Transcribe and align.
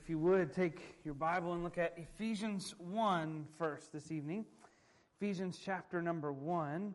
if 0.00 0.08
you 0.08 0.18
would 0.18 0.52
take 0.52 0.96
your 1.04 1.12
Bible 1.12 1.52
and 1.52 1.62
look 1.62 1.76
at 1.76 1.92
Ephesians 1.96 2.74
1 2.78 3.46
first 3.58 3.92
this 3.92 4.10
evening. 4.10 4.46
Ephesians 5.20 5.60
chapter 5.62 6.00
number 6.00 6.32
1. 6.32 6.94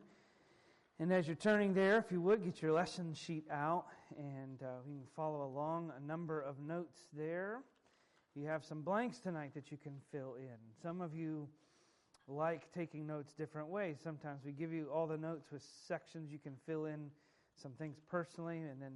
And 0.99 1.13
as 1.13 1.27
you're 1.27 1.35
turning 1.35 1.73
there, 1.73 1.99
if 1.99 2.11
you 2.11 2.19
would, 2.21 2.43
get 2.43 2.63
your 2.63 2.71
lesson 2.71 3.13
sheet 3.13 3.45
out 3.51 3.85
and 4.17 4.63
uh, 4.63 4.77
you 4.87 4.95
can 4.95 5.07
follow 5.15 5.45
along 5.45 5.91
a 5.95 6.07
number 6.07 6.41
of 6.41 6.59
notes 6.59 7.01
there. 7.15 7.59
You 8.33 8.47
have 8.47 8.65
some 8.65 8.81
blanks 8.81 9.19
tonight 9.19 9.51
that 9.53 9.71
you 9.71 9.77
can 9.77 9.93
fill 10.11 10.35
in. 10.39 10.57
Some 10.81 10.99
of 10.99 11.13
you 11.13 11.47
like 12.27 12.71
taking 12.73 13.05
notes 13.05 13.33
different 13.33 13.67
ways. 13.67 13.97
Sometimes 14.03 14.41
we 14.43 14.51
give 14.51 14.73
you 14.73 14.89
all 14.91 15.05
the 15.05 15.17
notes 15.17 15.51
with 15.51 15.63
sections 15.87 16.31
you 16.31 16.39
can 16.39 16.55
fill 16.65 16.85
in 16.85 17.11
some 17.55 17.73
things 17.73 17.97
personally, 18.09 18.61
and 18.63 18.81
then 18.81 18.93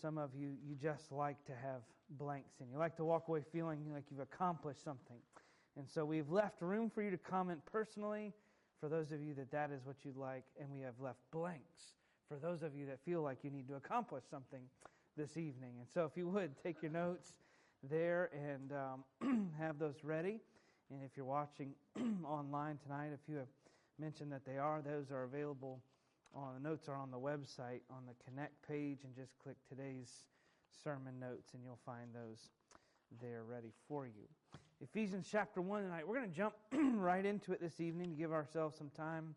some 0.00 0.18
of 0.18 0.30
you, 0.34 0.52
you 0.66 0.74
just 0.74 1.12
like 1.12 1.42
to 1.46 1.52
have 1.52 1.82
blanks 2.10 2.60
and 2.60 2.70
You 2.70 2.78
like 2.78 2.96
to 2.96 3.04
walk 3.04 3.28
away 3.28 3.42
feeling 3.52 3.80
like 3.92 4.04
you've 4.10 4.20
accomplished 4.20 4.82
something. 4.82 5.18
And 5.76 5.88
so 5.88 6.04
we've 6.04 6.30
left 6.30 6.60
room 6.60 6.90
for 6.90 7.02
you 7.02 7.10
to 7.10 7.18
comment 7.18 7.60
personally 7.70 8.32
for 8.80 8.88
those 8.88 9.12
of 9.12 9.22
you 9.22 9.34
that 9.34 9.50
that 9.50 9.70
is 9.70 9.84
what 9.84 9.96
you'd 10.04 10.16
like, 10.16 10.44
and 10.60 10.70
we 10.70 10.80
have 10.80 10.94
left 11.00 11.18
blanks 11.32 11.94
for 12.28 12.36
those 12.36 12.62
of 12.62 12.74
you 12.76 12.86
that 12.86 12.98
feel 13.04 13.22
like 13.22 13.38
you 13.42 13.50
need 13.50 13.68
to 13.68 13.74
accomplish 13.74 14.24
something 14.30 14.62
this 15.16 15.36
evening. 15.36 15.72
And 15.78 15.88
so 15.92 16.04
if 16.04 16.16
you 16.16 16.28
would, 16.28 16.50
take 16.62 16.82
your 16.82 16.90
notes 16.90 17.34
there 17.90 18.30
and 18.32 18.72
um, 18.72 19.50
have 19.58 19.78
those 19.78 19.96
ready. 20.02 20.40
And 20.90 21.00
if 21.04 21.16
you're 21.16 21.26
watching 21.26 21.74
online 22.24 22.78
tonight, 22.82 23.10
if 23.12 23.20
you 23.28 23.36
have 23.36 23.48
mentioned 23.98 24.32
that 24.32 24.44
they 24.44 24.58
are, 24.58 24.82
those 24.82 25.10
are 25.10 25.24
available 25.24 25.80
the 26.34 26.68
notes 26.68 26.88
are 26.88 26.96
on 26.96 27.10
the 27.10 27.18
website 27.18 27.80
on 27.90 28.02
the 28.06 28.14
connect 28.28 28.66
page 28.66 28.98
and 29.04 29.14
just 29.14 29.38
click 29.38 29.56
today's 29.68 30.24
sermon 30.82 31.18
notes 31.20 31.54
and 31.54 31.62
you'll 31.64 31.78
find 31.86 32.08
those 32.12 32.50
there 33.22 33.42
ready 33.44 33.72
for 33.86 34.06
you. 34.06 34.58
Ephesians 34.80 35.28
chapter 35.30 35.60
1 35.60 35.82
tonight. 35.82 36.06
We're 36.06 36.16
going 36.16 36.30
to 36.30 36.36
jump 36.36 36.54
right 36.96 37.24
into 37.24 37.52
it 37.52 37.60
this 37.60 37.80
evening 37.80 38.10
to 38.10 38.16
give 38.16 38.32
ourselves 38.32 38.76
some 38.76 38.90
time 38.90 39.34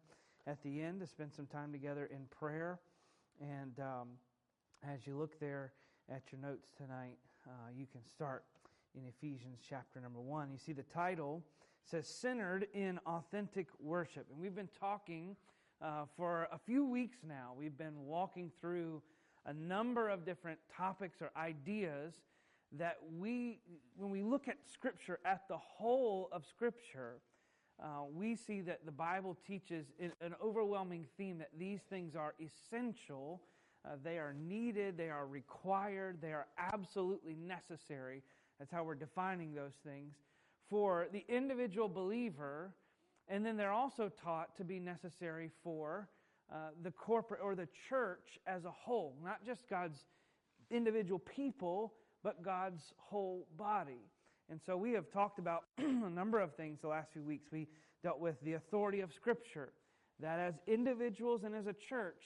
at 0.48 0.62
the 0.64 0.82
end 0.82 1.00
to 1.02 1.08
spend 1.08 1.34
some 1.34 1.46
time 1.46 1.72
together 1.72 2.10
in 2.12 2.26
prayer. 2.32 2.80
And 3.40 3.80
um, 3.80 4.08
as 4.84 5.06
you 5.06 5.16
look 5.16 5.40
there 5.40 5.74
at 6.10 6.24
your 6.32 6.42
notes 6.42 6.72
tonight, 6.76 7.18
uh, 7.48 7.70
you 7.78 7.86
can 7.92 8.04
start 8.04 8.44
in 8.96 9.04
Ephesians 9.08 9.60
chapter 9.70 10.02
number 10.02 10.20
1. 10.20 10.50
You 10.52 10.58
see 10.58 10.74
the 10.74 10.84
title 10.84 11.44
says 11.84 12.08
Centered 12.08 12.68
in 12.74 13.00
Authentic 13.06 13.68
Worship. 13.80 14.26
And 14.32 14.40
we've 14.42 14.56
been 14.56 14.70
talking 14.80 15.36
uh, 15.82 16.06
for 16.16 16.48
a 16.52 16.58
few 16.58 16.86
weeks 16.86 17.18
now, 17.28 17.54
we've 17.58 17.78
been 17.78 18.06
walking 18.06 18.52
through 18.60 19.02
a 19.46 19.54
number 19.54 20.10
of 20.10 20.26
different 20.26 20.60
topics 20.76 21.22
or 21.22 21.32
ideas 21.38 22.16
that 22.78 22.98
we, 23.18 23.60
when 23.96 24.10
we 24.10 24.22
look 24.22 24.48
at 24.48 24.58
Scripture, 24.66 25.20
at 25.24 25.48
the 25.48 25.58
whole 25.58 26.30
of 26.32 26.46
Scripture, 26.46 27.22
uh, 27.82 28.04
we 28.12 28.36
see 28.36 28.62
that 28.62 28.86
the 28.86 28.92
Bible 28.92 29.38
teaches 29.46 29.86
an 30.00 30.36
overwhelming 30.44 31.06
theme 31.16 31.38
that 31.38 31.52
these 31.58 31.82
things 31.90 32.16
are 32.16 32.34
essential, 32.40 33.42
uh, 33.86 33.92
they 34.04 34.18
are 34.18 34.34
needed, 34.34 34.98
they 34.98 35.10
are 35.10 35.28
required, 35.28 36.18
they 36.22 36.34
are 36.34 36.48
absolutely 36.58 37.36
necessary. 37.36 38.24
That's 38.58 38.72
how 38.72 38.84
we're 38.84 38.96
defining 38.96 39.54
those 39.54 39.76
things 39.86 40.16
for 40.70 41.08
the 41.14 41.24
individual 41.30 41.88
believer 41.88 42.74
and 43.30 43.46
then 43.46 43.58
they're 43.58 43.74
also 43.74 44.10
taught 44.24 44.56
to 44.58 44.64
be 44.64 44.80
necessary 44.80 45.52
for 45.64 46.08
uh, 46.52 46.70
the 46.84 46.92
corporate 46.92 47.42
or 47.44 47.56
the 47.56 47.68
church 47.90 48.40
as 48.46 48.66
a 48.66 48.72
whole, 48.72 49.16
not 49.24 49.46
just 49.46 49.68
God's 49.70 49.98
individual 50.72 51.20
people, 51.20 51.94
but 52.24 52.42
God's 52.44 52.82
whole 52.98 53.48
body. 53.58 54.10
And 54.50 54.60
so 54.66 54.78
we 54.78 54.94
have 54.94 55.12
talked 55.12 55.40
about 55.40 55.64
a 55.78 56.10
number 56.10 56.40
of 56.40 56.56
things 56.56 56.80
the 56.82 56.88
last 56.88 57.12
few 57.12 57.24
weeks. 57.24 57.48
We 57.52 57.68
dealt 58.02 58.20
with 58.20 58.36
the 58.44 58.54
authority 58.54 59.02
of 59.02 59.12
Scripture, 59.14 59.74
that 60.22 60.40
as 60.40 60.54
individuals 60.68 61.44
and 61.44 61.54
as 61.54 61.68
a 61.68 61.74
church, 61.74 62.22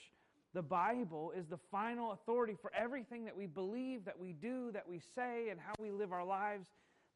the 0.54 0.62
Bible 0.62 1.32
is 1.36 1.46
the 1.46 1.58
final 1.70 2.12
authority 2.12 2.56
for 2.60 2.70
everything 2.74 3.24
that 3.24 3.36
we 3.36 3.46
believe, 3.46 4.04
that 4.04 4.18
we 4.18 4.32
do, 4.32 4.70
that 4.72 4.86
we 4.88 5.00
say, 5.14 5.48
and 5.50 5.58
how 5.58 5.72
we 5.80 5.90
live 5.90 6.12
our 6.12 6.24
lives. 6.24 6.66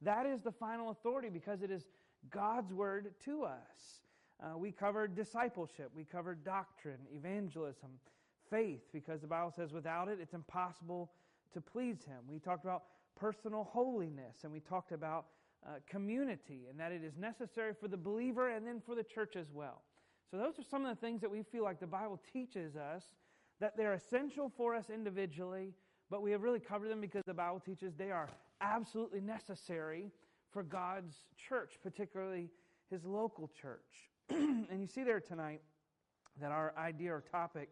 That 0.03 0.27
is 0.27 0.41
the 0.43 0.53
final 0.53 0.91
authority 0.91 1.28
because 1.28 1.62
it 1.62 1.71
is 1.71 1.82
God's 2.31 2.72
word 2.72 3.14
to 3.25 3.44
us. 3.44 4.00
Uh, 4.42 4.59
we 4.59 4.70
covered 4.70 5.14
discipleship, 5.14 5.91
we 5.94 6.04
covered 6.04 6.44
doctrine, 6.44 6.98
evangelism, 7.14 7.91
faith, 8.50 8.82
because 8.92 9.22
the 9.22 9.26
Bible 9.26 9.53
says 9.54 9.72
without 9.72 10.09
it, 10.09 10.19
it's 10.20 10.34
impossible 10.34 11.10
to 11.54 11.60
please 11.60 12.04
Him. 12.04 12.19
We 12.28 12.38
talked 12.38 12.64
about 12.64 12.84
personal 13.19 13.64
holiness, 13.64 14.44
and 14.44 14.53
we 14.53 14.60
talked 14.60 14.92
about 14.92 15.26
uh, 15.66 15.76
community, 15.88 16.66
and 16.69 16.78
that 16.78 16.92
it 16.92 17.03
is 17.03 17.16
necessary 17.16 17.72
for 17.81 17.88
the 17.88 17.97
believer 17.97 18.50
and 18.50 18.66
then 18.66 18.81
for 18.84 18.94
the 18.94 19.03
church 19.03 19.37
as 19.37 19.50
well. 19.53 19.82
So, 20.31 20.37
those 20.37 20.58
are 20.58 20.64
some 20.69 20.84
of 20.84 20.94
the 20.94 21.00
things 21.00 21.20
that 21.22 21.31
we 21.31 21.43
feel 21.43 21.64
like 21.64 21.81
the 21.81 21.87
Bible 21.87 22.20
teaches 22.32 22.76
us 22.76 23.04
that 23.58 23.76
they're 23.76 23.94
essential 23.94 24.53
for 24.54 24.75
us 24.75 24.91
individually, 24.91 25.72
but 26.10 26.20
we 26.20 26.31
have 26.32 26.43
really 26.43 26.60
covered 26.60 26.91
them 26.91 27.00
because 27.00 27.22
the 27.26 27.34
Bible 27.34 27.60
teaches 27.60 27.94
they 27.94 28.10
are 28.10 28.28
absolutely 28.60 29.20
necessary 29.20 30.10
for 30.56 30.62
God's 30.62 31.15
church, 31.37 31.75
particularly 31.83 32.49
his 32.91 33.05
local 33.05 33.50
church. 33.61 34.09
and 34.31 34.81
you 34.81 34.87
see 34.87 35.05
there 35.05 35.21
tonight 35.21 35.61
that 36.41 36.50
our 36.50 36.72
idea 36.78 37.12
or 37.12 37.22
topic 37.31 37.69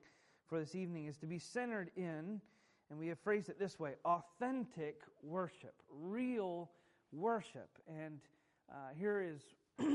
for 0.47 0.61
this 0.61 0.75
evening 0.75 1.07
is 1.07 1.17
to 1.17 1.27
be 1.27 1.39
centered 1.39 1.91
in, 1.97 2.43
and 2.91 2.99
we 2.99 3.09
have 3.09 3.19
phrased 3.21 3.49
it 3.49 3.59
this 3.59 3.81
way 3.81 3.95
authentic 4.05 5.01
worship, 5.23 5.73
real 5.89 6.71
worship. 7.11 7.71
And 7.89 8.21
uh, 8.71 8.93
here 8.95 9.23
is 9.23 9.41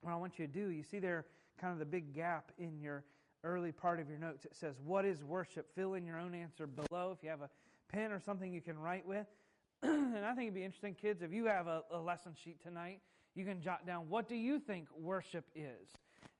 what 0.00 0.10
I 0.10 0.16
want 0.16 0.40
you 0.40 0.48
to 0.48 0.52
do. 0.52 0.70
You 0.70 0.82
see 0.82 0.98
there 0.98 1.24
kind 1.60 1.72
of 1.72 1.78
the 1.78 1.84
big 1.84 2.16
gap 2.16 2.50
in 2.58 2.80
your 2.80 3.04
early 3.44 3.70
part 3.70 4.00
of 4.00 4.08
your 4.08 4.18
notes. 4.18 4.44
It 4.44 4.56
says, 4.56 4.74
What 4.84 5.04
is 5.04 5.22
worship? 5.22 5.72
Fill 5.76 5.94
in 5.94 6.04
your 6.04 6.18
own 6.18 6.34
answer 6.34 6.66
below. 6.66 7.12
If 7.16 7.22
you 7.22 7.30
have 7.30 7.42
a 7.42 7.50
pen 7.92 8.10
or 8.10 8.18
something 8.18 8.52
you 8.52 8.60
can 8.60 8.76
write 8.76 9.06
with. 9.06 9.28
and 10.16 10.24
I 10.24 10.34
think 10.34 10.48
it'd 10.48 10.54
be 10.54 10.64
interesting, 10.64 10.94
kids, 10.94 11.22
if 11.22 11.32
you 11.32 11.46
have 11.46 11.66
a, 11.66 11.82
a 11.92 11.98
lesson 11.98 12.32
sheet 12.42 12.60
tonight, 12.62 13.00
you 13.34 13.44
can 13.44 13.60
jot 13.60 13.86
down 13.86 14.08
what 14.08 14.28
do 14.28 14.34
you 14.34 14.58
think 14.58 14.88
worship 14.98 15.44
is? 15.54 15.88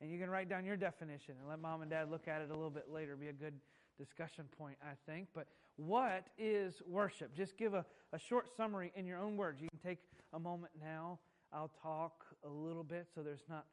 And 0.01 0.11
you 0.11 0.19
can 0.19 0.29
write 0.29 0.49
down 0.49 0.65
your 0.65 0.77
definition 0.77 1.35
and 1.39 1.49
let 1.49 1.61
mom 1.61 1.83
and 1.83 1.91
dad 1.91 2.11
look 2.11 2.27
at 2.27 2.43
it 2.43 2.51
a 2.51 2.55
little 2.55 2.71
bit 2.71 2.87
later. 2.93 3.15
Be 3.15 3.29
a 3.29 3.33
good 3.33 3.55
discussion 3.99 4.47
point, 4.59 4.77
I 4.83 4.95
think. 5.11 5.29
But 5.35 5.47
what 5.77 6.27
is 6.37 6.83
worship? 6.87 7.35
Just 7.37 7.57
give 7.57 7.75
a, 7.75 7.85
a 8.13 8.19
short 8.19 8.49
summary 8.57 8.93
in 8.97 9.07
your 9.07 9.19
own 9.19 9.37
words. 9.37 9.61
You 9.61 9.69
can 9.69 9.79
take 9.79 9.99
a 10.33 10.39
moment 10.39 10.73
now. 10.81 11.19
I'll 11.53 11.71
talk 11.83 12.25
a 12.45 12.49
little 12.49 12.83
bit 12.83 13.07
so 13.15 13.23
there's 13.23 13.45
not 13.49 13.65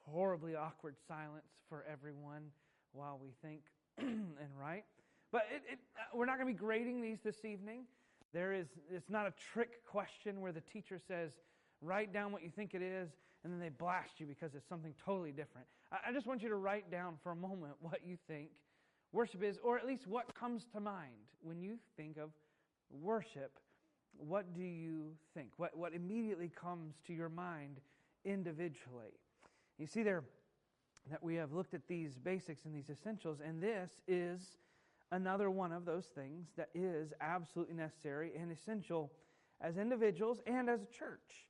horribly 0.00 0.56
awkward 0.56 0.96
silence 1.06 1.46
for 1.68 1.84
everyone 1.90 2.50
while 2.92 3.20
we 3.22 3.30
think 3.40 3.60
and 3.98 4.36
write. 4.58 4.84
But 5.30 5.42
it, 5.54 5.62
it, 5.72 5.78
uh, 5.96 6.16
we're 6.16 6.26
not 6.26 6.38
going 6.38 6.48
to 6.48 6.52
be 6.52 6.58
grading 6.58 7.02
these 7.02 7.18
this 7.22 7.44
evening. 7.44 7.84
There 8.32 8.52
is, 8.52 8.66
it's 8.90 9.10
not 9.10 9.26
a 9.26 9.32
trick 9.52 9.84
question 9.86 10.40
where 10.40 10.52
the 10.52 10.60
teacher 10.60 10.98
says, 11.06 11.32
write 11.80 12.12
down 12.12 12.32
what 12.32 12.42
you 12.42 12.50
think 12.50 12.74
it 12.74 12.82
is, 12.82 13.10
and 13.44 13.52
then 13.52 13.60
they 13.60 13.68
blast 13.68 14.18
you 14.18 14.26
because 14.26 14.54
it's 14.54 14.68
something 14.68 14.94
totally 15.04 15.32
different. 15.32 15.66
I, 15.92 16.10
I 16.10 16.12
just 16.12 16.26
want 16.26 16.42
you 16.42 16.48
to 16.48 16.56
write 16.56 16.90
down 16.90 17.14
for 17.22 17.32
a 17.32 17.36
moment 17.36 17.74
what 17.80 18.00
you 18.04 18.16
think 18.26 18.50
worship 19.12 19.42
is, 19.42 19.58
or 19.62 19.78
at 19.78 19.86
least 19.86 20.06
what 20.06 20.34
comes 20.34 20.66
to 20.74 20.80
mind 20.80 21.12
when 21.42 21.60
you 21.60 21.78
think 21.96 22.18
of 22.18 22.30
worship. 22.90 23.58
What 24.18 24.54
do 24.54 24.62
you 24.62 25.12
think? 25.34 25.50
What, 25.56 25.76
what 25.76 25.92
immediately 25.94 26.50
comes 26.54 26.94
to 27.06 27.12
your 27.12 27.28
mind 27.28 27.80
individually? 28.24 29.20
You 29.78 29.86
see 29.86 30.02
there 30.02 30.24
that 31.10 31.22
we 31.22 31.34
have 31.36 31.52
looked 31.52 31.74
at 31.74 31.86
these 31.86 32.18
basics 32.18 32.64
and 32.64 32.74
these 32.74 32.90
essentials, 32.90 33.38
and 33.46 33.62
this 33.62 33.90
is 34.08 34.40
another 35.12 35.50
one 35.50 35.72
of 35.72 35.84
those 35.84 36.06
things 36.06 36.48
that 36.56 36.68
is 36.74 37.12
absolutely 37.20 37.74
necessary 37.74 38.32
and 38.38 38.50
essential 38.50 39.12
as 39.60 39.78
individuals 39.78 40.40
and 40.46 40.68
as 40.68 40.82
a 40.82 40.86
church. 40.86 41.46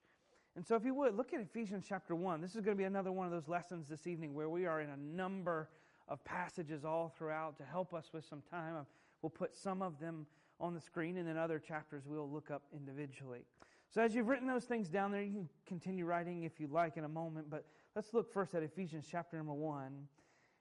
And 0.55 0.67
so, 0.67 0.75
if 0.75 0.85
you 0.85 0.95
would, 0.95 1.15
look 1.15 1.35
at 1.35 1.41
Ephesians 1.41 1.85
chapter 1.87 2.15
1. 2.15 2.41
This 2.41 2.55
is 2.55 2.63
going 2.63 2.77
to 2.77 2.81
be 2.81 2.85
another 2.85 3.13
one 3.13 3.27
of 3.27 3.33
those 3.33 3.49
lessons 3.49 3.89
this 3.89 4.07
evening 4.07 4.35
where 4.35 4.49
we 4.49 4.65
are 4.65 4.81
in 4.81 4.89
a 4.89 4.97
number 4.97 5.69
of 6.09 6.25
passages 6.25 6.85
all 6.85 7.13
throughout 7.17 7.59
to 7.59 7.65
help 7.65 7.93
us 7.93 8.11
with 8.13 8.25
some 8.25 8.43
time. 8.51 8.75
We'll 9.21 9.31
put 9.31 9.55
some 9.55 9.83
of 9.83 9.99
them 10.01 10.27
on 10.59 10.73
the 10.73 10.81
screen, 10.81 11.19
and 11.19 11.29
then 11.29 11.37
other 11.37 11.59
chapters 11.59 12.05
we'll 12.07 12.31
look 12.31 12.51
up 12.51 12.63
individually. 12.75 13.45
So, 13.93 14.01
as 14.01 14.15
you've 14.15 14.29
written 14.29 14.47
those 14.47 14.65
things 14.65 14.89
down 14.89 15.13
there, 15.13 15.23
you 15.23 15.33
can 15.33 15.49
continue 15.67 16.07
writing 16.07 16.45
if 16.45 16.59
you 16.59 16.69
like 16.69 16.97
in 16.97 17.05
a 17.05 17.09
moment, 17.09 17.51
but 17.51 17.67
let's 17.95 18.15
look 18.15 18.33
first 18.33 18.55
at 18.55 18.63
Ephesians 18.63 19.07
chapter 19.11 19.37
number 19.37 19.53
1 19.53 19.91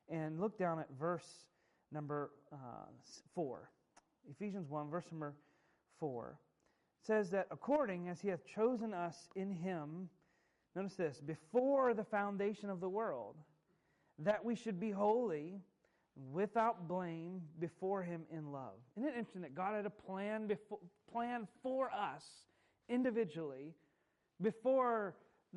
and 0.10 0.42
look 0.42 0.58
down 0.58 0.80
at 0.80 0.88
verse 1.00 1.46
number 1.92 2.32
uh, 2.52 2.88
4. 3.34 3.70
Ephesians 4.30 4.70
1, 4.70 4.90
verse 4.90 5.06
number 5.12 5.34
4 6.00 6.38
says 7.06 7.30
that 7.30 7.48
according 7.52 8.08
as 8.08 8.20
he 8.20 8.30
hath 8.30 8.46
chosen 8.46 8.94
us 8.94 9.30
in 9.36 9.52
him, 9.52 10.10
notice 10.76 10.96
this, 10.96 11.22
before 11.22 11.94
the 11.94 12.04
foundation 12.04 12.70
of 12.70 12.80
the 12.80 12.90
world, 12.90 13.36
that 14.18 14.44
we 14.44 14.56
should 14.56 14.80
be 14.80 14.92
holy, 14.92 15.60
without 16.32 16.88
blame, 16.88 17.42
before 17.60 18.02
him 18.02 18.24
in 18.32 18.52
love. 18.52 18.74
Isn't 18.98 19.10
it 19.10 19.16
interesting 19.18 19.42
that 19.42 19.54
God 19.54 19.76
had 19.76 19.86
a 19.86 19.90
plan, 19.90 20.48
before, 20.48 20.80
plan 21.12 21.48
for 21.62 21.92
us 21.92 22.26
individually 22.90 23.74
before 24.42 25.16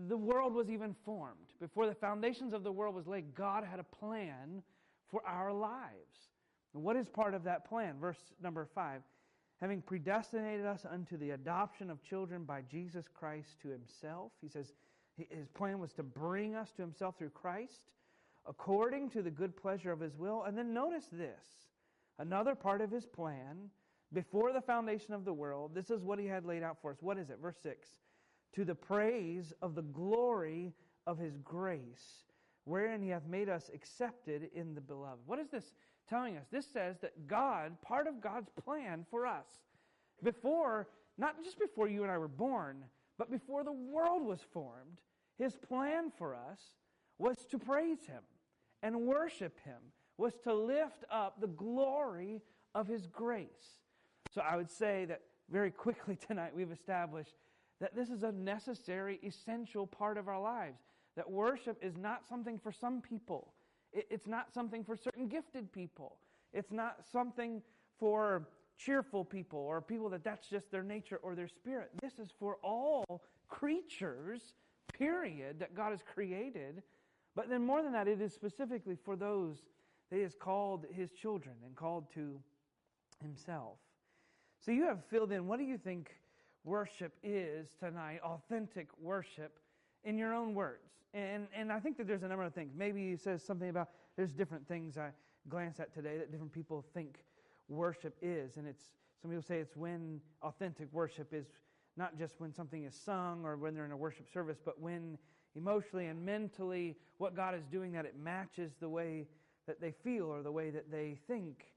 the 0.09 0.17
world 0.17 0.55
was 0.55 0.71
even 0.71 0.95
formed, 1.05 1.53
before 1.61 1.87
the 1.87 1.95
foundations 1.95 2.53
of 2.53 2.63
the 2.63 2.71
world 2.71 2.95
was 2.95 3.07
laid. 3.07 3.35
God 3.35 3.65
had 3.65 3.81
a 3.81 3.85
plan 3.85 4.63
for 5.11 5.23
our 5.27 5.53
lives. 5.53 6.31
And 6.75 6.83
what 6.83 6.97
is 6.97 7.09
part 7.09 7.35
of 7.35 7.45
that 7.45 7.69
plan? 7.69 7.95
Verse 8.01 8.19
number 8.43 8.67
five 8.75 9.03
having 9.61 9.83
predestinated 9.83 10.65
us 10.65 10.87
unto 10.89 11.17
the 11.17 11.31
adoption 11.31 11.91
of 11.91 12.03
children 12.03 12.45
by 12.45 12.63
Jesus 12.71 13.07
Christ 13.13 13.57
to 13.63 13.69
himself. 13.69 14.31
He 14.41 14.49
says 14.49 14.73
his 15.17 15.49
plan 15.49 15.81
was 15.81 15.93
to 15.95 16.05
bring 16.05 16.55
us 16.55 16.71
to 16.77 16.83
himself 16.83 17.19
through 17.19 17.31
Christ 17.31 17.91
according 18.47 19.11
to 19.11 19.23
the 19.23 19.31
good 19.31 19.57
pleasure 19.57 19.93
of 19.93 20.01
his 20.01 20.17
will. 20.17 20.45
And 20.45 20.57
then 20.57 20.73
notice 20.73 21.07
this 21.11 21.45
another 22.19 22.55
part 22.55 22.81
of 22.81 22.91
his 22.91 23.05
plan 23.05 23.71
before 24.13 24.53
the 24.53 24.61
foundation 24.61 25.13
of 25.13 25.25
the 25.25 25.33
world. 25.33 25.73
This 25.75 25.91
is 25.91 26.03
what 26.03 26.19
he 26.19 26.27
had 26.27 26.47
laid 26.47 26.63
out 26.63 26.79
for 26.81 26.93
us. 26.93 26.99
What 27.01 27.19
is 27.19 27.31
it? 27.31 27.39
Verse 27.43 27.59
6 27.63 27.89
To 28.55 28.65
the 28.65 28.75
praise 28.75 29.53
of 29.61 29.75
the 29.75 29.83
glory 29.83 30.73
of 31.07 31.19
his 31.19 31.37
grace, 31.39 32.28
wherein 32.69 33.03
he 33.03 33.09
hath 33.09 33.27
made 33.27 33.49
us 33.49 33.71
accepted 33.75 34.51
in 34.55 34.75
the 34.75 34.81
beloved. 34.81 35.21
What 35.27 35.39
is 35.39 35.49
this 35.49 35.75
telling 36.09 36.37
us? 36.37 36.47
This 36.51 36.67
says 36.67 36.99
that 37.01 37.27
God, 37.27 37.81
part 37.83 38.07
of 38.07 38.21
God's 38.21 38.51
plan 38.63 39.07
for 39.11 39.27
us, 39.27 39.47
before, 40.23 40.89
not 41.17 41.43
just 41.43 41.59
before 41.59 41.89
you 41.89 42.03
and 42.03 42.13
I 42.13 42.19
were 42.19 42.29
born, 42.29 42.85
but 43.17 43.31
before 43.31 43.65
the 43.65 43.73
world 43.73 44.23
was 44.23 44.41
formed, 44.53 45.01
his 45.39 45.57
plan 45.57 46.13
for 46.17 46.35
us 46.35 46.61
was 47.19 47.45
to 47.51 47.59
praise 47.59 48.07
him 48.07 48.23
and 48.83 49.01
worship 49.03 49.59
him, 49.65 49.79
was 50.19 50.35
to 50.45 50.55
lift 50.55 51.05
up 51.11 51.41
the 51.41 51.47
glory 51.47 52.43
of 52.75 52.87
his 52.87 53.07
grace. 53.07 53.81
So 54.33 54.43
I 54.43 54.57
would 54.57 54.71
say 54.71 55.05
that 55.07 55.23
very 55.51 55.71
quickly 55.71 56.17
tonight 56.29 56.55
we've 56.55 56.73
established 56.73 57.35
that 57.81 57.95
this 57.95 58.11
is 58.11 58.25
a 58.25 58.33
necessary, 58.33 59.21
essential 59.23 59.87
part 59.87 60.19
of 60.19 60.29
our 60.29 60.41
lives. 60.41 60.81
That 61.19 61.29
worship 61.29 61.77
is 61.83 61.97
not 61.97 62.29
something 62.29 62.61
for 62.61 62.71
some 62.71 63.01
people, 63.01 63.53
it's 63.93 64.29
not 64.29 64.53
something 64.55 64.85
for 64.85 64.97
certain 64.97 65.27
gifted 65.27 65.73
people, 65.73 66.21
it's 66.53 66.71
not 66.71 66.99
something 67.11 67.61
for 67.99 68.47
cheerful 68.79 69.25
people 69.25 69.59
or 69.59 69.81
people 69.81 70.09
that 70.11 70.23
that's 70.23 70.47
just 70.47 70.71
their 70.71 70.85
nature 70.85 71.19
or 71.21 71.35
their 71.35 71.49
spirit. 71.49 71.91
This 72.01 72.21
is 72.21 72.29
for 72.39 72.59
all 72.63 73.05
creatures, 73.49 74.55
period, 74.97 75.59
that 75.59 75.75
God 75.75 75.91
has 75.91 76.05
created. 76.15 76.85
But 77.35 77.49
then 77.49 77.67
more 77.67 77.83
than 77.83 77.91
that, 77.95 78.07
it 78.07 78.21
is 78.21 78.33
specifically 78.33 78.97
for 79.05 79.17
those 79.17 79.57
that 80.11 80.19
He 80.19 80.23
has 80.23 80.37
called 80.39 80.87
His 80.93 81.11
children 81.11 81.57
and 81.67 81.75
called 81.75 82.05
to 82.15 82.39
Himself. 83.21 83.79
So 84.65 84.71
you 84.71 84.85
have 84.85 85.05
filled 85.11 85.33
in 85.33 85.49
what 85.49 85.59
do 85.59 85.65
you 85.65 85.79
think 85.79 86.13
worship 86.63 87.13
is 87.25 87.71
tonight, 87.81 88.21
authentic 88.23 88.87
worship, 89.01 89.59
in 90.05 90.17
your 90.17 90.33
own 90.33 90.55
words. 90.55 90.98
And, 91.15 91.49
and 91.55 91.73
I 91.73 91.81
think 91.81 91.97
that 91.97 92.07
there's 92.07 92.23
a 92.23 92.29
number 92.29 92.45
of 92.45 92.55
things. 92.55 92.73
Maybe 92.77 93.13
it 93.13 93.21
says 93.21 93.43
something 93.43 93.69
about 93.69 93.89
there's 94.17 94.33
different 94.33 94.67
things 94.69 94.99
I 94.99 95.11
glance 95.49 95.81
at 95.81 95.93
today 95.93 96.19
that 96.19 96.31
different 96.31 96.53
people 96.53 96.85
think 96.95 97.25
worship 97.69 98.17
is. 98.21 98.57
And 98.57 98.67
it's 98.67 98.91
some 99.21 99.31
people 99.31 99.43
say 99.43 99.59
it's 99.59 99.77
when 99.77 100.21
authentic 100.43 100.89
worship 100.93 101.33
is 101.33 101.47
not 101.97 102.17
just 102.17 102.35
when 102.39 102.53
something 102.53 102.85
is 102.85 102.95
sung 102.95 103.45
or 103.45 103.57
when 103.57 103.75
they're 103.75 103.85
in 103.85 103.93
a 103.93 103.97
worship 103.97 104.29
service, 104.33 104.59
but 104.65 104.81
when 104.81 105.19
emotionally 105.57 106.07
and 106.07 106.25
mentally 106.25 106.97
what 107.17 107.35
God 107.35 107.55
is 107.55 107.67
doing 107.67 107.93
that 107.93 108.05
it 108.05 108.17
matches 108.17 108.73
the 108.79 108.89
way 108.89 109.27
that 109.67 109.81
they 109.81 109.91
feel 109.91 110.27
or 110.27 110.43
the 110.43 110.53
way 110.53 110.71
that 110.71 110.91
they 110.91 111.19
think. 111.27 111.73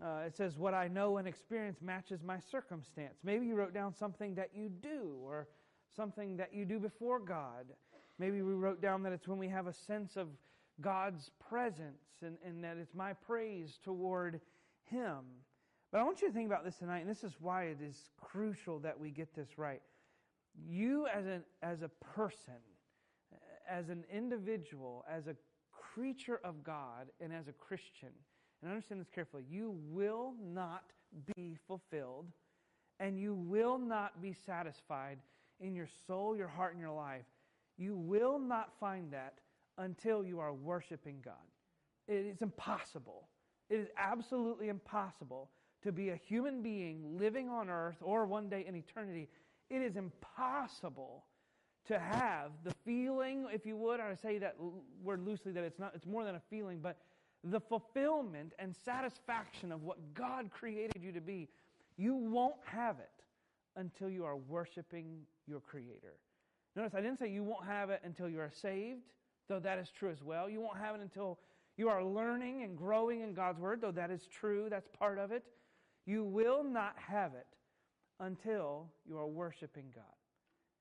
Uh, 0.00 0.22
it 0.26 0.36
says, 0.36 0.56
What 0.56 0.74
I 0.74 0.86
know 0.86 1.16
and 1.16 1.26
experience 1.26 1.80
matches 1.82 2.22
my 2.22 2.38
circumstance. 2.38 3.18
Maybe 3.24 3.46
you 3.46 3.56
wrote 3.56 3.74
down 3.74 3.92
something 3.92 4.34
that 4.36 4.50
you 4.54 4.68
do 4.68 5.18
or 5.22 5.48
something 5.94 6.36
that 6.36 6.54
you 6.54 6.64
do 6.64 6.78
before 6.78 7.18
God. 7.18 7.66
Maybe 8.18 8.42
we 8.42 8.52
wrote 8.52 8.80
down 8.80 9.02
that 9.04 9.12
it's 9.12 9.28
when 9.28 9.38
we 9.38 9.48
have 9.48 9.66
a 9.66 9.72
sense 9.72 10.16
of 10.16 10.28
God's 10.80 11.30
presence 11.48 12.22
and, 12.22 12.36
and 12.44 12.62
that 12.64 12.76
it's 12.76 12.94
my 12.94 13.12
praise 13.12 13.78
toward 13.82 14.40
Him. 14.84 15.20
But 15.90 15.98
I 16.00 16.04
want 16.04 16.20
you 16.20 16.28
to 16.28 16.34
think 16.34 16.46
about 16.46 16.64
this 16.64 16.76
tonight, 16.76 17.00
and 17.00 17.08
this 17.08 17.24
is 17.24 17.32
why 17.40 17.64
it 17.64 17.78
is 17.82 18.10
crucial 18.20 18.78
that 18.80 18.98
we 18.98 19.10
get 19.10 19.34
this 19.34 19.56
right. 19.56 19.80
You, 20.68 21.06
as, 21.06 21.26
an, 21.26 21.42
as 21.62 21.82
a 21.82 21.88
person, 21.88 22.60
as 23.68 23.88
an 23.88 24.04
individual, 24.12 25.04
as 25.10 25.26
a 25.26 25.36
creature 25.72 26.40
of 26.44 26.62
God, 26.62 27.08
and 27.20 27.32
as 27.32 27.48
a 27.48 27.52
Christian, 27.52 28.10
and 28.62 28.70
understand 28.70 29.00
this 29.00 29.08
carefully, 29.08 29.44
you 29.48 29.76
will 29.88 30.34
not 30.42 30.84
be 31.36 31.56
fulfilled 31.66 32.26
and 33.00 33.18
you 33.18 33.34
will 33.34 33.78
not 33.78 34.20
be 34.20 34.32
satisfied 34.32 35.18
in 35.60 35.74
your 35.74 35.88
soul, 36.06 36.36
your 36.36 36.48
heart, 36.48 36.72
and 36.72 36.80
your 36.80 36.92
life. 36.92 37.24
You 37.78 37.96
will 37.96 38.38
not 38.38 38.72
find 38.78 39.12
that 39.12 39.34
until 39.78 40.24
you 40.24 40.40
are 40.40 40.52
worshiping 40.52 41.18
God. 41.24 41.34
It 42.08 42.26
is 42.26 42.42
impossible. 42.42 43.28
It 43.70 43.76
is 43.76 43.88
absolutely 43.96 44.68
impossible 44.68 45.50
to 45.82 45.92
be 45.92 46.10
a 46.10 46.16
human 46.16 46.62
being 46.62 47.16
living 47.18 47.48
on 47.48 47.70
earth 47.70 47.98
or 48.02 48.26
one 48.26 48.48
day 48.48 48.64
in 48.66 48.74
eternity. 48.74 49.28
It 49.70 49.82
is 49.82 49.96
impossible 49.96 51.24
to 51.86 51.98
have 51.98 52.50
the 52.64 52.74
feeling, 52.84 53.46
if 53.52 53.64
you 53.64 53.76
would, 53.76 54.00
I 54.00 54.14
say 54.14 54.38
that 54.38 54.56
word 55.02 55.24
loosely, 55.24 55.52
that 55.52 55.64
it's 55.64 55.78
not, 55.78 55.92
it's 55.94 56.06
more 56.06 56.24
than 56.24 56.34
a 56.34 56.42
feeling, 56.50 56.80
but 56.82 56.98
the 57.44 57.60
fulfillment 57.60 58.52
and 58.58 58.74
satisfaction 58.84 59.70
of 59.70 59.82
what 59.84 59.98
God 60.14 60.50
created 60.50 61.02
you 61.02 61.12
to 61.12 61.20
be, 61.20 61.48
you 61.96 62.14
won't 62.14 62.56
have 62.64 62.98
it 62.98 63.10
until 63.76 64.10
you 64.10 64.24
are 64.24 64.36
worshiping 64.36 65.20
your 65.46 65.60
Creator. 65.60 66.14
Notice 66.78 66.94
I 66.94 67.00
didn't 67.00 67.18
say 67.18 67.28
you 67.28 67.42
won't 67.42 67.66
have 67.66 67.90
it 67.90 68.00
until 68.04 68.28
you 68.28 68.38
are 68.38 68.52
saved, 68.52 69.12
though 69.48 69.58
that 69.58 69.80
is 69.80 69.90
true 69.90 70.12
as 70.12 70.22
well. 70.22 70.48
You 70.48 70.60
won't 70.60 70.78
have 70.78 70.94
it 70.94 71.00
until 71.00 71.40
you 71.76 71.88
are 71.88 72.04
learning 72.04 72.62
and 72.62 72.78
growing 72.78 73.20
in 73.22 73.34
God's 73.34 73.58
Word, 73.58 73.80
though 73.80 73.90
that 73.90 74.12
is 74.12 74.28
true, 74.28 74.68
that's 74.70 74.86
part 74.96 75.18
of 75.18 75.32
it. 75.32 75.42
You 76.06 76.22
will 76.22 76.62
not 76.62 76.94
have 76.96 77.34
it 77.34 77.48
until 78.20 78.86
you 79.04 79.18
are 79.18 79.26
worshiping 79.26 79.86
God. 79.92 80.04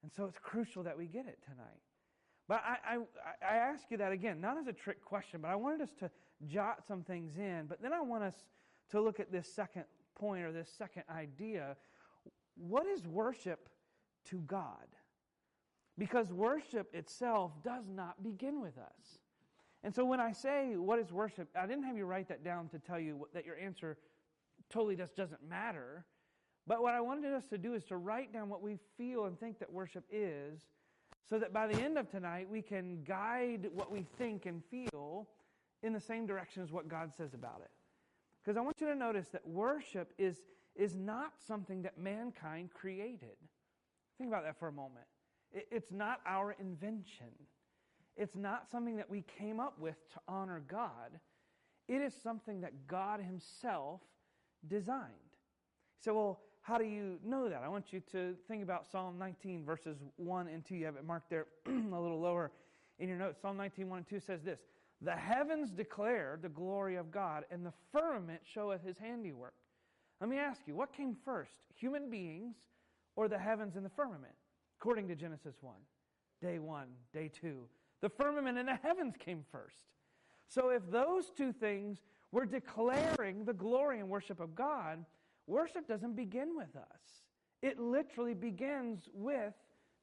And 0.04 0.12
so 0.16 0.26
it's 0.26 0.38
crucial 0.38 0.84
that 0.84 0.96
we 0.96 1.08
get 1.08 1.26
it 1.26 1.40
tonight. 1.44 1.82
But 2.48 2.62
I, 2.64 2.96
I, 2.96 3.54
I 3.54 3.58
ask 3.58 3.90
you 3.90 3.98
that 3.98 4.12
again, 4.12 4.40
not 4.40 4.60
as 4.60 4.68
a 4.68 4.74
trick 4.74 5.04
question, 5.04 5.42
but 5.42 5.48
I 5.48 5.56
wanted 5.56 5.82
us 5.82 5.96
to 6.00 6.12
jot 6.46 6.84
some 6.88 7.02
things 7.02 7.38
in. 7.38 7.66
But 7.68 7.82
then 7.82 7.92
I 7.92 8.02
want 8.02 8.24
us 8.24 8.36
to 8.92 9.02
look 9.02 9.20
at 9.20 9.32
this 9.32 9.52
second 9.52 9.86
point 10.14 10.44
or 10.44 10.52
this 10.52 10.70
second 10.78 11.04
idea. 11.10 11.76
What 12.56 12.86
is 12.86 13.08
worship 13.08 13.68
to 14.26 14.38
God? 14.46 14.86
Because 15.98 16.32
worship 16.32 16.94
itself 16.94 17.52
does 17.64 17.86
not 17.90 18.24
begin 18.24 18.62
with 18.62 18.78
us. 18.78 19.20
And 19.84 19.94
so 19.94 20.06
when 20.06 20.20
I 20.20 20.32
say, 20.32 20.76
what 20.76 21.00
is 21.00 21.12
worship, 21.12 21.48
I 21.60 21.66
didn't 21.66 21.84
have 21.84 21.98
you 21.98 22.06
write 22.06 22.28
that 22.30 22.44
down 22.44 22.68
to 22.70 22.80
tell 22.80 23.00
you 23.00 23.28
that 23.34 23.46
your 23.46 23.58
answer 23.58 23.98
totally 24.70 24.96
just 24.96 25.16
doesn't 25.16 25.48
matter. 25.48 26.06
But 26.66 26.82
what 26.82 26.94
I 26.94 27.02
wanted 27.02 27.34
us 27.34 27.46
to 27.48 27.58
do 27.58 27.74
is 27.74 27.84
to 27.86 27.98
write 27.98 28.34
down 28.34 28.50
what 28.50 28.62
we 28.62 28.78
feel 28.98 29.26
and 29.26 29.40
think 29.40 29.60
that 29.60 29.72
worship 29.72 30.04
is 30.12 30.62
so 31.30 31.40
that 31.40 31.54
by 31.54 31.68
the 31.68 31.82
end 31.82 31.98
of 31.98 32.10
tonight, 32.10 32.48
we 32.50 32.62
can 32.62 33.04
guide 33.04 33.70
what 33.74 33.92
we 33.92 34.06
think 34.18 34.46
and 34.46 34.64
feel 34.66 35.28
in 35.84 35.94
the 35.94 36.00
same 36.00 36.26
direction 36.26 36.64
as 36.64 36.72
what 36.72 36.88
God 36.88 37.14
says 37.16 37.34
about 37.34 37.62
it. 37.64 37.72
Because 38.44 38.58
I 38.58 38.62
want 38.62 38.80
you 38.80 38.88
to 38.88 38.96
notice 38.96 39.28
that 39.30 39.46
worship 39.46 40.14
is, 40.18 40.38
is 40.76 40.96
not 40.96 41.34
something 41.46 41.82
that 41.84 41.98
mankind 41.98 42.70
created. 42.74 43.36
Think 44.18 44.30
about 44.30 44.44
that 44.46 44.58
for 44.58 44.70
a 44.70 44.72
moment. 44.72 45.06
It, 45.58 45.68
it's 45.72 45.92
not 45.92 46.22
our 46.26 46.56
invention, 46.60 47.34
it's 48.16 48.36
not 48.36 48.70
something 48.72 48.96
that 48.98 49.10
we 49.10 49.24
came 49.40 49.60
up 49.60 49.80
with 49.80 49.96
to 50.14 50.20
honor 50.28 50.62
God. 50.68 51.20
It 51.88 52.02
is 52.02 52.14
something 52.22 52.62
that 52.62 52.88
God 52.88 53.22
Himself 53.22 54.02
designed. 54.68 55.14
So, 56.00 56.14
well, 56.14 56.40
how 56.62 56.78
do 56.78 56.84
you 56.84 57.18
know 57.24 57.48
that? 57.48 57.62
I 57.64 57.70
want 57.70 57.94
you 57.94 58.02
to 58.12 58.36
think 58.48 58.62
about 58.62 58.86
Psalm 58.92 59.18
19, 59.18 59.64
verses 59.64 59.98
1 60.18 60.48
and 60.50 60.66
2. 60.66 60.76
You 60.76 60.86
have 60.86 60.98
it 60.98 61.06
marked 61.06 61.30
there 61.30 61.46
a 61.66 61.70
little 61.70 62.20
lower 62.20 62.52
in 63.00 63.08
your 63.08 63.18
notes. 63.18 63.40
Psalm 63.42 63.56
19, 63.56 63.90
1 63.90 63.98
and 64.00 64.08
2 64.08 64.20
says 64.20 64.42
this 64.44 64.60
The 65.02 65.16
heavens 65.16 65.72
declare 65.72 66.38
the 66.42 66.50
glory 66.50 66.98
of 66.98 67.10
God, 67.10 67.46
and 67.52 67.66
the 67.66 67.74
firmament 67.94 68.42
showeth 68.44 68.84
his 68.84 68.98
handiwork. 68.98 69.54
Let 70.20 70.30
me 70.30 70.38
ask 70.38 70.62
you, 70.66 70.76
what 70.76 70.92
came 70.92 71.16
first, 71.24 71.54
human 71.74 72.10
beings 72.10 72.56
or 73.16 73.28
the 73.28 73.38
heavens 73.38 73.76
and 73.76 73.86
the 73.86 73.90
firmament? 73.90 74.34
According 74.80 75.08
to 75.08 75.16
Genesis 75.16 75.56
1, 75.62 75.76
day 76.42 76.60
1, 76.60 76.88
day 77.14 77.30
2. 77.42 77.68
The 78.02 78.10
firmament 78.10 78.58
and 78.58 78.68
the 78.68 78.76
heavens 78.76 79.16
came 79.18 79.44
first. 79.52 79.86
So 80.48 80.70
if 80.70 80.90
those 80.90 81.32
two 81.36 81.52
things 81.52 82.00
were 82.32 82.46
declaring 82.46 83.44
the 83.44 83.54
glory 83.54 84.00
and 84.00 84.10
worship 84.10 84.40
of 84.40 84.56
God, 84.56 85.06
Worship 85.48 85.88
doesn't 85.88 86.16
begin 86.16 86.56
with 86.56 86.76
us, 86.76 87.24
it 87.62 87.80
literally 87.80 88.34
begins 88.34 89.10
with 89.14 89.54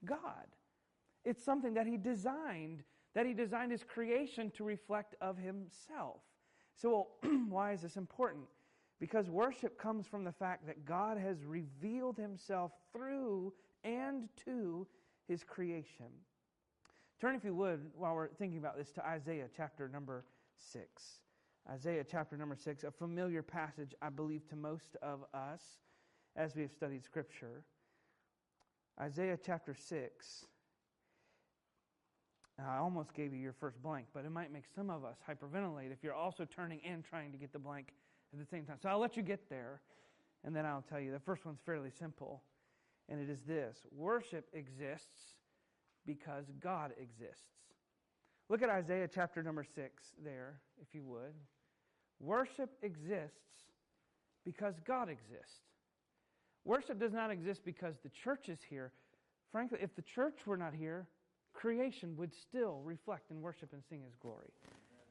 God. 0.04 0.46
It's 1.24 1.44
something 1.44 1.74
that 1.74 1.86
He 1.86 1.98
designed, 1.98 2.82
that 3.14 3.26
He 3.26 3.34
designed 3.34 3.70
His 3.70 3.84
creation 3.84 4.50
to 4.56 4.64
reflect 4.64 5.14
of 5.20 5.36
Himself. 5.36 6.22
So, 6.74 7.08
well, 7.22 7.32
why 7.48 7.72
is 7.72 7.82
this 7.82 7.96
important? 7.96 8.44
Because 8.98 9.28
worship 9.28 9.78
comes 9.78 10.06
from 10.06 10.24
the 10.24 10.32
fact 10.32 10.66
that 10.66 10.86
God 10.86 11.18
has 11.18 11.44
revealed 11.44 12.16
Himself 12.16 12.72
through 12.92 13.52
and 13.84 14.28
to 14.44 14.86
his 15.28 15.44
creation. 15.44 16.06
Turn, 17.20 17.36
if 17.36 17.44
you 17.44 17.54
would, 17.54 17.80
while 17.96 18.14
we're 18.14 18.28
thinking 18.28 18.58
about 18.58 18.76
this, 18.76 18.90
to 18.92 19.06
Isaiah 19.06 19.48
chapter 19.54 19.88
number 19.88 20.24
6. 20.56 20.88
Isaiah 21.70 22.04
chapter 22.04 22.36
number 22.36 22.56
6, 22.56 22.84
a 22.84 22.90
familiar 22.90 23.42
passage, 23.42 23.94
I 24.02 24.10
believe, 24.10 24.46
to 24.48 24.56
most 24.56 24.96
of 25.00 25.24
us 25.32 25.62
as 26.36 26.54
we 26.54 26.62
have 26.62 26.72
studied 26.72 27.04
Scripture. 27.04 27.64
Isaiah 29.00 29.38
chapter 29.42 29.74
6. 29.74 30.46
Now, 32.58 32.70
I 32.70 32.78
almost 32.78 33.14
gave 33.14 33.32
you 33.32 33.40
your 33.40 33.52
first 33.52 33.82
blank, 33.82 34.06
but 34.12 34.24
it 34.24 34.30
might 34.30 34.52
make 34.52 34.64
some 34.74 34.90
of 34.90 35.04
us 35.04 35.16
hyperventilate 35.28 35.90
if 35.90 36.04
you're 36.04 36.14
also 36.14 36.44
turning 36.44 36.80
and 36.84 37.04
trying 37.04 37.32
to 37.32 37.38
get 37.38 37.52
the 37.52 37.58
blank 37.58 37.88
at 38.32 38.38
the 38.38 38.46
same 38.46 38.64
time. 38.64 38.76
So 38.80 38.88
I'll 38.88 38.98
let 39.00 39.16
you 39.16 39.22
get 39.22 39.48
there, 39.48 39.80
and 40.44 40.54
then 40.54 40.64
I'll 40.66 40.84
tell 40.88 41.00
you. 41.00 41.10
The 41.10 41.18
first 41.18 41.44
one's 41.44 41.60
fairly 41.64 41.90
simple, 41.90 42.42
and 43.08 43.20
it 43.20 43.30
is 43.30 43.40
this 43.46 43.78
Worship 43.90 44.46
exists 44.52 45.34
because 46.06 46.44
God 46.62 46.92
exists. 46.98 47.42
Look 48.50 48.62
at 48.62 48.68
Isaiah 48.68 49.08
chapter 49.12 49.42
number 49.42 49.64
6 49.64 50.02
there, 50.22 50.60
if 50.80 50.94
you 50.94 51.02
would. 51.04 51.32
Worship 52.20 52.70
exists 52.82 53.38
because 54.44 54.74
God 54.86 55.08
exists. 55.08 55.60
Worship 56.64 56.98
does 56.98 57.12
not 57.12 57.30
exist 57.30 57.62
because 57.64 57.94
the 58.02 58.10
church 58.10 58.48
is 58.48 58.58
here. 58.68 58.92
Frankly, 59.50 59.78
if 59.80 59.94
the 59.96 60.02
church 60.02 60.46
were 60.46 60.56
not 60.56 60.74
here, 60.74 61.06
creation 61.52 62.16
would 62.16 62.32
still 62.34 62.80
reflect 62.84 63.30
and 63.30 63.42
worship 63.42 63.72
and 63.72 63.82
sing 63.88 64.02
his 64.04 64.14
glory. 64.20 64.48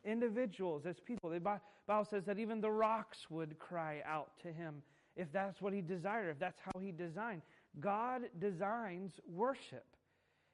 Individuals, 0.05 0.85
as 0.85 0.99
people, 0.99 1.29
the 1.29 1.39
Bible 1.39 2.07
says 2.09 2.23
that 2.25 2.37
even 2.37 2.59
the 2.59 2.69
rocks 2.71 3.29
would 3.29 3.57
cry 3.57 4.01
out 4.05 4.31
to 4.41 4.51
him 4.51 4.81
if 5.15 5.31
that's 5.31 5.61
what 5.61 5.73
he 5.73 5.81
desired, 5.81 6.29
if 6.29 6.39
that's 6.39 6.59
how 6.59 6.79
he 6.79 6.91
designed. 6.91 7.41
God 7.79 8.23
designs 8.39 9.13
worship. 9.27 9.85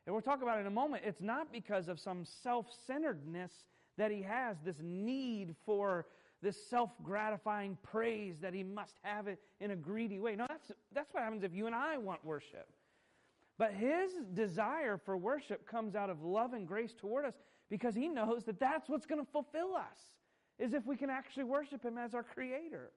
And 0.05 0.13
we'll 0.13 0.21
talk 0.21 0.41
about 0.41 0.57
it 0.57 0.61
in 0.61 0.67
a 0.67 0.71
moment. 0.71 1.03
It's 1.05 1.21
not 1.21 1.51
because 1.51 1.87
of 1.87 1.99
some 1.99 2.25
self 2.25 2.67
centeredness 2.87 3.51
that 3.97 4.11
he 4.11 4.21
has, 4.21 4.57
this 4.63 4.77
need 4.81 5.55
for 5.65 6.07
this 6.41 6.57
self 6.69 6.91
gratifying 7.03 7.77
praise 7.83 8.35
that 8.41 8.53
he 8.53 8.63
must 8.63 8.95
have 9.03 9.27
it 9.27 9.39
in 9.59 9.71
a 9.71 9.75
greedy 9.75 10.19
way. 10.19 10.35
No, 10.35 10.45
that's, 10.47 10.71
that's 10.93 11.13
what 11.13 11.23
happens 11.23 11.43
if 11.43 11.53
you 11.53 11.67
and 11.67 11.75
I 11.75 11.97
want 11.97 12.23
worship. 12.23 12.67
But 13.57 13.73
his 13.73 14.13
desire 14.33 14.97
for 14.97 15.17
worship 15.17 15.67
comes 15.67 15.95
out 15.95 16.09
of 16.09 16.23
love 16.23 16.53
and 16.53 16.65
grace 16.65 16.93
toward 16.97 17.25
us 17.25 17.33
because 17.69 17.93
he 17.93 18.07
knows 18.07 18.45
that 18.45 18.59
that's 18.59 18.89
what's 18.89 19.05
going 19.05 19.23
to 19.23 19.31
fulfill 19.31 19.75
us, 19.75 19.99
is 20.57 20.73
if 20.73 20.85
we 20.85 20.95
can 20.95 21.09
actually 21.09 21.43
worship 21.43 21.83
him 21.83 21.97
as 21.97 22.15
our 22.15 22.23
creator. 22.23 22.91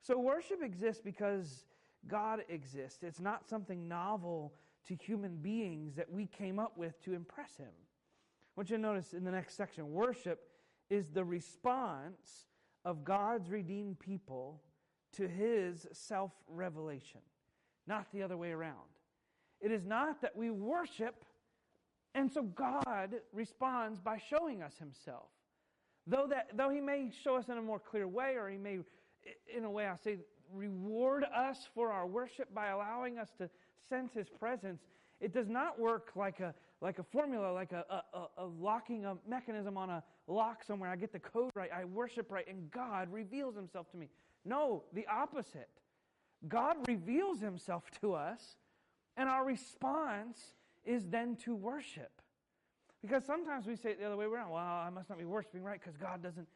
So 0.00 0.18
worship 0.18 0.62
exists 0.62 1.02
because 1.04 1.64
God 2.08 2.44
exists. 2.48 3.02
It's 3.02 3.20
not 3.20 3.48
something 3.48 3.88
novel 3.88 4.54
to 4.86 4.94
human 4.94 5.36
beings 5.36 5.94
that 5.96 6.10
we 6.10 6.26
came 6.26 6.58
up 6.58 6.76
with 6.76 7.00
to 7.04 7.14
impress 7.14 7.56
him. 7.56 7.68
I 7.68 8.52
want 8.56 8.70
you 8.70 8.76
to 8.76 8.82
notice 8.82 9.12
in 9.12 9.24
the 9.24 9.30
next 9.30 9.56
section 9.56 9.92
worship 9.92 10.40
is 10.88 11.10
the 11.10 11.24
response 11.24 12.46
of 12.84 13.04
God's 13.04 13.50
redeemed 13.50 13.98
people 13.98 14.62
to 15.12 15.28
his 15.28 15.86
self 15.92 16.32
revelation, 16.48 17.20
not 17.86 18.06
the 18.12 18.22
other 18.22 18.36
way 18.36 18.50
around. 18.50 18.76
It 19.60 19.70
is 19.70 19.84
not 19.84 20.22
that 20.22 20.36
we 20.36 20.50
worship 20.50 21.24
and 22.14 22.30
so 22.30 22.42
God 22.42 23.14
responds 23.32 24.00
by 24.00 24.18
showing 24.18 24.62
us 24.62 24.76
himself. 24.78 25.28
Though, 26.06 26.26
that, 26.28 26.50
though 26.56 26.70
he 26.70 26.80
may 26.80 27.10
show 27.22 27.36
us 27.36 27.48
in 27.48 27.58
a 27.58 27.62
more 27.62 27.78
clear 27.78 28.08
way, 28.08 28.34
or 28.36 28.48
he 28.48 28.56
may, 28.56 28.78
in 29.54 29.64
a 29.64 29.70
way, 29.70 29.86
I 29.86 29.96
say, 29.96 30.18
reward 30.52 31.24
us 31.24 31.68
for 31.74 31.92
our 31.92 32.06
worship 32.06 32.52
by 32.54 32.68
allowing 32.68 33.18
us 33.18 33.30
to 33.38 33.48
sense 33.88 34.12
his 34.12 34.28
presence, 34.28 34.82
it 35.20 35.32
does 35.32 35.48
not 35.48 35.78
work 35.78 36.12
like 36.16 36.40
a, 36.40 36.54
like 36.80 36.98
a 36.98 37.02
formula, 37.02 37.52
like 37.52 37.72
a, 37.72 37.84
a, 38.14 38.26
a 38.38 38.44
locking 38.44 39.04
a 39.04 39.16
mechanism 39.28 39.76
on 39.76 39.90
a 39.90 40.02
lock 40.26 40.64
somewhere. 40.64 40.90
I 40.90 40.96
get 40.96 41.12
the 41.12 41.18
code 41.18 41.50
right, 41.54 41.70
I 41.72 41.84
worship 41.84 42.30
right, 42.30 42.46
and 42.48 42.70
God 42.70 43.12
reveals 43.12 43.54
himself 43.54 43.90
to 43.90 43.96
me. 43.96 44.08
No, 44.44 44.84
the 44.92 45.06
opposite. 45.06 45.68
God 46.48 46.76
reveals 46.88 47.40
himself 47.40 47.84
to 48.00 48.14
us, 48.14 48.56
and 49.16 49.28
our 49.28 49.44
response 49.44 50.54
is 50.84 51.04
then 51.06 51.36
to 51.44 51.54
worship. 51.54 52.10
Because 53.02 53.24
sometimes 53.24 53.66
we 53.66 53.76
say 53.76 53.90
it 53.90 54.00
the 54.00 54.06
other 54.06 54.16
way 54.16 54.26
around. 54.26 54.50
Well, 54.50 54.62
I 54.62 54.90
must 54.90 55.08
not 55.08 55.18
be 55.18 55.24
worshiping 55.24 55.62
right 55.62 55.80
because 55.80 55.96
God 55.96 56.22
doesn't, 56.22 56.46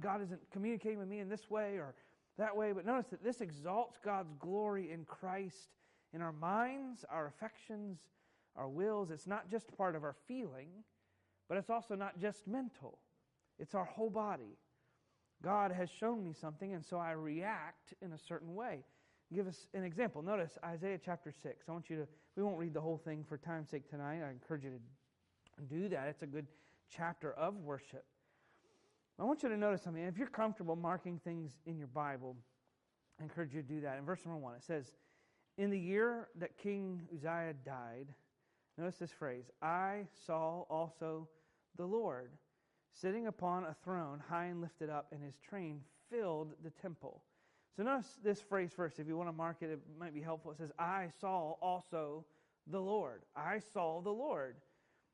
God 0.00 0.22
isn't 0.22 0.40
communicating 0.50 0.98
with 0.98 1.08
me 1.08 1.20
in 1.20 1.28
this 1.28 1.50
way 1.50 1.76
or 1.76 1.94
that 2.38 2.56
way. 2.56 2.72
But 2.72 2.86
notice 2.86 3.06
that 3.10 3.22
this 3.22 3.40
exalts 3.40 3.98
God's 4.04 4.32
glory 4.38 4.90
in 4.90 5.04
Christ 5.04 5.70
in 6.12 6.22
our 6.22 6.32
minds, 6.32 7.04
our 7.10 7.26
affections, 7.26 7.98
our 8.56 8.68
wills. 8.68 9.10
It's 9.10 9.26
not 9.26 9.50
just 9.50 9.76
part 9.76 9.96
of 9.96 10.04
our 10.04 10.14
feeling, 10.26 10.68
but 11.48 11.58
it's 11.58 11.70
also 11.70 11.94
not 11.94 12.18
just 12.18 12.46
mental, 12.46 12.98
it's 13.58 13.74
our 13.74 13.84
whole 13.84 14.10
body. 14.10 14.56
God 15.42 15.72
has 15.72 15.90
shown 15.90 16.24
me 16.24 16.32
something, 16.32 16.72
and 16.72 16.82
so 16.82 16.96
I 16.96 17.10
react 17.10 17.92
in 18.00 18.12
a 18.12 18.18
certain 18.18 18.54
way. 18.54 18.84
Give 19.32 19.46
us 19.46 19.68
an 19.74 19.84
example. 19.84 20.22
Notice 20.22 20.56
Isaiah 20.64 20.98
chapter 21.04 21.32
6. 21.32 21.66
I 21.68 21.72
want 21.72 21.90
you 21.90 21.96
to, 21.96 22.06
we 22.36 22.42
won't 22.42 22.56
read 22.58 22.72
the 22.72 22.80
whole 22.80 22.96
thing 22.96 23.24
for 23.28 23.36
time's 23.36 23.68
sake 23.68 23.88
tonight. 23.90 24.22
I 24.26 24.30
encourage 24.30 24.64
you 24.64 24.70
to 24.70 25.62
do 25.74 25.88
that. 25.88 26.08
It's 26.08 26.22
a 26.22 26.26
good 26.26 26.46
chapter 26.88 27.32
of 27.32 27.56
worship. 27.58 28.04
I 29.18 29.24
want 29.24 29.42
you 29.42 29.48
to 29.48 29.56
notice 29.56 29.82
something. 29.82 30.02
If 30.02 30.18
you're 30.18 30.26
comfortable 30.26 30.76
marking 30.76 31.20
things 31.24 31.52
in 31.66 31.78
your 31.78 31.86
Bible, 31.86 32.36
I 33.20 33.22
encourage 33.22 33.54
you 33.54 33.62
to 33.62 33.68
do 33.68 33.80
that. 33.82 33.98
In 33.98 34.04
verse 34.04 34.24
number 34.24 34.40
1, 34.40 34.54
it 34.56 34.64
says, 34.64 34.86
in 35.56 35.70
the 35.70 35.78
year 35.78 36.28
that 36.38 36.58
King 36.58 37.02
Uzziah 37.14 37.54
died, 37.64 38.08
notice 38.76 38.96
this 38.96 39.12
phrase 39.12 39.44
I 39.62 40.06
saw 40.26 40.62
also 40.68 41.28
the 41.76 41.84
Lord 41.84 42.32
sitting 42.92 43.28
upon 43.28 43.64
a 43.64 43.76
throne 43.84 44.20
high 44.28 44.46
and 44.46 44.60
lifted 44.60 44.90
up, 44.90 45.06
and 45.12 45.22
his 45.22 45.36
train 45.38 45.80
filled 46.10 46.52
the 46.62 46.70
temple. 46.70 47.22
So 47.76 47.82
notice 47.82 48.18
this 48.22 48.40
phrase 48.40 48.70
first. 48.74 48.98
If 48.98 49.08
you 49.08 49.16
want 49.16 49.28
to 49.28 49.32
mark 49.32 49.58
it, 49.60 49.70
it 49.70 49.80
might 49.98 50.14
be 50.14 50.22
helpful. 50.22 50.52
It 50.52 50.58
says, 50.58 50.72
I 50.78 51.08
saw 51.20 51.54
also 51.60 52.24
the 52.68 52.80
Lord. 52.80 53.22
I 53.36 53.58
saw 53.58 54.00
the 54.00 54.10
Lord. 54.10 54.56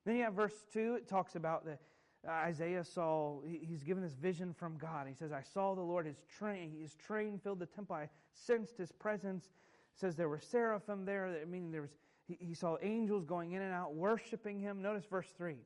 Then 0.05 0.17
you 0.17 0.25
have 0.25 0.35
verse 0.35 0.65
2. 0.73 0.95
It 0.95 1.09
talks 1.09 1.37
about 1.37 1.65
the 1.65 1.79
Uh, 2.27 2.33
Isaiah 2.33 2.85
saw, 2.85 3.41
he's 3.43 3.83
given 3.83 4.03
this 4.03 4.15
vision 4.15 4.53
from 4.53 4.77
God. 4.77 5.07
He 5.09 5.15
says, 5.15 5.33
I 5.33 5.43
saw 5.43 5.75
the 5.75 5.81
Lord, 5.81 6.07
his 6.07 6.23
train, 6.39 6.77
his 6.81 6.95
train 6.95 7.39
filled 7.39 7.61
the 7.61 7.67
temple. 7.67 7.97
I 7.97 8.09
sensed 8.33 8.77
his 8.77 8.93
presence 8.93 9.51
says 10.01 10.17
there 10.17 10.29
were 10.29 10.41
seraphim 10.41 11.05
there, 11.05 11.45
meaning 11.47 11.71
there 11.71 11.83
was, 11.83 11.97
he, 12.27 12.37
he 12.41 12.55
saw 12.55 12.77
angels 12.83 13.25
going 13.25 13.53
in 13.53 13.63
and 13.63 13.73
out, 13.73 13.95
worshiping 13.95 14.59
him. 14.59 14.81
Notice 14.81 15.05
verse 15.05 15.29
3. 15.37 15.57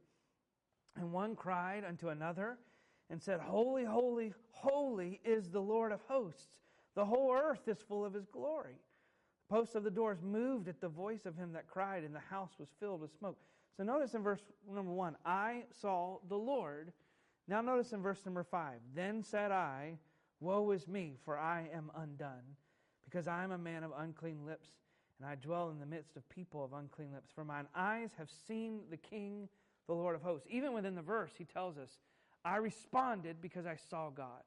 And 0.97 1.13
one 1.13 1.37
cried 1.37 1.85
unto 1.85 2.09
another 2.09 2.59
and 3.11 3.23
said, 3.23 3.41
Holy, 3.41 3.85
holy, 3.85 4.33
holy 4.51 5.21
is 5.25 5.51
the 5.51 5.61
Lord 5.61 5.93
of 5.93 6.01
hosts. 6.09 6.49
The 6.95 7.05
whole 7.05 7.33
earth 7.33 7.67
is 7.69 7.79
full 7.89 8.05
of 8.05 8.15
his 8.15 8.27
glory. 8.27 8.77
The 9.49 9.57
posts 9.57 9.75
of 9.75 9.85
the 9.85 9.91
doors 9.91 10.19
moved 10.23 10.69
at 10.69 10.81
the 10.81 10.89
voice 10.89 11.27
of 11.27 11.37
him 11.37 11.53
that 11.53 11.69
cried, 11.69 12.05
and 12.05 12.15
the 12.15 12.21
house 12.21 12.53
was 12.59 12.69
filled 12.81 13.01
with 13.01 13.17
smoke. 13.19 13.39
So 13.77 13.83
notice 13.83 14.15
in 14.15 14.23
verse 14.23 14.43
number 14.73 14.93
one, 14.93 15.17
I 15.25 15.65
saw 15.81 16.19
the 16.29 16.37
Lord. 16.37 16.93
Now 17.49 17.61
notice 17.61 17.93
in 17.93 18.03
verse 18.03 18.25
number 18.25 18.45
five, 18.45 18.79
then 18.95 19.23
said 19.23 19.51
I, 19.51 19.99
Woe 20.41 20.71
is 20.73 20.87
me, 20.87 21.17
for 21.25 21.39
I 21.39 21.69
am 21.75 21.91
undone 21.97 22.57
because 23.05 23.27
I 23.27 23.45
am 23.45 23.53
a 23.53 23.59
man 23.59 23.85
of 23.85 23.93
unclean 23.97 24.45
lips, 24.45 24.69
and 25.19 25.29
I 25.29 25.37
dwell 25.37 25.71
in 25.71 25.79
the 25.79 25.87
midst 25.87 26.17
of 26.17 26.29
people 26.29 26.65
of 26.65 26.73
unclean 26.73 27.13
lips. 27.13 27.31
For 27.35 27.45
mine 27.45 27.67
eyes 27.75 28.11
have 28.19 28.29
seen 28.47 28.81
the 28.91 28.97
King, 28.97 29.49
the 29.87 29.95
Lord 29.95 30.17
of 30.17 30.23
hosts. 30.23 30.47
Even 30.51 30.73
within 30.73 30.95
the 30.95 31.03
verse, 31.03 31.33
he 31.39 31.45
tells 31.45 31.79
us, 31.79 31.91
I 32.45 32.57
responded 32.57 33.37
because 33.41 33.67
I 33.67 33.77
saw 33.89 34.11
God. 34.11 34.43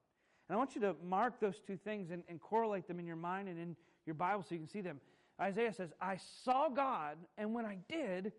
And 0.48 0.56
I 0.56 0.58
want 0.58 0.76
you 0.76 0.82
to 0.82 0.96
mark 1.04 1.40
those 1.40 1.60
two 1.66 1.78
things 1.78 2.12
and, 2.12 2.24
and 2.30 2.40
correlate 2.40 2.88
them 2.88 3.00
in 3.00 3.08
your 3.08 3.16
mind 3.16 3.48
and 3.48 3.60
in 3.60 3.76
your 4.06 4.16
Bible 4.16 4.44
so 4.44 4.56
you 4.56 4.60
can 4.60 4.70
see 4.70 4.82
them. 4.82 5.00
Isaiah 5.40 5.74
says, 5.74 5.90
I 6.02 6.18
saw 6.44 6.70
God, 6.70 7.18
and 7.38 7.54
when 7.54 7.66
I 7.66 7.78
did, 7.90 8.34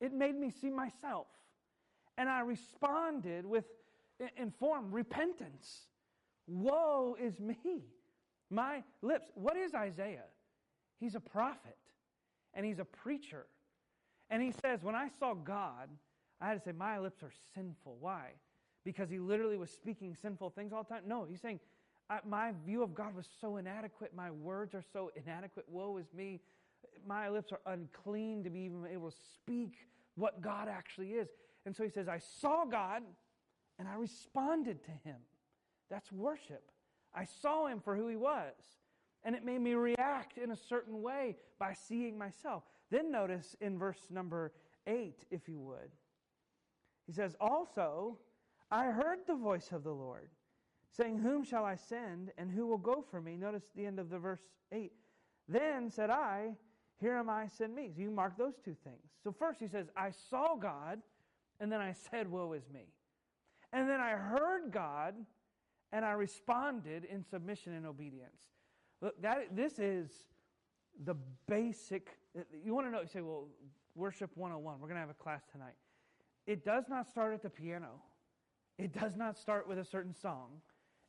it 0.00 0.12
made 0.12 0.36
me 0.36 0.50
see 0.50 0.70
myself. 0.70 1.26
And 2.18 2.28
I 2.28 2.40
responded 2.40 3.44
with 3.44 3.64
informed 4.36 4.92
repentance. 4.92 5.88
Woe 6.46 7.16
is 7.20 7.38
me. 7.40 7.84
My 8.50 8.82
lips. 9.02 9.28
What 9.34 9.56
is 9.56 9.74
Isaiah? 9.74 10.24
He's 10.98 11.14
a 11.14 11.20
prophet 11.20 11.76
and 12.54 12.64
he's 12.64 12.78
a 12.78 12.84
preacher. 12.84 13.46
And 14.30 14.42
he 14.42 14.52
says, 14.52 14.82
When 14.82 14.94
I 14.94 15.08
saw 15.18 15.34
God, 15.34 15.88
I 16.40 16.48
had 16.48 16.54
to 16.54 16.64
say, 16.64 16.72
My 16.72 16.98
lips 16.98 17.22
are 17.22 17.32
sinful. 17.54 17.96
Why? 18.00 18.30
Because 18.84 19.10
he 19.10 19.18
literally 19.18 19.56
was 19.56 19.70
speaking 19.70 20.16
sinful 20.20 20.50
things 20.50 20.72
all 20.72 20.84
the 20.84 20.94
time? 20.94 21.02
No, 21.06 21.24
he's 21.28 21.40
saying, 21.40 21.60
My 22.24 22.52
view 22.64 22.82
of 22.82 22.94
God 22.94 23.14
was 23.14 23.28
so 23.40 23.56
inadequate. 23.56 24.12
My 24.14 24.30
words 24.30 24.74
are 24.74 24.84
so 24.92 25.10
inadequate. 25.16 25.66
Woe 25.68 25.98
is 25.98 26.06
me. 26.14 26.40
My 27.06 27.28
lips 27.28 27.52
are 27.52 27.60
unclean 27.72 28.44
to 28.44 28.50
be 28.50 28.60
even 28.60 28.86
able 28.86 29.10
to 29.10 29.16
speak 29.34 29.76
what 30.14 30.40
God 30.40 30.68
actually 30.68 31.12
is. 31.12 31.28
And 31.64 31.74
so 31.74 31.82
he 31.82 31.90
says, 31.90 32.08
I 32.08 32.18
saw 32.40 32.64
God 32.64 33.02
and 33.78 33.88
I 33.88 33.94
responded 33.94 34.82
to 34.84 34.90
him. 34.90 35.16
That's 35.90 36.10
worship. 36.10 36.70
I 37.14 37.24
saw 37.24 37.66
him 37.66 37.80
for 37.80 37.96
who 37.96 38.08
he 38.08 38.16
was. 38.16 38.54
And 39.24 39.34
it 39.34 39.44
made 39.44 39.60
me 39.60 39.74
react 39.74 40.38
in 40.38 40.52
a 40.52 40.56
certain 40.56 41.02
way 41.02 41.36
by 41.58 41.74
seeing 41.74 42.16
myself. 42.16 42.62
Then 42.90 43.10
notice 43.10 43.56
in 43.60 43.78
verse 43.78 44.06
number 44.10 44.52
8, 44.86 45.24
if 45.30 45.48
you 45.48 45.58
would. 45.58 45.90
He 47.06 47.12
says, 47.12 47.34
Also, 47.40 48.18
I 48.70 48.86
heard 48.86 49.20
the 49.26 49.34
voice 49.34 49.70
of 49.72 49.82
the 49.82 49.92
Lord, 49.92 50.30
saying, 50.90 51.18
Whom 51.18 51.44
shall 51.44 51.64
I 51.64 51.76
send, 51.76 52.30
and 52.38 52.50
who 52.50 52.66
will 52.66 52.78
go 52.78 53.04
for 53.10 53.20
me? 53.20 53.36
Notice 53.36 53.64
the 53.74 53.86
end 53.86 53.98
of 53.98 54.10
the 54.10 54.18
verse 54.18 54.42
8. 54.72 54.92
Then 55.48 55.90
said 55.90 56.10
I, 56.10 56.56
Here 57.00 57.14
am 57.14 57.28
I, 57.28 57.46
send 57.46 57.74
me. 57.74 57.90
So 57.94 58.00
you 58.02 58.10
mark 58.10 58.38
those 58.38 58.54
two 58.64 58.74
things. 58.84 59.02
So 59.22 59.32
first 59.32 59.60
he 59.60 59.68
says, 59.68 59.86
I 59.96 60.10
saw 60.30 60.56
God, 60.56 61.00
and 61.60 61.70
then 61.70 61.80
I 61.80 61.94
said, 62.10 62.30
Woe 62.30 62.52
is 62.52 62.68
me. 62.72 62.86
And 63.72 63.88
then 63.88 64.00
I 64.00 64.12
heard 64.12 64.72
God, 64.72 65.14
and 65.92 66.04
I 66.04 66.12
responded 66.12 67.04
in 67.04 67.22
submission 67.22 67.74
and 67.74 67.86
obedience. 67.86 68.42
Look, 69.02 69.20
that, 69.22 69.54
this 69.54 69.78
is 69.78 70.10
the 71.04 71.14
basic. 71.46 72.08
You 72.64 72.74
want 72.74 72.86
to 72.86 72.90
know, 72.90 73.02
you 73.02 73.08
say, 73.08 73.20
well, 73.20 73.48
Worship 73.94 74.30
101, 74.34 74.80
we're 74.80 74.88
going 74.88 74.96
to 74.96 75.00
have 75.00 75.10
a 75.10 75.14
class 75.14 75.42
tonight. 75.50 75.74
It 76.46 76.64
does 76.64 76.84
not 76.88 77.08
start 77.08 77.34
at 77.34 77.42
the 77.42 77.50
piano, 77.50 78.00
it 78.78 78.98
does 78.98 79.16
not 79.16 79.38
start 79.38 79.68
with 79.68 79.78
a 79.78 79.84
certain 79.84 80.14
song, 80.14 80.48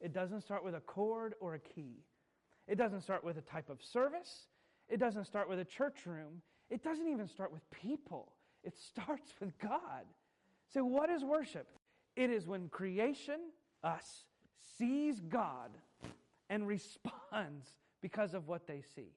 it 0.01 0.13
doesn't 0.13 0.41
start 0.41 0.63
with 0.63 0.75
a 0.75 0.79
chord 0.82 1.36
or 1.39 1.56
a 1.56 1.60
key. 1.60 2.03
It 2.67 2.77
doesn't 2.77 3.01
start 3.01 3.24
with 3.24 3.38
a 3.38 3.41
type 3.41 3.70
of 3.70 3.82
service. 3.82 4.48
It 4.89 5.00
doesn't 5.00 5.25
start 5.25 5.50
with 5.50 5.60
a 5.60 5.65
church 5.65 6.06
room. 6.06 6.41
It 6.70 6.84
doesn't 6.84 7.08
even 7.08 7.27
start 7.27 7.51
with 7.51 7.70
people. 7.72 8.32
It 8.63 8.75
starts 8.77 9.32
with 9.39 9.58
God. 9.60 10.06
So, 10.74 10.84
what 10.84 11.10
is 11.10 11.24
worship? 11.24 11.67
It 12.15 12.29
is 12.29 12.48
when 12.48 12.67
creation, 12.70 13.39
us, 13.84 14.25
sees 14.77 15.20
God 15.20 15.70
and 16.50 16.67
responds 16.67 17.67
because 18.01 18.34
of 18.34 18.48
what 18.48 18.67
they 18.67 18.82
see. 18.96 19.13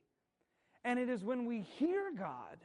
And 0.84 0.98
it 0.98 1.08
is 1.08 1.24
when 1.24 1.46
we 1.46 1.60
hear 1.60 2.12
God 2.16 2.58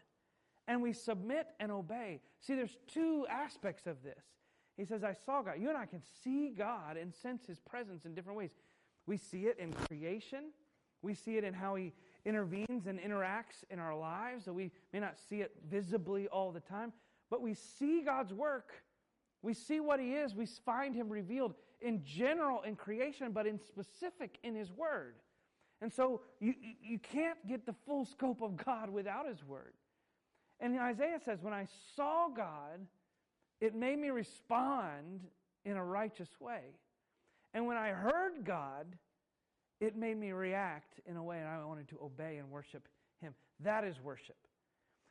and 0.68 0.82
we 0.82 0.94
submit 0.94 1.48
and 1.60 1.72
obey. 1.72 2.22
See, 2.42 2.56
there's 2.56 2.78
two 2.88 3.26
aspects 3.30 3.88
of 3.88 4.04
this. 4.04 4.24
He 4.78 4.86
says, 4.86 5.04
I 5.04 5.14
saw 5.14 5.42
God. 5.42 5.56
You 5.60 5.70
and 5.70 5.78
I 5.78 5.86
can 5.86 6.02
see 6.24 6.50
God 6.50 6.98
and 6.98 7.14
sense 7.14 7.46
His 7.46 7.60
presence 7.60 8.06
in 8.06 8.14
different 8.14 8.38
ways. 8.38 8.52
We 9.06 9.18
see 9.18 9.44
it 9.44 9.58
in 9.60 9.72
creation, 9.72 10.52
we 11.02 11.14
see 11.14 11.38
it 11.38 11.44
in 11.44 11.54
how 11.54 11.76
He 11.76 11.94
intervenes 12.26 12.88
and 12.88 13.00
interacts 13.00 13.64
in 13.70 13.80
our 13.80 13.96
lives. 13.96 14.46
So 14.46 14.54
we 14.54 14.72
may 14.92 15.00
not 15.00 15.16
see 15.30 15.42
it 15.42 15.52
visibly 15.70 16.28
all 16.28 16.52
the 16.52 16.60
time, 16.60 16.92
but 17.30 17.42
we 17.42 17.54
see 17.54 18.02
God's 18.04 18.34
work. 18.34 18.72
We 19.42 19.54
see 19.54 19.80
what 19.80 20.00
He 20.00 20.14
is. 20.14 20.34
We 20.34 20.46
find 20.46 20.96
Him 20.96 21.10
revealed 21.10 21.54
in 21.82 22.04
general 22.04 22.62
in 22.64 22.76
creation, 22.76 23.32
but 23.32 23.46
in 23.46 23.60
specific 23.60 24.40
in 24.44 24.56
His 24.56 24.72
Word. 24.72 25.16
And 25.82 25.92
so 25.92 26.22
you, 26.40 26.54
you 26.82 27.00
can't 27.00 27.38
get 27.48 27.66
the 27.66 27.76
full 27.86 28.06
scope 28.06 28.42
of 28.42 28.58
God 28.58 28.90
without 28.90 29.28
His 29.28 29.44
Word. 29.44 29.74
And 30.60 30.80
Isaiah 30.80 31.20
says, 31.24 31.40
When 31.42 31.54
I 31.54 31.68
saw 31.96 32.30
God, 32.30 32.88
it 33.62 33.76
made 33.76 34.00
me 34.00 34.10
respond 34.10 35.22
in 35.64 35.78
a 35.78 35.84
righteous 35.84 36.30
way. 36.40 36.62
And 37.54 37.66
when 37.66 37.78
I 37.78 37.90
heard 37.90 38.44
God, 38.44 38.88
it 39.80 39.96
made 39.96 40.18
me 40.18 40.32
react 40.32 41.00
in 41.06 41.18
a 41.18 41.24
way 41.24 41.40
and 41.40 41.48
I 41.48 41.64
wanted 41.66 41.90
to 41.90 42.00
obey 42.02 42.38
and 42.38 42.50
worship 42.50 42.88
Him. 43.22 43.34
That 43.62 43.84
is 43.84 44.00
worship. 44.02 44.38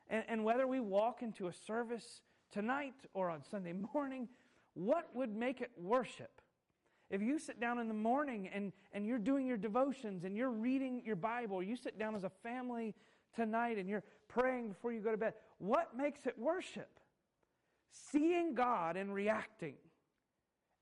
And, 0.08 0.24
and 0.28 0.44
whether 0.44 0.66
we 0.66 0.80
walk 0.80 1.22
into 1.22 1.48
a 1.48 1.52
service 1.52 2.22
tonight 2.52 2.94
or 3.14 3.30
on 3.30 3.42
Sunday 3.50 3.74
morning, 3.94 4.28
what 4.74 5.14
would 5.14 5.34
make 5.34 5.60
it 5.60 5.70
worship? 5.76 6.40
If 7.10 7.22
you 7.22 7.38
sit 7.38 7.60
down 7.60 7.78
in 7.78 7.88
the 7.88 7.94
morning 7.94 8.48
and, 8.52 8.72
and 8.92 9.06
you're 9.06 9.18
doing 9.18 9.46
your 9.46 9.56
devotions 9.56 10.24
and 10.24 10.36
you're 10.36 10.50
reading 10.50 11.02
your 11.04 11.16
Bible, 11.16 11.62
you 11.62 11.76
sit 11.76 11.98
down 11.98 12.14
as 12.14 12.24
a 12.24 12.30
family 12.42 12.94
tonight 13.34 13.78
and 13.78 13.88
you're 13.88 14.04
praying 14.28 14.68
before 14.68 14.92
you 14.92 15.00
go 15.00 15.10
to 15.10 15.16
bed, 15.16 15.34
what 15.58 15.96
makes 15.96 16.26
it 16.26 16.38
worship? 16.38 16.88
Seeing 18.10 18.54
God 18.54 18.96
and 18.96 19.14
reacting, 19.14 19.74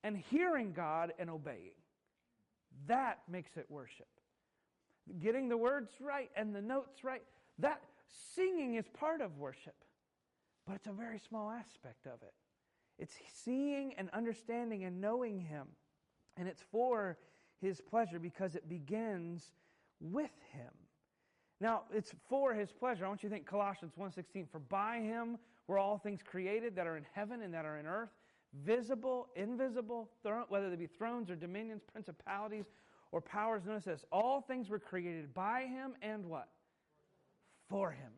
and 0.03 0.17
hearing 0.17 0.73
God 0.73 1.13
and 1.19 1.29
obeying. 1.29 1.73
That 2.87 3.21
makes 3.29 3.57
it 3.57 3.67
worship. 3.69 4.09
Getting 5.21 5.49
the 5.49 5.57
words 5.57 5.93
right 6.01 6.31
and 6.37 6.55
the 6.55 6.63
notes 6.63 7.05
right, 7.05 7.23
that 7.59 7.83
singing 8.35 8.75
is 8.75 8.87
part 8.89 9.21
of 9.21 9.39
worship, 9.39 9.75
but 10.67 10.77
it's 10.77 10.87
a 10.87 10.93
very 10.93 11.19
small 11.19 11.51
aspect 11.51 12.07
of 12.07 12.23
it. 12.23 12.35
It's 12.99 13.15
seeing 13.45 13.95
and 13.95 14.11
understanding 14.11 14.85
and 14.85 15.01
knowing 15.01 15.41
Him. 15.41 15.67
And 16.37 16.49
it's 16.49 16.63
for 16.71 17.19
his 17.63 17.81
pleasure 17.81 18.19
because 18.19 18.55
it 18.57 18.69
begins 18.69 19.53
with 20.01 20.33
him. 20.51 20.73
Now, 21.61 21.85
it's 21.95 22.13
for 22.29 22.53
his 22.53 22.73
pleasure. 22.73 23.07
I 23.07 23.09
want 23.09 23.23
you 23.23 23.29
to 23.29 23.35
think 23.35 23.47
Colossians 23.47 23.95
1:16, 23.97 24.49
for 24.49 24.59
by 24.59 24.99
him 24.99 25.39
were 25.69 25.79
all 25.79 25.97
things 25.97 26.23
created 26.23 26.75
that 26.75 26.89
are 26.89 26.97
in 26.97 27.05
heaven 27.15 27.41
and 27.41 27.55
that 27.55 27.65
are 27.65 27.79
in 27.79 27.87
earth, 27.87 28.11
visible, 28.65 29.29
invisible, 29.37 30.11
whether 30.49 30.71
they 30.71 30.77
be 30.77 30.87
thrones 30.87 31.31
or 31.31 31.37
dominions, 31.37 31.83
principalities 31.91 32.67
or 33.11 33.21
powers. 33.21 33.63
Notice 33.65 33.85
this, 33.85 34.05
all 34.13 34.41
things 34.41 34.69
were 34.69 34.79
created 34.79 35.33
by 35.35 35.63
him 35.63 35.93
and 36.03 36.27
what? 36.27 36.49
For 37.69 37.91
him. 37.91 38.13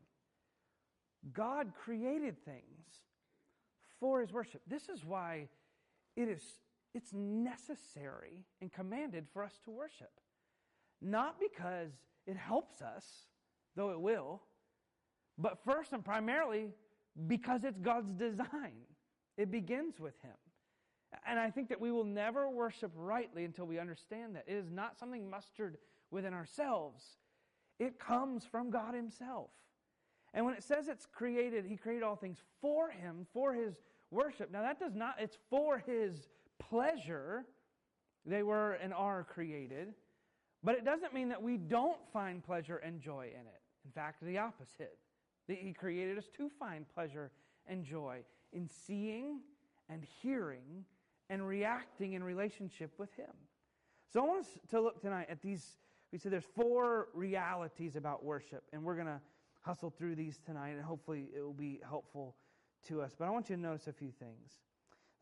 God 1.32 1.72
created 1.74 2.44
things 2.44 2.86
for 4.00 4.20
his 4.20 4.32
worship. 4.32 4.62
This 4.66 4.88
is 4.88 5.04
why 5.04 5.48
it 6.16 6.28
is 6.28 6.42
it's 6.94 7.12
necessary 7.12 8.44
and 8.60 8.72
commanded 8.72 9.26
for 9.32 9.42
us 9.42 9.58
to 9.64 9.70
worship. 9.72 10.12
Not 11.02 11.40
because 11.40 11.90
it 12.26 12.36
helps 12.36 12.80
us, 12.80 13.04
though 13.74 13.90
it 13.90 14.00
will, 14.00 14.42
but 15.36 15.58
first 15.64 15.92
and 15.92 16.04
primarily 16.04 16.70
because 17.26 17.64
it's 17.64 17.78
God's 17.78 18.12
design. 18.12 18.86
It 19.36 19.50
begins 19.50 19.98
with 19.98 20.20
Him. 20.22 20.36
And 21.26 21.38
I 21.38 21.50
think 21.50 21.68
that 21.68 21.80
we 21.80 21.92
will 21.92 22.04
never 22.04 22.48
worship 22.48 22.92
rightly 22.94 23.44
until 23.44 23.66
we 23.66 23.78
understand 23.78 24.34
that. 24.36 24.44
It 24.46 24.54
is 24.54 24.70
not 24.70 24.98
something 24.98 25.28
mustered 25.30 25.78
within 26.10 26.34
ourselves, 26.34 27.02
it 27.78 27.98
comes 27.98 28.44
from 28.44 28.70
God 28.70 28.94
Himself. 28.94 29.50
And 30.32 30.44
when 30.44 30.54
it 30.54 30.64
says 30.64 30.88
it's 30.88 31.06
created, 31.06 31.64
He 31.64 31.76
created 31.76 32.02
all 32.02 32.16
things 32.16 32.38
for 32.60 32.90
Him, 32.90 33.26
for 33.32 33.54
His 33.54 33.80
worship. 34.10 34.50
Now, 34.50 34.62
that 34.62 34.80
does 34.80 34.94
not, 34.94 35.16
it's 35.18 35.38
for 35.50 35.78
His 35.78 36.28
pleasure. 36.58 37.44
They 38.26 38.42
were 38.42 38.72
and 38.74 38.92
are 38.94 39.24
created. 39.24 39.94
But 40.62 40.76
it 40.76 40.84
doesn't 40.84 41.12
mean 41.12 41.28
that 41.28 41.42
we 41.42 41.56
don't 41.56 41.98
find 42.12 42.42
pleasure 42.42 42.78
and 42.78 43.00
joy 43.00 43.28
in 43.32 43.46
it. 43.46 43.60
In 43.84 43.90
fact, 43.90 44.24
the 44.24 44.38
opposite. 44.38 44.98
He 45.46 45.72
created 45.72 46.16
us 46.16 46.24
to 46.38 46.48
find 46.58 46.86
pleasure 46.88 47.30
and 47.66 47.84
joy 47.84 48.20
in 48.54 48.68
seeing 48.86 49.40
and 49.88 50.04
hearing 50.22 50.84
and 51.28 51.46
reacting 51.46 52.14
in 52.14 52.22
relationship 52.22 52.92
with 52.98 53.12
Him. 53.14 53.32
So 54.12 54.22
I 54.22 54.26
want 54.26 54.40
us 54.40 54.58
to 54.70 54.80
look 54.80 55.00
tonight 55.00 55.26
at 55.28 55.42
these. 55.42 55.78
We 56.12 56.18
said 56.18 56.32
there's 56.32 56.44
four 56.54 57.08
realities 57.14 57.96
about 57.96 58.24
worship, 58.24 58.62
and 58.72 58.84
we're 58.84 58.94
going 58.94 59.08
to 59.08 59.20
hustle 59.62 59.90
through 59.90 60.14
these 60.14 60.38
tonight, 60.44 60.70
and 60.70 60.82
hopefully 60.82 61.28
it 61.34 61.40
will 61.40 61.52
be 61.52 61.80
helpful 61.86 62.36
to 62.88 63.00
us. 63.02 63.12
But 63.18 63.26
I 63.26 63.30
want 63.30 63.50
you 63.50 63.56
to 63.56 63.62
notice 63.62 63.86
a 63.86 63.92
few 63.92 64.10
things. 64.10 64.52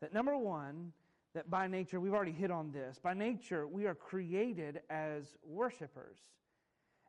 That 0.01 0.13
number 0.13 0.37
one, 0.37 0.91
that 1.33 1.49
by 1.49 1.67
nature, 1.67 1.99
we've 1.99 2.13
already 2.13 2.33
hit 2.33 2.51
on 2.51 2.71
this, 2.71 2.99
by 3.01 3.13
nature, 3.13 3.67
we 3.67 3.85
are 3.85 3.95
created 3.95 4.81
as 4.89 5.35
worshipers. 5.43 6.17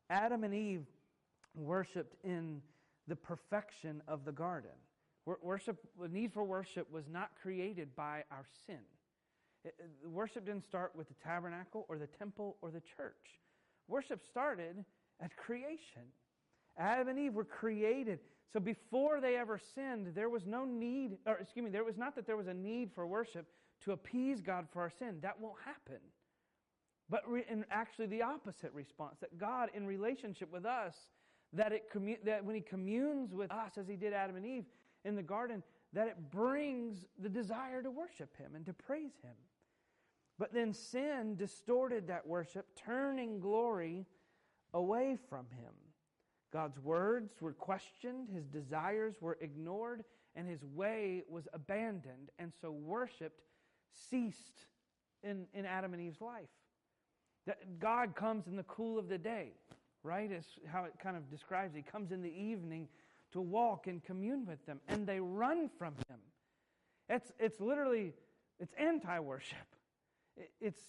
Adam 0.08 0.44
and 0.44 0.54
Eve 0.54 0.86
worshiped 1.54 2.16
in 2.24 2.62
the 3.08 3.16
perfection 3.16 4.02
of 4.08 4.24
the 4.24 4.32
garden. 4.32 4.70
Worship, 5.26 5.78
the 6.00 6.08
need 6.08 6.32
for 6.32 6.44
worship 6.44 6.90
was 6.92 7.08
not 7.08 7.30
created 7.40 7.96
by 7.96 8.24
our 8.30 8.44
sin. 8.66 8.80
It, 9.64 9.74
worship 10.06 10.44
didn't 10.44 10.64
start 10.64 10.92
with 10.94 11.08
the 11.08 11.14
tabernacle 11.24 11.86
or 11.88 11.96
the 11.96 12.06
temple 12.06 12.56
or 12.60 12.70
the 12.70 12.82
church. 12.96 13.40
Worship 13.88 14.20
started 14.22 14.84
at 15.22 15.34
creation. 15.36 16.02
Adam 16.76 17.08
and 17.08 17.18
Eve 17.18 17.34
were 17.34 17.44
created. 17.44 18.18
So 18.52 18.60
before 18.60 19.20
they 19.20 19.36
ever 19.36 19.58
sinned, 19.74 20.14
there 20.14 20.28
was 20.28 20.44
no 20.46 20.64
need, 20.64 21.16
or 21.26 21.36
excuse 21.36 21.64
me, 21.64 21.70
there 21.70 21.84
was 21.84 21.96
not 21.96 22.14
that 22.16 22.26
there 22.26 22.36
was 22.36 22.46
a 22.46 22.54
need 22.54 22.90
for 22.94 23.06
worship 23.06 23.46
to 23.84 23.92
appease 23.92 24.40
God 24.40 24.66
for 24.72 24.82
our 24.82 24.90
sin. 24.90 25.18
That 25.22 25.40
won't 25.40 25.58
happen. 25.64 26.00
But 27.08 27.22
re- 27.28 27.44
in 27.48 27.64
actually 27.70 28.06
the 28.06 28.22
opposite 28.22 28.72
response 28.72 29.16
that 29.20 29.38
God, 29.38 29.70
in 29.74 29.86
relationship 29.86 30.52
with 30.52 30.66
us, 30.66 30.94
that, 31.52 31.72
it 31.72 31.84
commu- 31.94 32.22
that 32.24 32.44
when 32.44 32.54
He 32.54 32.60
communes 32.60 33.32
with 33.34 33.50
us 33.50 33.72
as 33.78 33.88
He 33.88 33.96
did 33.96 34.12
Adam 34.12 34.36
and 34.36 34.46
Eve 34.46 34.64
in 35.04 35.14
the 35.14 35.22
garden, 35.22 35.62
that 35.92 36.08
it 36.08 36.30
brings 36.30 37.06
the 37.18 37.28
desire 37.28 37.82
to 37.82 37.90
worship 37.90 38.36
Him 38.36 38.54
and 38.54 38.66
to 38.66 38.72
praise 38.72 39.14
Him. 39.22 39.36
But 40.38 40.52
then 40.52 40.72
sin 40.72 41.36
distorted 41.36 42.08
that 42.08 42.26
worship, 42.26 42.66
turning 42.76 43.38
glory 43.38 44.06
away 44.72 45.16
from 45.28 45.46
Him. 45.50 45.72
God's 46.52 46.78
words 46.78 47.34
were 47.40 47.52
questioned, 47.52 48.28
His 48.28 48.46
desires 48.46 49.16
were 49.20 49.38
ignored, 49.40 50.04
and 50.36 50.48
His 50.48 50.64
way 50.64 51.22
was 51.28 51.46
abandoned, 51.52 52.30
and 52.38 52.52
so 52.60 52.70
worship 52.70 53.40
ceased 54.10 54.66
in, 55.22 55.46
in 55.54 55.64
Adam 55.66 55.92
and 55.92 56.02
Eve's 56.02 56.20
life. 56.20 56.48
That 57.46 57.78
God 57.78 58.16
comes 58.16 58.46
in 58.46 58.56
the 58.56 58.62
cool 58.64 58.98
of 58.98 59.08
the 59.08 59.18
day, 59.18 59.52
right? 60.02 60.30
Is 60.30 60.46
how 60.66 60.84
it 60.84 60.94
kind 61.02 61.16
of 61.16 61.30
describes. 61.30 61.74
He 61.74 61.82
comes 61.82 62.10
in 62.10 62.22
the 62.22 62.32
evening 62.32 62.88
to 63.34 63.40
walk 63.40 63.88
and 63.88 64.02
commune 64.02 64.46
with 64.46 64.64
them, 64.64 64.80
and 64.88 65.06
they 65.06 65.20
run 65.20 65.68
from 65.76 65.94
him. 66.08 66.18
It's, 67.08 67.32
it's 67.38 67.60
literally, 67.60 68.14
it's 68.60 68.72
anti-worship. 68.78 69.58
It's 70.60 70.80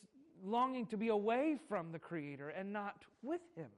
longing 0.44 0.86
to 0.88 0.98
be 0.98 1.10
away 1.10 1.58
from 1.68 1.92
the 1.92 1.98
Creator 2.00 2.50
and 2.50 2.72
not 2.72 3.04
with 3.24 3.42
him. 3.56 3.70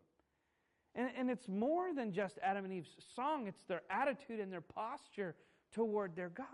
And, 0.96 1.10
and 1.18 1.32
it's 1.32 1.48
more 1.48 1.94
than 1.94 2.12
just 2.12 2.40
Adam 2.44 2.66
and 2.66 2.74
Eve's 2.74 2.96
song, 3.16 3.48
it's 3.48 3.64
their 3.70 3.84
attitude 3.90 4.42
and 4.42 4.52
their 4.52 4.62
posture 4.62 5.36
toward 5.74 6.16
their 6.16 6.30
God. 6.30 6.46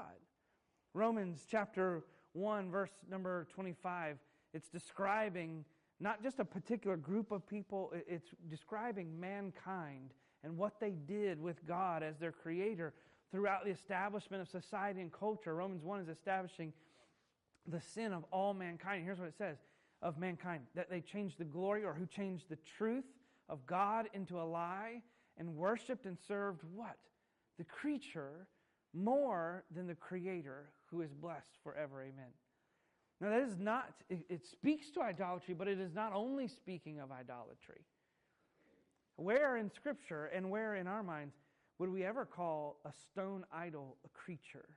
Romans 0.93 1.47
chapter 1.49 2.03
1, 2.33 2.69
verse 2.69 2.91
number 3.09 3.47
25, 3.55 4.17
it's 4.53 4.69
describing 4.69 5.65
not 5.99 6.21
just 6.21 6.39
a 6.39 6.45
particular 6.45 6.95
group 6.95 7.31
of 7.31 7.47
people, 7.47 7.91
it's 8.07 8.29
describing 8.49 9.19
mankind 9.19 10.11
and 10.43 10.57
what 10.57 10.79
they 10.79 10.91
did 10.91 11.41
with 11.41 11.65
God 11.65 12.03
as 12.03 12.17
their 12.17 12.31
creator 12.31 12.93
throughout 13.31 13.65
the 13.65 13.71
establishment 13.71 14.41
of 14.41 14.47
society 14.49 15.01
and 15.01 15.11
culture. 15.11 15.55
Romans 15.55 15.83
1 15.83 16.01
is 16.01 16.09
establishing 16.09 16.73
the 17.67 17.81
sin 17.81 18.13
of 18.13 18.25
all 18.31 18.53
mankind. 18.53 19.03
Here's 19.03 19.19
what 19.19 19.27
it 19.27 19.37
says 19.37 19.57
of 20.01 20.17
mankind 20.17 20.63
that 20.75 20.89
they 20.89 21.01
changed 21.01 21.37
the 21.39 21.45
glory 21.45 21.85
or 21.85 21.93
who 21.93 22.05
changed 22.05 22.49
the 22.49 22.57
truth 22.77 23.05
of 23.49 23.65
God 23.65 24.09
into 24.13 24.39
a 24.39 24.43
lie 24.43 25.01
and 25.37 25.55
worshiped 25.55 26.05
and 26.05 26.17
served 26.27 26.61
what? 26.75 26.97
The 27.57 27.63
creature 27.63 28.47
more 28.93 29.63
than 29.73 29.87
the 29.87 29.95
creator 29.95 30.69
who 30.85 31.01
is 31.01 31.13
blessed 31.13 31.57
forever. 31.63 32.01
Amen. 32.01 32.31
Now, 33.19 33.29
that 33.29 33.41
is 33.41 33.57
not, 33.57 33.93
it, 34.09 34.25
it 34.29 34.45
speaks 34.45 34.91
to 34.91 35.01
idolatry, 35.01 35.53
but 35.53 35.67
it 35.67 35.79
is 35.79 35.93
not 35.93 36.13
only 36.13 36.47
speaking 36.47 36.99
of 36.99 37.11
idolatry. 37.11 37.81
Where 39.15 39.57
in 39.57 39.69
Scripture 39.71 40.25
and 40.25 40.49
where 40.49 40.75
in 40.75 40.87
our 40.87 41.03
minds 41.03 41.35
would 41.79 41.89
we 41.89 42.03
ever 42.03 42.25
call 42.25 42.79
a 42.85 42.91
stone 42.91 43.45
idol 43.51 43.97
a 44.05 44.09
creature? 44.09 44.69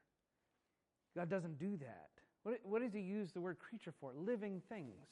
God 1.16 1.30
doesn't 1.30 1.58
do 1.58 1.76
that. 1.78 2.08
What, 2.42 2.60
what 2.62 2.82
does 2.82 2.92
He 2.92 3.00
use 3.00 3.32
the 3.32 3.40
word 3.40 3.58
creature 3.58 3.94
for? 4.00 4.12
Living 4.14 4.60
things. 4.68 5.06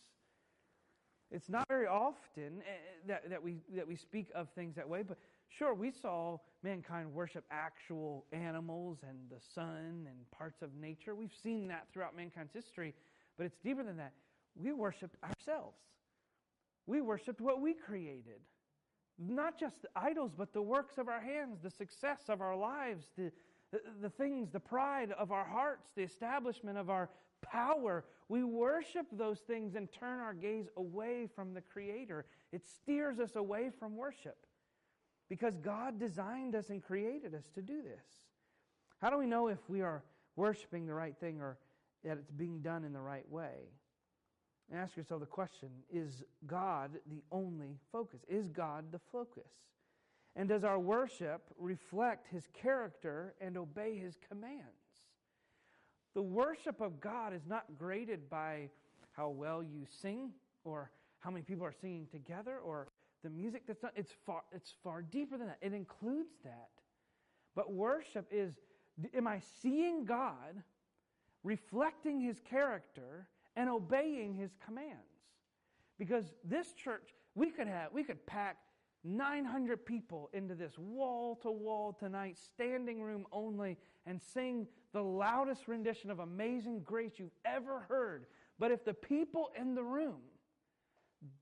It's 1.31 1.49
not 1.49 1.67
very 1.69 1.87
often 1.87 2.63
eh, 2.63 2.71
eh, 2.71 2.77
that, 3.09 3.31
that, 3.31 3.43
we, 3.43 3.57
that 3.75 3.89
we 3.89 3.97
speak 3.97 4.29
of 4.35 4.49
things 4.51 4.77
that 4.77 4.89
way, 4.89 5.03
but 5.03 5.19
sure, 5.49 5.75
we 5.75 5.91
saw 5.91 6.39
mankind 6.63 7.13
worship 7.13 7.45
actual 7.51 8.27
animals 8.33 8.99
and 9.09 9.19
the 9.31 9.41
sun 9.55 10.07
and 10.07 10.31
parts 10.31 10.63
of 10.63 10.75
nature. 10.75 11.15
We've 11.15 11.35
seen 11.43 11.67
that 11.69 11.87
throughout 11.93 12.15
mankind's 12.17 12.53
history, 12.53 12.95
but 13.37 13.47
it's 13.47 13.59
deeper 13.65 13.83
than 13.83 13.97
that. 13.97 14.13
We 14.55 14.73
worshiped 14.73 15.17
ourselves, 15.25 15.79
we 16.87 17.01
worshiped 17.01 17.41
what 17.41 17.61
we 17.61 17.75
created. 17.75 18.41
Not 19.19 19.59
just 19.59 19.83
the 19.83 19.89
idols, 19.95 20.33
but 20.37 20.53
the 20.53 20.63
works 20.63 20.99
of 20.99 21.09
our 21.09 21.21
hands, 21.21 21.59
the 21.63 21.71
success 21.71 22.23
of 22.29 22.41
our 22.41 22.57
lives, 22.57 23.07
the, 23.17 23.31
the, 23.71 23.81
the 24.03 24.11
things, 24.11 24.51
the 24.51 24.61
pride 24.61 25.13
of 25.13 25.31
our 25.31 25.45
hearts, 25.45 25.91
the 25.95 26.03
establishment 26.03 26.79
of 26.79 26.91
our 26.91 27.11
power. 27.41 28.05
We 28.29 28.43
worship 28.43 29.07
those 29.13 29.41
things 29.41 29.77
and 29.77 29.89
turn 29.93 30.21
our 30.21 30.35
gaze 30.35 30.67
away 30.77 31.29
from 31.35 31.55
the 31.55 31.61
Creator. 31.61 32.27
It 32.53 32.65
steers 32.67 33.21
us 33.21 33.37
away 33.37 33.71
from 33.79 33.97
worship 33.97 34.37
because 35.29 35.57
God 35.59 35.99
designed 35.99 36.55
us 36.55 36.71
and 36.71 36.83
created 36.83 37.35
us 37.35 37.45
to 37.55 37.63
do 37.63 37.83
this. 37.83 38.05
How 39.01 39.11
do 39.11 39.19
we 39.19 39.27
know 39.27 39.49
if 39.49 39.59
we 39.69 39.81
are 39.83 40.03
worshiping 40.37 40.87
the 40.87 40.95
right 40.95 41.17
thing 41.19 41.41
or 41.41 41.59
that 42.05 42.19
it's 42.19 42.31
being 42.31 42.61
done 42.61 42.85
in 42.85 42.93
the 42.93 43.01
right 43.01 43.29
way? 43.31 43.69
And 44.71 44.81
ask 44.81 44.97
yourself 44.97 45.21
the 45.21 45.27
question 45.27 45.69
Is 45.93 46.25
God 46.47 46.91
the 47.07 47.23
only 47.31 47.79
focus? 47.93 48.21
Is 48.29 48.49
God 48.49 48.87
the 48.93 49.01
focus? 49.13 49.51
And 50.37 50.49
does 50.49 50.65
our 50.65 50.79
worship 50.79 51.43
reflect 51.59 52.27
His 52.31 52.49
character 52.53 53.35
and 53.41 53.57
obey 53.57 53.97
His 53.97 54.17
commands? 54.29 54.65
The 56.15 56.23
worship 56.23 56.81
of 56.81 57.01
God 57.01 57.35
is 57.35 57.43
not 57.47 57.65
graded 57.79 58.29
by 58.31 58.71
how 59.13 59.29
well 59.29 59.63
you 59.63 59.87
sing 60.01 60.31
or 60.65 60.91
how 61.21 61.31
many 61.31 61.43
people 61.43 61.65
are 61.65 61.75
singing 61.81 62.07
together 62.11 62.59
or 62.59 62.89
the 63.23 63.31
music 63.31 63.63
that's 63.67 63.81
done. 63.81 63.91
It's 63.97 64.13
far, 64.27 64.43
it's 64.53 64.75
far 64.83 65.03
deeper 65.03 65.39
than 65.39 65.49
that. 65.49 65.59
It 65.61 65.73
includes 65.73 66.35
that. 66.45 66.69
But 67.55 67.73
worship 67.73 68.27
is 68.31 68.55
am 69.15 69.27
I 69.27 69.41
seeing 69.63 70.05
God, 70.05 70.63
reflecting 71.43 72.21
his 72.21 72.41
character, 72.41 73.29
and 73.57 73.69
obeying 73.69 74.35
his 74.35 74.51
commands? 74.65 74.99
Because 75.99 76.33
this 76.45 76.73
church, 76.73 77.15
we 77.35 77.51
could 77.51 77.69
have, 77.69 77.93
we 77.93 78.05
could 78.05 78.25
pack 78.27 78.57
900 79.05 79.85
people 79.85 80.31
into 80.33 80.55
this 80.55 80.79
wall 80.79 81.37
to 81.43 81.51
wall 81.51 81.93
tonight, 81.93 82.39
standing 82.39 83.03
room 83.03 83.27
only, 83.33 83.77
and 84.07 84.21
sing 84.21 84.67
the 84.93 85.03
loudest 85.03 85.69
rendition 85.69 86.11
of 86.11 86.21
Amazing 86.21 86.81
Grace 86.81 87.13
you've 87.17 87.31
ever 87.45 87.81
heard. 87.89 88.27
But 88.59 88.71
if 88.71 88.85
the 88.85 88.95
people 88.95 89.51
in 89.61 89.75
the 89.75 89.83
room 89.83 90.21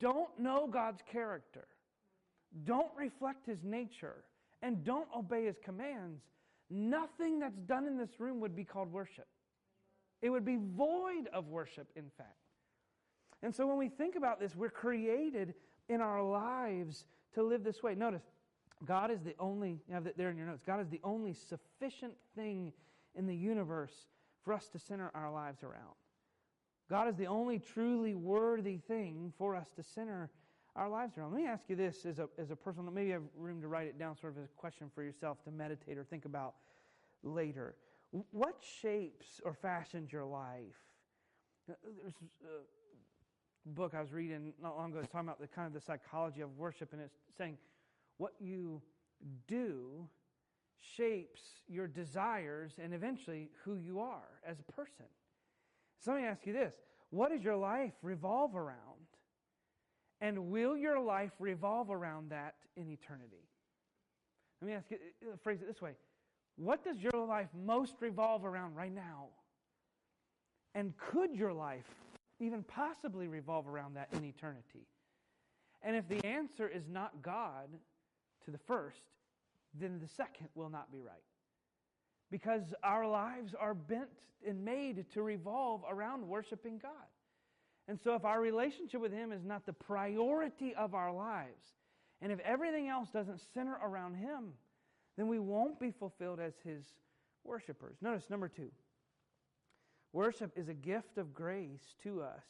don't 0.00 0.36
know 0.38 0.66
God's 0.66 1.02
character, 1.10 1.66
don't 2.64 2.90
reflect 2.96 3.46
His 3.46 3.62
nature, 3.62 4.24
and 4.60 4.84
don't 4.84 5.08
obey 5.16 5.44
His 5.44 5.56
commands, 5.64 6.22
nothing 6.68 7.38
that's 7.38 7.58
done 7.60 7.86
in 7.86 7.96
this 7.96 8.18
room 8.18 8.40
would 8.40 8.56
be 8.56 8.64
called 8.64 8.92
worship. 8.92 9.28
It 10.22 10.30
would 10.30 10.44
be 10.44 10.56
void 10.56 11.28
of 11.32 11.48
worship, 11.48 11.88
in 11.96 12.08
fact. 12.16 12.36
And 13.42 13.54
so 13.54 13.66
when 13.66 13.76
we 13.76 13.88
think 13.88 14.14
about 14.14 14.38
this, 14.38 14.54
we're 14.54 14.70
created 14.70 15.54
in 15.88 16.00
our 16.00 16.22
lives 16.22 17.06
to 17.34 17.42
live 17.42 17.64
this 17.64 17.82
way. 17.82 17.94
Notice, 17.94 18.22
God 18.84 19.10
is 19.10 19.20
the 19.22 19.34
only, 19.38 19.80
you 19.88 19.94
have 19.94 20.04
that 20.04 20.16
there 20.16 20.30
in 20.30 20.36
your 20.36 20.46
notes, 20.46 20.62
God 20.64 20.80
is 20.80 20.88
the 20.88 21.00
only 21.02 21.34
sufficient 21.34 22.14
thing 22.36 22.72
in 23.14 23.26
the 23.26 23.34
universe 23.34 24.06
for 24.44 24.52
us 24.54 24.68
to 24.68 24.78
center 24.78 25.10
our 25.14 25.30
lives 25.32 25.62
around. 25.62 25.94
God 26.88 27.08
is 27.08 27.16
the 27.16 27.26
only 27.26 27.58
truly 27.58 28.14
worthy 28.14 28.76
thing 28.76 29.32
for 29.38 29.54
us 29.56 29.68
to 29.76 29.82
center 29.82 30.30
our 30.74 30.88
lives 30.88 31.16
around. 31.16 31.32
Let 31.32 31.42
me 31.42 31.48
ask 31.48 31.64
you 31.68 31.76
this 31.76 32.04
as 32.06 32.18
a, 32.18 32.28
as 32.38 32.50
a 32.50 32.56
personal, 32.56 32.90
maybe 32.90 33.08
you 33.08 33.14
have 33.14 33.22
room 33.36 33.60
to 33.60 33.68
write 33.68 33.86
it 33.86 33.98
down, 33.98 34.16
sort 34.16 34.34
of 34.36 34.42
as 34.42 34.44
a 34.44 34.60
question 34.60 34.90
for 34.94 35.02
yourself 35.02 35.42
to 35.44 35.50
meditate 35.50 35.98
or 35.98 36.04
think 36.04 36.24
about 36.24 36.54
later. 37.22 37.74
What 38.30 38.56
shapes 38.60 39.40
or 39.44 39.54
fashions 39.54 40.12
your 40.12 40.24
life? 40.24 40.76
Uh, 41.68 41.74
there's 42.02 42.14
a 42.44 43.70
book 43.70 43.94
I 43.96 44.00
was 44.00 44.12
reading 44.12 44.52
not 44.62 44.76
long 44.76 44.90
ago. 44.90 45.00
It's 45.00 45.10
talking 45.10 45.28
about 45.28 45.40
the 45.40 45.46
kind 45.46 45.66
of 45.66 45.72
the 45.72 45.80
psychology 45.80 46.42
of 46.42 46.56
worship, 46.58 46.92
and 46.92 47.00
it's 47.00 47.16
saying 47.38 47.56
what 48.18 48.32
you 48.38 48.82
do 49.48 50.06
shapes 50.96 51.40
your 51.68 51.86
desires 51.86 52.72
and 52.82 52.92
eventually 52.92 53.50
who 53.64 53.76
you 53.76 54.00
are 54.00 54.40
as 54.46 54.58
a 54.60 54.72
person. 54.72 55.06
So 55.98 56.12
let 56.12 56.20
me 56.20 56.26
ask 56.26 56.46
you 56.46 56.52
this 56.52 56.74
what 57.10 57.30
does 57.30 57.42
your 57.42 57.56
life 57.56 57.92
revolve 58.02 58.56
around? 58.56 58.78
And 60.20 60.50
will 60.50 60.76
your 60.76 61.00
life 61.00 61.32
revolve 61.38 61.90
around 61.90 62.30
that 62.30 62.54
in 62.76 62.88
eternity? 62.88 63.48
Let 64.60 64.68
me 64.68 64.74
ask 64.74 64.90
you, 64.90 64.98
uh, 65.32 65.36
phrase 65.42 65.60
it 65.62 65.66
this 65.66 65.80
way 65.82 65.92
What 66.56 66.84
does 66.84 66.98
your 66.98 67.26
life 67.26 67.48
most 67.64 67.94
revolve 68.00 68.44
around 68.44 68.74
right 68.74 68.94
now? 68.94 69.28
And 70.74 70.94
could 70.96 71.34
your 71.34 71.52
life 71.52 71.88
even 72.40 72.62
possibly 72.62 73.28
revolve 73.28 73.68
around 73.68 73.94
that 73.94 74.08
in 74.12 74.24
eternity? 74.24 74.86
And 75.82 75.96
if 75.96 76.08
the 76.08 76.24
answer 76.26 76.68
is 76.68 76.84
not 76.88 77.22
God 77.22 77.68
to 78.44 78.50
the 78.50 78.58
first, 78.58 79.02
then 79.78 79.98
the 80.00 80.08
second 80.08 80.48
will 80.54 80.68
not 80.68 80.92
be 80.92 81.00
right. 81.00 81.14
Because 82.30 82.62
our 82.82 83.06
lives 83.06 83.54
are 83.58 83.74
bent 83.74 84.08
and 84.46 84.64
made 84.64 85.04
to 85.12 85.22
revolve 85.22 85.82
around 85.88 86.26
worshiping 86.26 86.78
God. 86.78 86.92
And 87.88 87.98
so, 88.02 88.14
if 88.14 88.24
our 88.24 88.40
relationship 88.40 89.00
with 89.00 89.12
Him 89.12 89.32
is 89.32 89.44
not 89.44 89.66
the 89.66 89.72
priority 89.72 90.74
of 90.74 90.94
our 90.94 91.12
lives, 91.12 91.62
and 92.20 92.30
if 92.30 92.38
everything 92.40 92.88
else 92.88 93.08
doesn't 93.12 93.40
center 93.52 93.76
around 93.82 94.14
Him, 94.14 94.52
then 95.16 95.28
we 95.28 95.38
won't 95.38 95.78
be 95.78 95.90
fulfilled 95.90 96.40
as 96.40 96.54
His 96.64 96.84
worshipers. 97.44 97.96
Notice 98.00 98.30
number 98.30 98.48
two 98.48 98.70
worship 100.12 100.52
is 100.56 100.68
a 100.68 100.74
gift 100.74 101.16
of 101.16 101.32
grace 101.32 101.94
to 102.02 102.22
us 102.22 102.44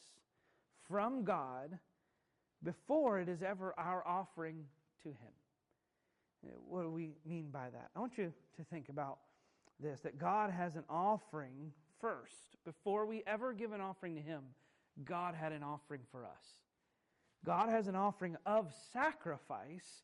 from 0.88 1.25
God 1.25 1.79
before 2.62 3.20
it 3.20 3.29
is 3.29 3.42
ever 3.42 3.75
our 3.79 4.07
offering 4.07 4.64
to 5.03 5.09
Him. 5.09 5.33
What 6.68 6.83
do 6.83 6.90
we 6.90 7.14
mean 7.25 7.51
by 7.53 7.70
that? 7.70 7.90
I 7.94 8.01
want 8.01 8.18
you 8.18 8.33
to 8.57 8.64
think 8.64 8.88
about 8.88 9.18
this 9.81 10.01
that 10.01 10.18
God 10.18 10.51
has 10.51 10.77
an 10.77 10.85
offering 10.88 11.72
first. 12.01 12.57
Before 12.64 13.07
we 13.07 13.22
ever 13.27 13.53
give 13.53 13.72
an 13.72 13.81
offering 13.81 14.14
to 14.16 14.20
Him, 14.20 14.42
God 15.05 15.35
had 15.35 15.53
an 15.53 15.62
offering 15.62 16.03
for 16.11 16.25
us. 16.25 16.44
God 17.44 17.68
has 17.68 17.88
an 17.88 17.96
offering 17.96 18.37
of 18.46 18.72
sacrifice 18.92 20.03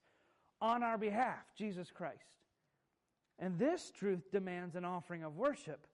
on 0.61 0.83
our 0.83 0.99
behalf, 0.99 1.45
Jesus 1.57 1.91
Christ. 1.93 2.25
And 3.39 3.59
this 3.59 3.93
truth 3.97 4.31
demands 4.33 4.75
an 4.75 4.85
offering 4.85 5.23
of 5.23 5.37
worship 5.37 5.87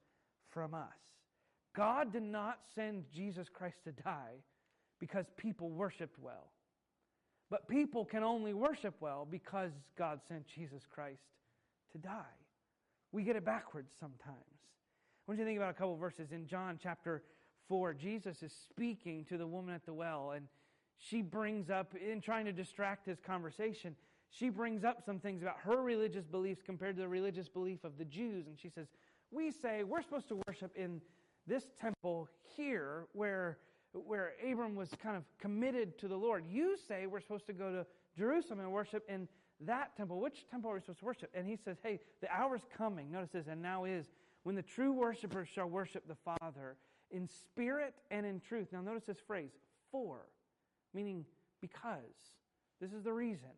from 0.49 0.75
us. 0.75 0.97
God 1.77 2.13
did 2.13 2.23
not 2.23 2.61
send 2.75 3.05
Jesus 3.13 3.49
Christ 3.53 3.79
to 3.85 3.93
die 3.93 4.43
because 5.01 5.27
people 5.37 5.71
worshiped 5.71 6.19
well. 6.19 6.53
But 7.51 7.69
people 7.69 8.05
can 8.05 8.23
only 8.23 8.55
worship 8.55 8.95
well 9.01 9.27
because 9.31 9.73
God 9.99 10.21
sent 10.27 10.47
Jesus 10.47 10.83
Christ 10.89 11.23
to 11.93 11.99
die. 11.99 12.39
We 13.13 13.23
get 13.23 13.37
it 13.37 13.45
backwards 13.45 13.93
sometimes. 13.99 14.39
I 15.27 15.31
want 15.31 15.39
you 15.39 15.45
to 15.45 15.49
think 15.49 15.59
about 15.59 15.71
a 15.71 15.75
couple 15.75 15.97
verses 15.97 16.33
in 16.33 16.47
John 16.47 16.79
chapter 16.83 17.23
4. 17.69 17.95
Jesus 17.95 18.43
is 18.43 18.53
speaking 18.69 19.25
to 19.27 19.37
the 19.37 19.47
woman 19.47 19.75
at 19.75 19.87
the 19.87 19.95
well, 19.95 20.33
and 20.35 20.47
she 20.97 21.23
brings 21.23 21.71
up, 21.71 21.95
in 21.95 22.21
trying 22.21 22.45
to 22.47 22.53
distract 22.53 23.07
his 23.07 23.21
conversation, 23.21 23.95
she 24.35 24.49
brings 24.49 24.85
up 24.85 25.01
some 25.05 25.21
things 25.21 25.43
about 25.43 25.59
her 25.63 25.81
religious 25.81 26.27
beliefs 26.27 26.61
compared 26.65 26.97
to 26.97 27.03
the 27.03 27.09
religious 27.09 27.49
belief 27.49 27.85
of 27.85 27.99
the 27.99 28.05
Jews. 28.05 28.49
And 28.49 28.59
she 28.59 28.69
says, 28.69 28.89
We 29.31 29.53
say 29.53 29.85
we're 29.85 30.03
supposed 30.03 30.29
to 30.29 30.41
worship 30.49 30.73
in 30.75 31.01
this 31.47 31.67
temple 31.81 32.29
here 32.57 33.07
where, 33.13 33.59
where 33.93 34.33
Abram 34.45 34.75
was 34.75 34.91
kind 35.01 35.17
of 35.17 35.23
committed 35.39 35.99
to 35.99 36.09
the 36.09 36.17
Lord. 36.17 36.45
You 36.49 36.77
say 36.89 37.07
we're 37.07 37.21
supposed 37.21 37.47
to 37.47 37.53
go 37.53 37.71
to 37.71 37.87
Jerusalem 38.19 38.59
and 38.59 38.73
worship 38.73 39.05
in 39.09 39.29
that 39.61 39.97
temple. 39.97 40.21
Which 40.21 40.49
temple 40.51 40.73
are 40.73 40.75
we 40.75 40.81
supposed 40.81 40.99
to 40.99 41.05
worship? 41.05 41.31
And 41.33 41.47
he 41.47 41.57
says, 41.57 41.77
Hey, 41.81 42.01
the 42.21 42.29
hour's 42.29 42.63
coming. 42.77 43.13
Notice 43.13 43.31
this, 43.31 43.47
and 43.47 43.63
now 43.63 43.85
is 43.85 44.07
when 44.43 44.57
the 44.57 44.63
true 44.63 44.93
worshipers 44.93 45.49
shall 45.49 45.69
worship 45.69 46.09
the 46.09 46.17
Father 46.41 46.77
in 47.13 47.29
spirit 47.29 47.95
and 48.11 48.27
in 48.27 48.41
truth. 48.41 48.67
Now, 48.73 48.81
notice 48.81 49.05
this 49.07 49.21
phrase, 49.25 49.53
for, 49.93 50.27
meaning 50.93 51.25
because. 51.61 52.01
This 52.81 52.93
is 52.93 53.05
the 53.05 53.13
reason. 53.13 53.51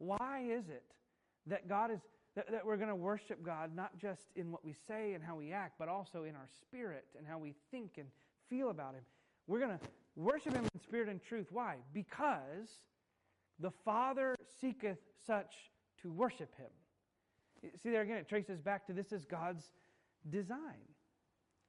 Why 0.00 0.46
is 0.50 0.68
it 0.68 0.82
that 1.46 1.68
God 1.68 1.90
is 1.90 2.00
that, 2.36 2.50
that 2.50 2.64
we're 2.64 2.76
going 2.76 2.88
to 2.88 2.96
worship 2.96 3.44
God 3.44 3.74
not 3.74 3.98
just 3.98 4.22
in 4.34 4.50
what 4.50 4.64
we 4.64 4.74
say 4.88 5.12
and 5.14 5.22
how 5.22 5.36
we 5.36 5.52
act, 5.52 5.74
but 5.78 5.88
also 5.88 6.24
in 6.24 6.34
our 6.34 6.48
spirit 6.62 7.04
and 7.18 7.26
how 7.26 7.38
we 7.38 7.54
think 7.70 7.92
and 7.98 8.06
feel 8.48 8.70
about 8.70 8.94
Him? 8.94 9.02
We're 9.46 9.58
going 9.58 9.78
to 9.78 9.84
worship 10.16 10.54
Him 10.54 10.64
in 10.72 10.80
spirit 10.80 11.08
and 11.08 11.22
truth. 11.22 11.48
Why? 11.50 11.76
Because 11.92 12.68
the 13.58 13.70
Father 13.84 14.34
seeketh 14.60 14.98
such 15.26 15.54
to 16.02 16.10
worship 16.10 16.54
Him. 16.56 17.72
See 17.82 17.90
there 17.90 18.02
again, 18.02 18.16
it 18.16 18.28
traces 18.28 18.60
back 18.60 18.86
to 18.86 18.94
this 18.94 19.12
is 19.12 19.26
God's 19.26 19.64
design. 20.30 20.80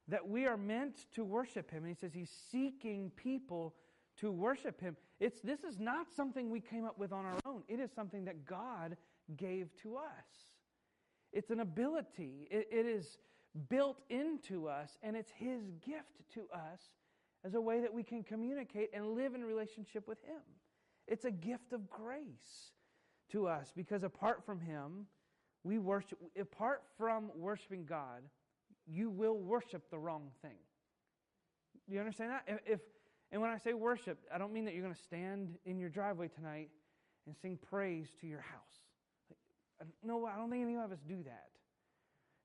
That 0.08 0.26
we 0.26 0.46
are 0.46 0.56
meant 0.56 1.06
to 1.14 1.24
worship 1.24 1.70
Him. 1.70 1.84
And 1.84 1.88
He 1.88 2.00
says 2.00 2.14
He's 2.14 2.32
seeking 2.50 3.10
people 3.16 3.74
to 4.18 4.32
worship 4.32 4.80
Him. 4.80 4.96
It's, 5.22 5.40
this 5.40 5.62
is 5.62 5.78
not 5.78 6.12
something 6.12 6.50
we 6.50 6.58
came 6.58 6.84
up 6.84 6.98
with 6.98 7.12
on 7.12 7.24
our 7.24 7.38
own, 7.46 7.62
it 7.68 7.78
is 7.78 7.92
something 7.94 8.24
that 8.24 8.44
God 8.44 8.96
gave 9.36 9.68
to 9.84 9.96
us. 9.96 10.56
It's 11.32 11.50
an 11.50 11.60
ability, 11.60 12.48
it, 12.50 12.66
it 12.72 12.86
is 12.86 13.18
built 13.68 14.00
into 14.10 14.66
us, 14.66 14.98
and 15.00 15.16
it's 15.16 15.30
His 15.30 15.70
gift 15.86 16.28
to 16.34 16.40
us 16.52 16.80
as 17.44 17.54
a 17.54 17.60
way 17.60 17.80
that 17.80 17.94
we 17.94 18.02
can 18.02 18.24
communicate 18.24 18.90
and 18.92 19.14
live 19.14 19.36
in 19.36 19.44
relationship 19.44 20.08
with 20.08 20.18
Him. 20.24 20.42
It's 21.06 21.24
a 21.24 21.30
gift 21.30 21.72
of 21.72 21.88
grace 21.88 22.72
to 23.30 23.46
us 23.46 23.72
because 23.76 24.02
apart 24.02 24.44
from 24.44 24.58
Him, 24.58 25.06
we 25.62 25.78
worship, 25.78 26.18
apart 26.36 26.82
from 26.98 27.30
worshiping 27.36 27.84
God, 27.84 28.22
you 28.88 29.08
will 29.08 29.38
worship 29.38 29.88
the 29.88 29.98
wrong 30.00 30.32
thing. 30.42 30.58
Do 31.88 31.94
you 31.94 32.00
understand 32.00 32.32
that? 32.32 32.60
If, 32.66 32.80
and 33.32 33.40
when 33.40 33.50
I 33.50 33.56
say 33.56 33.72
worship, 33.72 34.18
I 34.32 34.36
don't 34.36 34.52
mean 34.52 34.66
that 34.66 34.74
you're 34.74 34.82
going 34.82 34.94
to 34.94 35.02
stand 35.02 35.56
in 35.64 35.78
your 35.78 35.88
driveway 35.88 36.28
tonight 36.28 36.68
and 37.26 37.34
sing 37.34 37.58
praise 37.70 38.08
to 38.20 38.26
your 38.26 38.42
house. 38.42 39.88
No, 40.04 40.26
I 40.26 40.36
don't 40.36 40.50
think 40.50 40.62
any 40.62 40.76
of 40.76 40.92
us 40.92 40.98
do 41.08 41.22
that. 41.24 41.48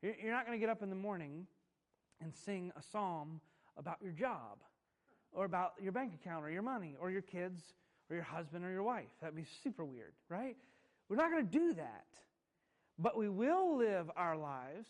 You're 0.01 0.31
not 0.31 0.45
going 0.45 0.57
to 0.57 0.61
get 0.61 0.69
up 0.69 0.81
in 0.81 0.89
the 0.89 0.95
morning 0.95 1.45
and 2.21 2.33
sing 2.33 2.71
a 2.77 2.81
psalm 2.81 3.41
about 3.77 3.97
your 4.01 4.13
job 4.13 4.59
or 5.33 5.45
about 5.45 5.73
your 5.81 5.91
bank 5.91 6.13
account 6.13 6.45
or 6.45 6.49
your 6.49 6.61
money 6.61 6.95
or 6.99 7.11
your 7.11 7.21
kids 7.21 7.61
or 8.09 8.15
your 8.15 8.23
husband 8.23 8.63
or 8.63 8.71
your 8.71 8.83
wife. 8.83 9.09
That'd 9.21 9.35
be 9.35 9.45
super 9.63 9.83
weird, 9.83 10.13
right? 10.29 10.55
We're 11.09 11.17
not 11.17 11.31
going 11.31 11.45
to 11.45 11.51
do 11.51 11.73
that. 11.73 12.05
But 12.97 13.17
we 13.17 13.29
will 13.29 13.77
live 13.77 14.09
our 14.15 14.37
lives 14.37 14.87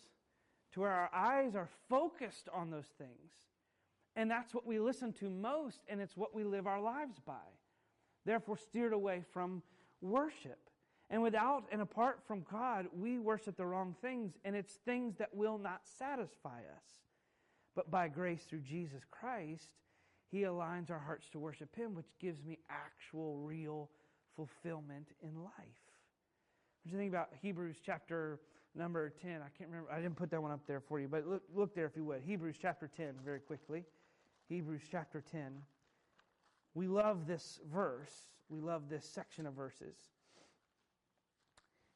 to 0.72 0.80
where 0.80 0.92
our 0.92 1.10
eyes 1.12 1.54
are 1.54 1.68
focused 1.88 2.48
on 2.52 2.70
those 2.70 2.88
things 2.96 3.32
and 4.18 4.28
that's 4.28 4.52
what 4.52 4.66
we 4.66 4.80
listen 4.80 5.12
to 5.12 5.30
most, 5.30 5.78
and 5.88 6.00
it's 6.00 6.16
what 6.16 6.34
we 6.34 6.42
live 6.42 6.66
our 6.66 6.80
lives 6.80 7.20
by. 7.24 7.34
Therefore, 8.26 8.56
steered 8.56 8.92
away 8.92 9.22
from 9.32 9.62
worship. 10.00 10.58
And 11.08 11.22
without 11.22 11.66
and 11.70 11.80
apart 11.80 12.18
from 12.26 12.44
God, 12.50 12.86
we 12.92 13.20
worship 13.20 13.56
the 13.56 13.64
wrong 13.64 13.94
things, 14.02 14.32
and 14.44 14.56
it's 14.56 14.74
things 14.84 15.14
that 15.18 15.32
will 15.32 15.56
not 15.56 15.82
satisfy 16.00 16.58
us. 16.58 16.84
But 17.76 17.92
by 17.92 18.08
grace 18.08 18.42
through 18.42 18.62
Jesus 18.62 19.04
Christ, 19.08 19.70
He 20.32 20.40
aligns 20.40 20.90
our 20.90 20.98
hearts 20.98 21.28
to 21.30 21.38
worship 21.38 21.76
Him, 21.76 21.94
which 21.94 22.10
gives 22.20 22.42
me 22.42 22.58
actual, 22.68 23.36
real 23.36 23.88
fulfillment 24.34 25.12
in 25.22 25.44
life. 25.44 25.52
What 26.82 26.86
do 26.86 26.90
you 26.90 26.98
think 26.98 27.12
about 27.12 27.28
Hebrews 27.40 27.76
chapter 27.86 28.40
number 28.74 29.10
10? 29.22 29.42
I 29.42 29.48
can't 29.56 29.70
remember. 29.70 29.92
I 29.92 30.00
didn't 30.00 30.16
put 30.16 30.30
that 30.32 30.42
one 30.42 30.50
up 30.50 30.66
there 30.66 30.80
for 30.80 30.98
you, 30.98 31.06
but 31.06 31.24
look, 31.24 31.42
look 31.54 31.72
there 31.72 31.86
if 31.86 31.94
you 31.94 32.04
would. 32.04 32.22
Hebrews 32.26 32.56
chapter 32.60 32.90
10, 32.96 33.14
very 33.24 33.38
quickly. 33.38 33.84
Hebrews 34.48 34.82
chapter 34.90 35.22
10. 35.30 35.52
We 36.74 36.86
love 36.86 37.26
this 37.26 37.60
verse. 37.72 38.12
We 38.48 38.60
love 38.60 38.88
this 38.88 39.04
section 39.04 39.46
of 39.46 39.54
verses. 39.54 39.96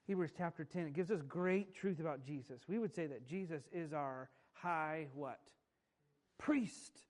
Hebrews 0.07 0.33
chapter 0.37 0.65
10. 0.65 0.89
It 0.89 0.93
gives 0.95 1.11
us 1.11 1.23
great 1.23 1.75
truth 1.75 2.01
about 2.01 2.25
Jesus. 2.25 2.63
We 2.69 2.79
would 2.79 2.95
say 2.95 3.07
that 3.07 3.27
Jesus 3.27 3.63
is 3.73 3.93
our 3.93 4.29
high 4.53 5.07
what? 5.15 5.41
Priest. 6.39 7.01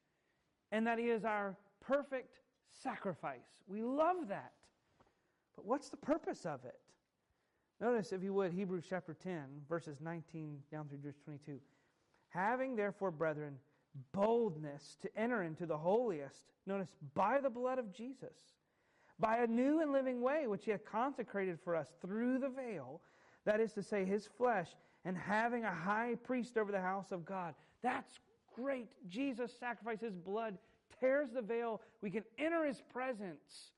And 0.70 0.86
that 0.86 0.98
he 0.98 1.06
is 1.06 1.24
our 1.24 1.56
perfect 1.80 2.38
sacrifice. 2.82 3.40
We 3.66 3.82
love 3.82 4.28
that. 4.28 4.52
But 5.56 5.66
what's 5.66 5.88
the 5.88 5.96
purpose 5.96 6.46
of 6.46 6.64
it? 6.64 6.78
Notice, 7.80 8.12
if 8.12 8.22
you 8.22 8.32
would, 8.34 8.52
Hebrews 8.52 8.84
chapter 8.88 9.14
10, 9.14 9.42
verses 9.68 9.96
19 10.00 10.58
down 10.70 10.88
through 10.88 10.98
verse 11.02 11.16
22. 11.24 11.58
Having 12.28 12.76
therefore, 12.76 13.10
brethren, 13.10 13.56
boldness 14.12 14.96
to 15.02 15.18
enter 15.18 15.42
into 15.42 15.66
the 15.66 15.76
holiest, 15.76 16.44
notice, 16.66 16.92
by 17.14 17.40
the 17.40 17.50
blood 17.50 17.78
of 17.78 17.92
Jesus, 17.92 18.36
by 19.18 19.38
a 19.38 19.46
new 19.46 19.80
and 19.80 19.92
living 19.92 20.20
way 20.20 20.46
which 20.46 20.64
he 20.64 20.70
hath 20.70 20.84
consecrated 20.84 21.58
for 21.62 21.76
us 21.76 21.88
through 22.00 22.38
the 22.38 22.48
veil, 22.48 23.00
that 23.44 23.60
is 23.60 23.72
to 23.72 23.82
say, 23.82 24.04
his 24.04 24.28
flesh, 24.38 24.68
and 25.04 25.16
having 25.16 25.64
a 25.64 25.74
high 25.74 26.14
priest 26.24 26.56
over 26.56 26.72
the 26.72 26.80
house 26.80 27.12
of 27.12 27.24
God. 27.24 27.54
That's 27.82 28.18
great. 28.54 28.90
Jesus 29.08 29.52
sacrificed 29.58 30.02
his 30.02 30.14
blood, 30.14 30.58
tears 31.00 31.30
the 31.34 31.42
veil. 31.42 31.80
We 32.00 32.10
can 32.10 32.24
enter 32.38 32.64
his 32.64 32.80
presence. 32.92 33.72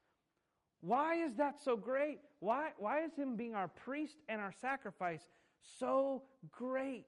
Why 0.81 1.15
is 1.25 1.35
that 1.37 1.63
so 1.63 1.77
great? 1.77 2.19
Why, 2.41 2.71
why 2.77 3.05
is 3.05 3.15
him 3.15 3.37
being 3.37 3.55
our 3.55 3.69
priest 3.69 4.17
and 4.29 4.41
our 4.41 4.53
sacrifice 4.61 5.23
so 5.79 6.23
great? 6.53 7.07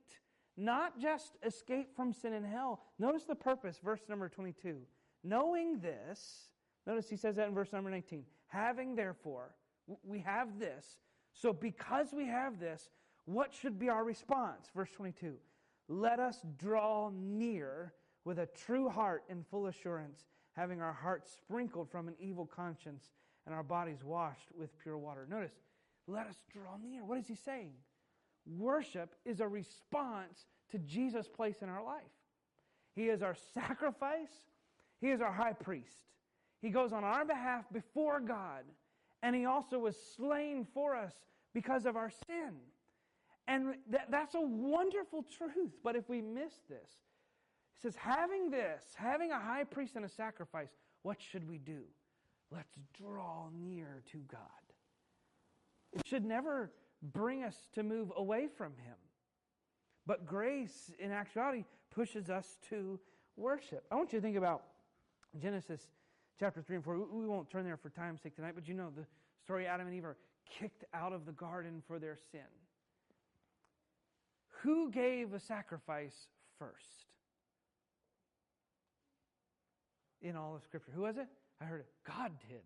Not 0.57 0.99
just 0.99 1.37
escape 1.45 1.95
from 1.95 2.13
sin 2.13 2.33
and 2.33 2.47
hell. 2.47 2.81
Notice 2.99 3.25
the 3.25 3.35
purpose, 3.35 3.79
verse 3.83 4.01
number 4.09 4.29
22. 4.29 4.79
Knowing 5.23 5.81
this, 5.81 6.49
notice 6.87 7.09
he 7.09 7.17
says 7.17 7.37
that 7.37 7.49
in 7.49 7.55
verse 7.55 7.73
number 7.73 7.91
19. 7.91 8.25
Having 8.49 8.95
therefore, 8.97 9.55
we 10.03 10.21
have 10.21 10.59
this. 10.59 10.99
So 11.33 11.53
because 11.53 12.09
we 12.13 12.27
have 12.27 12.59
this, 12.59 12.89
what 13.27 13.53
should 13.53 13.79
be 13.79 13.89
our 13.89 14.05
response? 14.05 14.69
Verse 14.75 14.91
22. 14.97 15.35
Let 15.89 16.19
us 16.19 16.41
draw 16.59 17.11
near 17.15 17.93
with 18.25 18.39
a 18.39 18.47
true 18.47 18.89
heart 18.89 19.25
and 19.29 19.47
full 19.47 19.67
assurance, 19.67 20.27
having 20.53 20.81
our 20.81 20.93
hearts 20.93 21.33
sprinkled 21.37 21.91
from 21.91 22.09
an 22.09 22.15
evil 22.19 22.47
conscience 22.47 23.11
and 23.47 23.55
our 23.55 23.63
bodies 23.63 24.03
washed 24.03 24.49
with 24.59 24.77
pure 24.79 24.99
water. 24.99 25.27
Notice, 25.31 25.53
let 26.07 26.27
us 26.27 26.37
draw 26.53 26.77
near. 26.83 27.05
What 27.05 27.19
is 27.19 27.29
he 27.29 27.35
saying? 27.35 27.73
Worship 28.47 29.15
is 29.25 29.41
a 29.41 29.49
response 29.49 30.47
to 30.71 30.79
Jesus' 30.79 31.29
place 31.29 31.63
in 31.63 31.69
our 31.69 31.85
life. 31.85 32.03
He 32.95 33.09
is 33.09 33.23
our 33.23 33.37
sacrifice, 33.55 34.31
He 35.01 35.11
is 35.11 35.21
our 35.21 35.33
high 35.33 35.53
priest. 35.53 35.99
He 36.63 36.71
goes 36.71 36.93
on 36.93 37.05
our 37.05 37.25
behalf 37.25 37.65
before 37.73 38.21
God, 38.21 38.65
and 39.23 39.37
He 39.37 39.45
also 39.45 39.79
was 39.79 39.97
slain 40.17 40.67
for 40.73 40.97
us 40.97 41.13
because 41.53 41.87
of 41.87 41.97
our 41.97 42.11
sin. 42.27 42.55
And 43.49 43.75
that, 43.91 44.11
that's 44.11 44.35
a 44.35 44.41
wonderful 44.41 45.25
truth. 45.37 45.73
But 45.85 45.97
if 45.97 46.09
we 46.09 46.21
miss 46.21 46.53
this, 46.69 46.91
he 47.75 47.81
says, 47.81 47.95
having 47.97 48.51
this, 48.51 48.83
having 48.95 49.31
a 49.31 49.39
high 49.39 49.65
priest 49.65 49.97
and 49.97 50.05
a 50.05 50.09
sacrifice, 50.09 50.71
what 51.03 51.19
should 51.21 51.49
we 51.49 51.59
do? 51.59 51.83
Let's 52.51 52.73
draw 52.99 53.49
near 53.53 54.03
to 54.13 54.19
God. 54.31 54.41
It 55.93 56.07
should 56.07 56.25
never 56.25 56.73
bring 57.03 57.43
us 57.43 57.57
to 57.75 57.83
move 57.83 58.13
away 58.17 58.49
from 58.49 58.73
Him. 58.73 58.97
But 60.07 60.27
grace, 60.27 60.91
in 60.99 61.11
actuality, 61.11 61.65
pushes 61.91 62.31
us 62.31 62.59
to 62.71 62.99
worship. 63.37 63.85
I 63.91 63.97
want 63.97 64.13
you 64.13 64.19
to 64.21 64.23
think 64.23 64.37
about 64.37 64.63
Genesis 65.41 65.89
chapter 66.39 66.63
3 66.63 66.77
and 66.77 66.85
4. 66.85 66.99
We 67.11 67.27
won't 67.27 67.51
turn 67.51 67.65
there 67.65 67.77
for 67.77 67.91
time's 67.91 68.23
sake 68.23 68.37
tonight, 68.37 68.53
but 68.55 68.69
you 68.69 68.75
know 68.75 68.91
the 68.97 69.07
story 69.43 69.67
Adam 69.67 69.87
and 69.87 69.97
Eve 69.97 70.05
are 70.05 70.17
kicked 70.59 70.85
out 70.95 71.13
of 71.13 71.27
the 71.27 71.33
garden 71.33 71.83
for 71.87 71.99
their 71.99 72.17
sin. 72.31 72.41
Who 74.63 74.91
gave 74.91 75.33
a 75.35 75.41
sacrifice 75.41 76.29
first? 76.59 77.07
In 80.23 80.37
all 80.37 80.57
of 80.57 80.63
Scripture. 80.65 80.93
Who 80.95 81.03
was 81.03 81.19
it? 81.19 81.29
I 81.61 81.65
heard 81.65 81.81
it. 81.81 81.87
God 82.07 82.33
did. 82.49 82.63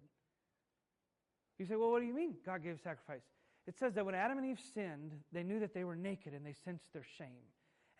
You 1.58 1.66
say, 1.66 1.76
well, 1.76 1.90
what 1.90 2.00
do 2.00 2.06
you 2.06 2.14
mean 2.14 2.34
God 2.46 2.62
gave 2.62 2.80
sacrifice? 2.80 3.22
It 3.70 3.78
says 3.78 3.94
that 3.94 4.04
when 4.04 4.16
Adam 4.16 4.36
and 4.36 4.44
Eve 4.48 4.58
sinned, 4.74 5.12
they 5.30 5.44
knew 5.44 5.60
that 5.60 5.72
they 5.72 5.84
were 5.84 5.94
naked 5.94 6.34
and 6.34 6.44
they 6.44 6.56
sensed 6.64 6.92
their 6.92 7.06
shame. 7.16 7.46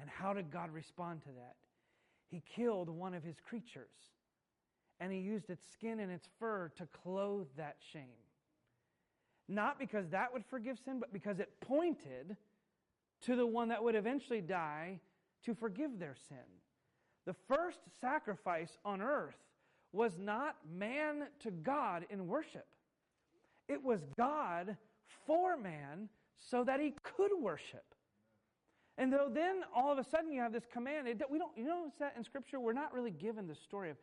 And 0.01 0.11
how 0.11 0.33
did 0.33 0.51
God 0.51 0.73
respond 0.73 1.23
to 1.23 1.29
that? 1.29 1.55
He 2.29 2.43
killed 2.57 2.89
one 2.89 3.15
of 3.15 3.23
his 3.23 3.37
creatures 3.39 3.95
and 4.99 5.13
he 5.13 5.21
used 5.21 5.49
its 5.49 5.63
skin 5.73 6.01
and 6.01 6.11
its 6.11 6.27
fur 6.41 6.73
to 6.77 6.89
clothe 7.05 7.47
that 7.57 7.77
shame. 7.93 8.19
Not 9.47 9.79
because 9.79 10.09
that 10.09 10.33
would 10.33 10.45
forgive 10.51 10.77
sin, 10.85 10.99
but 10.99 11.13
because 11.13 11.39
it 11.39 11.53
pointed 11.61 12.37
to 13.27 13.37
the 13.37 13.47
one 13.47 13.69
that 13.69 13.85
would 13.85 13.95
eventually 13.95 14.41
die 14.41 14.99
to 15.45 15.55
forgive 15.55 16.01
their 16.01 16.17
sin. 16.29 16.39
The 17.27 17.37
first 17.47 17.79
sacrifice 18.01 18.77
on 18.85 19.01
earth 19.01 19.39
was 19.93 20.19
not 20.19 20.57
man 20.69 21.29
to 21.45 21.53
God 21.53 22.07
in 22.11 22.27
worship, 22.27 22.67
it 23.69 23.85
was 23.85 24.05
God 24.19 24.77
for 25.27 25.57
man 25.57 26.09
so 26.39 26.65
that 26.65 26.81
he 26.81 26.95
could 27.03 27.31
worship. 27.41 27.85
And 28.99 29.13
though 29.13 29.31
then 29.33 29.63
all 29.75 29.93
of 29.93 29.99
a 29.99 30.05
sudden 30.05 30.33
you 30.33 30.41
have 30.41 30.53
this 30.53 30.67
command, 30.73 31.07
that 31.07 31.31
we 31.31 31.39
don't, 31.39 31.57
you 31.57 31.65
notice 31.65 31.95
that 32.01 32.15
in 32.17 32.25
Scripture, 32.25 32.61
we're 32.61 32.73
not 32.73 32.93
really 32.93 33.11
given 33.11 33.47
the 33.47 33.55
story 33.55 33.91
of 33.91 33.97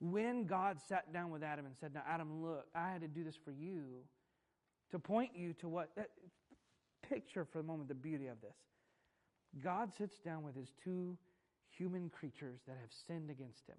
when 0.00 0.44
God 0.44 0.78
sat 0.88 1.12
down 1.12 1.30
with 1.30 1.42
Adam 1.42 1.66
and 1.66 1.74
said, 1.78 1.92
Now, 1.92 2.02
Adam, 2.08 2.42
look, 2.42 2.66
I 2.74 2.90
had 2.90 3.00
to 3.00 3.08
do 3.08 3.24
this 3.24 3.36
for 3.44 3.50
you 3.50 3.82
to 4.90 4.98
point 4.98 5.32
you 5.34 5.54
to 5.54 5.68
what. 5.68 5.90
That, 5.96 6.10
picture 7.08 7.44
for 7.44 7.60
a 7.60 7.62
moment 7.62 7.88
the 7.88 7.94
beauty 7.94 8.26
of 8.26 8.40
this. 8.40 8.56
God 9.62 9.92
sits 9.96 10.18
down 10.18 10.42
with 10.42 10.54
his 10.54 10.72
two 10.84 11.16
human 11.70 12.10
creatures 12.10 12.60
that 12.66 12.76
have 12.80 12.90
sinned 13.06 13.30
against 13.30 13.66
him. 13.66 13.76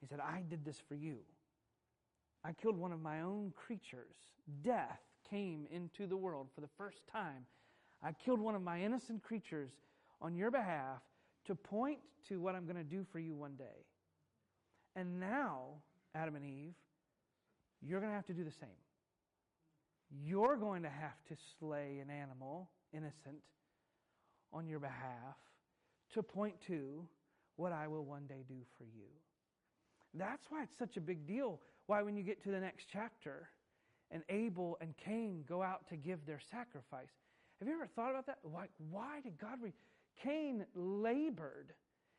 He 0.00 0.06
said, 0.06 0.20
I 0.20 0.42
did 0.48 0.64
this 0.64 0.82
for 0.86 0.94
you. 0.94 1.18
I 2.44 2.52
killed 2.52 2.76
one 2.76 2.92
of 2.92 3.00
my 3.00 3.22
own 3.22 3.52
creatures. 3.56 4.14
Death 4.62 5.00
came 5.30 5.66
into 5.70 6.06
the 6.06 6.16
world 6.16 6.48
for 6.54 6.60
the 6.60 6.68
first 6.78 6.98
time. 7.10 7.46
I 8.02 8.12
killed 8.12 8.40
one 8.40 8.54
of 8.54 8.62
my 8.62 8.80
innocent 8.80 9.22
creatures 9.22 9.70
on 10.20 10.34
your 10.34 10.50
behalf 10.50 11.00
to 11.46 11.54
point 11.54 11.98
to 12.28 12.40
what 12.40 12.54
I'm 12.54 12.64
going 12.64 12.76
to 12.76 12.84
do 12.84 13.04
for 13.12 13.18
you 13.18 13.34
one 13.34 13.54
day. 13.56 13.86
And 14.96 15.20
now, 15.20 15.82
Adam 16.14 16.36
and 16.36 16.44
Eve, 16.44 16.74
you're 17.82 18.00
going 18.00 18.10
to 18.10 18.16
have 18.16 18.26
to 18.26 18.34
do 18.34 18.44
the 18.44 18.50
same. 18.50 18.68
You're 20.24 20.56
going 20.56 20.82
to 20.82 20.88
have 20.88 21.22
to 21.28 21.36
slay 21.58 22.00
an 22.02 22.10
animal, 22.10 22.68
innocent, 22.92 23.42
on 24.52 24.68
your 24.68 24.78
behalf 24.78 25.36
to 26.14 26.22
point 26.22 26.54
to 26.68 27.04
what 27.56 27.72
I 27.72 27.88
will 27.88 28.04
one 28.04 28.26
day 28.26 28.44
do 28.46 28.54
for 28.78 28.84
you. 28.84 29.08
That's 30.14 30.44
why 30.48 30.62
it's 30.62 30.78
such 30.78 30.96
a 30.96 31.00
big 31.00 31.26
deal. 31.26 31.60
Why, 31.86 32.02
when 32.02 32.16
you 32.16 32.22
get 32.22 32.42
to 32.44 32.50
the 32.50 32.60
next 32.60 32.86
chapter 32.92 33.48
and 34.14 34.22
Abel 34.30 34.78
and 34.80 34.96
Cain 34.96 35.44
go 35.46 35.62
out 35.62 35.86
to 35.88 35.96
give 35.96 36.24
their 36.24 36.40
sacrifice, 36.50 37.10
have 37.58 37.68
you 37.68 37.74
ever 37.74 37.86
thought 37.86 38.10
about 38.10 38.26
that? 38.26 38.38
Why, 38.42 38.68
why 38.90 39.20
did 39.20 39.38
God? 39.38 39.58
Re- 39.60 39.72
Cain 40.22 40.64
labored. 40.74 41.74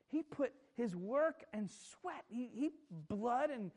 He 0.07 0.21
put 0.21 0.53
his 0.75 0.95
work 0.95 1.43
and 1.53 1.69
sweat, 1.71 2.23
he, 2.27 2.49
he 2.53 2.71
blood 3.07 3.49
and 3.49 3.71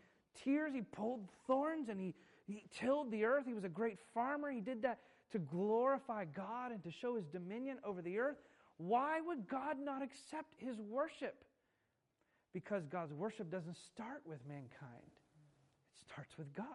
tears. 0.44 0.72
He 0.74 0.82
pulled 0.82 1.28
thorns 1.46 1.88
and 1.88 2.00
he, 2.00 2.14
he 2.46 2.64
tilled 2.76 3.10
the 3.10 3.24
earth. 3.24 3.44
He 3.46 3.54
was 3.54 3.64
a 3.64 3.68
great 3.68 3.98
farmer. 4.12 4.50
He 4.50 4.60
did 4.60 4.82
that 4.82 4.98
to 5.32 5.38
glorify 5.38 6.24
God 6.24 6.72
and 6.72 6.82
to 6.82 6.90
show 6.90 7.16
his 7.16 7.26
dominion 7.26 7.78
over 7.84 8.02
the 8.02 8.18
earth. 8.18 8.38
Why 8.78 9.20
would 9.20 9.48
God 9.48 9.76
not 9.78 10.02
accept 10.02 10.54
his 10.58 10.76
worship? 10.80 11.44
Because 12.52 12.86
God's 12.86 13.12
worship 13.12 13.50
doesn't 13.50 13.76
start 13.76 14.22
with 14.24 14.38
mankind, 14.48 14.70
it 15.12 15.98
starts 16.10 16.36
with 16.38 16.52
God. 16.54 16.66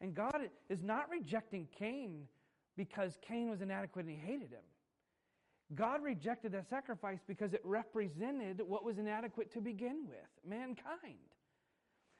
And 0.00 0.14
God 0.14 0.48
is 0.68 0.82
not 0.82 1.10
rejecting 1.10 1.68
Cain 1.78 2.26
because 2.76 3.18
Cain 3.26 3.50
was 3.50 3.60
inadequate 3.60 4.06
and 4.06 4.14
he 4.14 4.20
hated 4.20 4.50
him. 4.50 4.64
God 5.74 6.02
rejected 6.02 6.52
that 6.52 6.68
sacrifice 6.68 7.20
because 7.26 7.52
it 7.52 7.60
represented 7.64 8.60
what 8.66 8.84
was 8.84 8.98
inadequate 8.98 9.52
to 9.52 9.60
begin 9.60 10.06
with 10.08 10.18
mankind. 10.48 11.18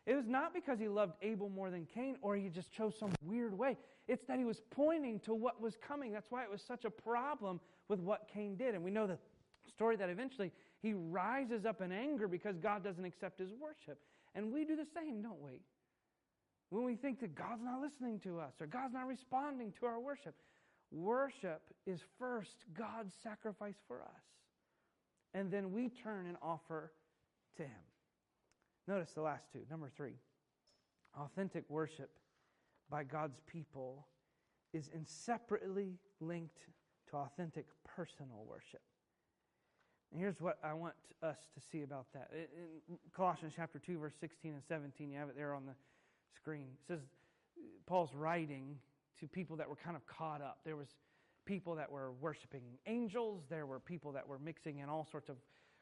It 0.06 0.14
was 0.14 0.26
not 0.26 0.54
because 0.54 0.78
he 0.78 0.88
loved 0.88 1.14
Abel 1.22 1.48
more 1.48 1.70
than 1.70 1.86
Cain 1.86 2.16
or 2.22 2.36
he 2.36 2.48
just 2.48 2.72
chose 2.72 2.94
some 2.98 3.12
weird 3.24 3.56
way. 3.56 3.76
It's 4.08 4.24
that 4.26 4.38
he 4.38 4.44
was 4.44 4.60
pointing 4.70 5.20
to 5.20 5.34
what 5.34 5.60
was 5.60 5.76
coming. 5.76 6.12
That's 6.12 6.30
why 6.30 6.42
it 6.42 6.50
was 6.50 6.62
such 6.62 6.84
a 6.84 6.90
problem 6.90 7.60
with 7.88 8.00
what 8.00 8.28
Cain 8.32 8.56
did. 8.56 8.74
And 8.74 8.84
we 8.84 8.90
know 8.90 9.06
the 9.06 9.18
story 9.68 9.96
that 9.96 10.08
eventually 10.08 10.52
he 10.80 10.94
rises 10.94 11.66
up 11.66 11.80
in 11.80 11.92
anger 11.92 12.28
because 12.28 12.56
God 12.56 12.82
doesn't 12.82 13.04
accept 13.04 13.38
his 13.38 13.50
worship. 13.60 14.00
And 14.34 14.52
we 14.52 14.64
do 14.64 14.76
the 14.76 14.86
same, 14.94 15.22
don't 15.22 15.40
we? 15.40 15.60
When 16.70 16.85
we 16.85 16.94
think 16.94 17.20
that 17.20 17.35
God's 17.35 17.62
not 17.62 17.80
listening 17.80 18.20
to 18.20 18.38
us 18.38 18.54
or 18.61 18.66
God's 18.66 18.94
not 18.94 19.06
responding 19.06 19.72
to 19.80 19.87
our 19.87 20.00
worship. 20.00 20.35
Worship 20.92 21.62
is 21.87 22.00
first 22.18 22.64
God's 22.76 23.12
sacrifice 23.22 23.76
for 23.87 24.02
us. 24.02 24.22
And 25.35 25.50
then 25.50 25.72
we 25.72 25.88
turn 25.88 26.26
and 26.26 26.37
offer 26.42 26.92
to 27.56 27.62
him. 27.62 27.83
Notice 28.88 29.12
the 29.12 29.20
last 29.20 29.44
two. 29.52 29.61
Number 29.70 29.90
three 29.96 30.14
authentic 31.18 31.64
worship 31.68 32.11
by 32.88 33.02
God's 33.02 33.40
people 33.46 34.06
is 34.72 34.88
inseparably 34.94 35.98
linked 36.20 36.61
to 37.11 37.16
authentic 37.16 37.66
personal 37.85 38.44
worship. 38.48 38.80
And 40.12 40.20
here's 40.20 40.40
what 40.40 40.59
I 40.62 40.72
want 40.72 40.94
us 41.22 41.38
to 41.54 41.61
see 41.61 41.83
about 41.83 42.06
that. 42.14 42.30
In 42.88 42.98
Colossians 43.14 43.52
chapter 43.56 43.78
2, 43.78 43.98
verse 43.98 44.14
16 44.20 44.52
and 44.52 44.62
17, 44.68 45.11
you 45.11 45.18
have 45.18 45.28
it 45.28 45.37
there 45.37 45.54
on 45.54 45.66
the 45.66 45.74
screen. 46.36 46.68
It 46.82 46.86
says, 46.88 47.00
Paul's 47.86 48.14
writing 48.14 48.76
to 49.20 49.26
people 49.26 49.56
that 49.56 49.68
were 49.68 49.76
kind 49.76 49.96
of 49.96 50.06
caught 50.06 50.40
up. 50.40 50.58
There 50.64 50.76
was 50.76 50.88
people 51.44 51.74
that 51.74 51.90
were 51.90 52.12
worshiping 52.20 52.62
angels. 52.86 53.42
There 53.48 53.66
were 53.66 53.80
people 53.80 54.12
that 54.12 54.26
were 54.26 54.38
mixing 54.38 54.78
in 54.78 54.88
all 54.88 55.06
sorts 55.10 55.28
of 55.28 55.36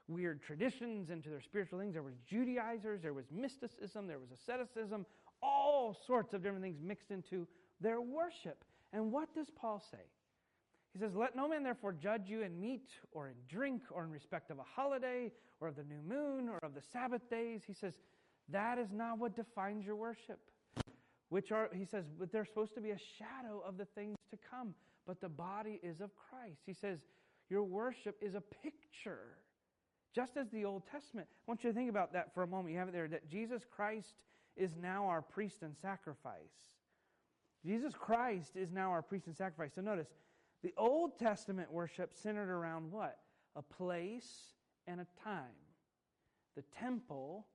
weird 0.08 0.42
traditions 0.42 1.11
into 1.11 1.28
their 1.28 1.42
spiritual 1.42 1.78
things. 1.78 1.92
There 1.92 2.02
was 2.02 2.14
Judaizers. 2.26 3.02
There 3.02 3.14
was 3.14 3.26
mysticism. 3.30 4.06
There 4.06 4.18
was 4.18 4.30
asceticism. 4.32 5.06
All 5.42 5.96
sorts 6.06 6.32
of 6.32 6.42
different 6.42 6.62
things 6.62 6.78
mixed 6.82 7.11
into 7.11 7.46
their 7.80 8.00
worship. 8.00 8.64
And 8.92 9.12
what 9.12 9.34
does 9.34 9.48
Paul 9.54 9.82
say? 9.90 9.98
He 10.92 10.98
says, 10.98 11.14
Let 11.14 11.37
no 11.37 11.48
man 11.48 11.62
therefore 11.62 11.92
judge 11.92 12.22
you 12.26 12.42
in 12.42 12.58
meat 12.58 12.88
or 13.12 13.28
in 13.28 13.34
drink 13.48 13.82
or 13.90 14.04
in 14.04 14.11
respect 14.11 14.50
of 14.50 14.58
a 14.58 14.64
holiday 14.64 15.30
or 15.61 15.68
of 15.68 15.76
the 15.76 15.84
new 15.84 16.02
moon 16.02 16.48
or 16.48 16.58
of 16.62 16.74
the 16.74 16.82
Sabbath 16.92 17.28
days. 17.28 17.61
He 17.66 17.74
says, 17.74 17.92
That 18.50 18.78
is 18.78 18.92
not 18.92 19.18
what 19.18 19.37
defines 19.37 19.84
your 19.84 19.96
worship. 19.96 20.40
Which 21.28 21.52
are, 21.52 21.68
he 21.74 21.84
says, 21.84 22.04
they're 22.32 22.46
supposed 22.46 22.74
to 22.74 22.80
be 22.80 22.90
a 22.90 22.98
shadow 22.98 23.62
of 23.66 23.76
the 23.76 23.84
things 23.84 24.16
to 24.30 24.38
come. 24.50 24.74
But 25.06 25.20
the 25.20 25.28
body 25.28 25.80
is 25.82 26.00
of 26.00 26.11
Christ. 26.16 26.62
He 26.66 26.72
says, 26.72 26.98
Your 27.50 27.64
worship 27.64 28.16
is 28.22 28.34
a 28.34 28.42
picture. 28.62 29.37
Just 30.14 30.37
as 30.37 30.48
the 30.50 30.64
Old 30.64 30.84
Testament. 30.90 31.28
I 31.30 31.50
want 31.50 31.62
you 31.64 31.70
to 31.70 31.76
think 31.76 31.90
about 31.90 32.12
that 32.14 32.32
for 32.32 32.42
a 32.42 32.46
moment. 32.46 32.72
You 32.72 32.78
have 32.78 32.88
it 32.88 32.92
there 32.92 33.08
that 33.08 33.28
Jesus 33.28 33.62
Christ 33.70 34.14
is 34.56 34.72
now 34.80 35.06
our 35.06 35.22
priest 35.22 35.58
and 35.62 35.76
sacrifice. 35.80 36.76
Jesus 37.64 37.92
Christ 37.94 38.56
is 38.56 38.72
now 38.72 38.90
our 38.90 39.02
priest 39.02 39.26
and 39.26 39.37
sacrifice. 39.37 39.72
So 39.74 39.82
notice, 39.82 40.08
the 40.62 40.72
Old 40.76 41.18
Testament 41.18 41.70
worship 41.70 42.12
centered 42.14 42.48
around 42.48 42.90
what? 42.90 43.18
A 43.56 43.62
place 43.62 44.54
and 44.87 45.00
a 45.00 45.06
time. 45.22 45.44
The 46.56 46.64
temple 46.78 47.46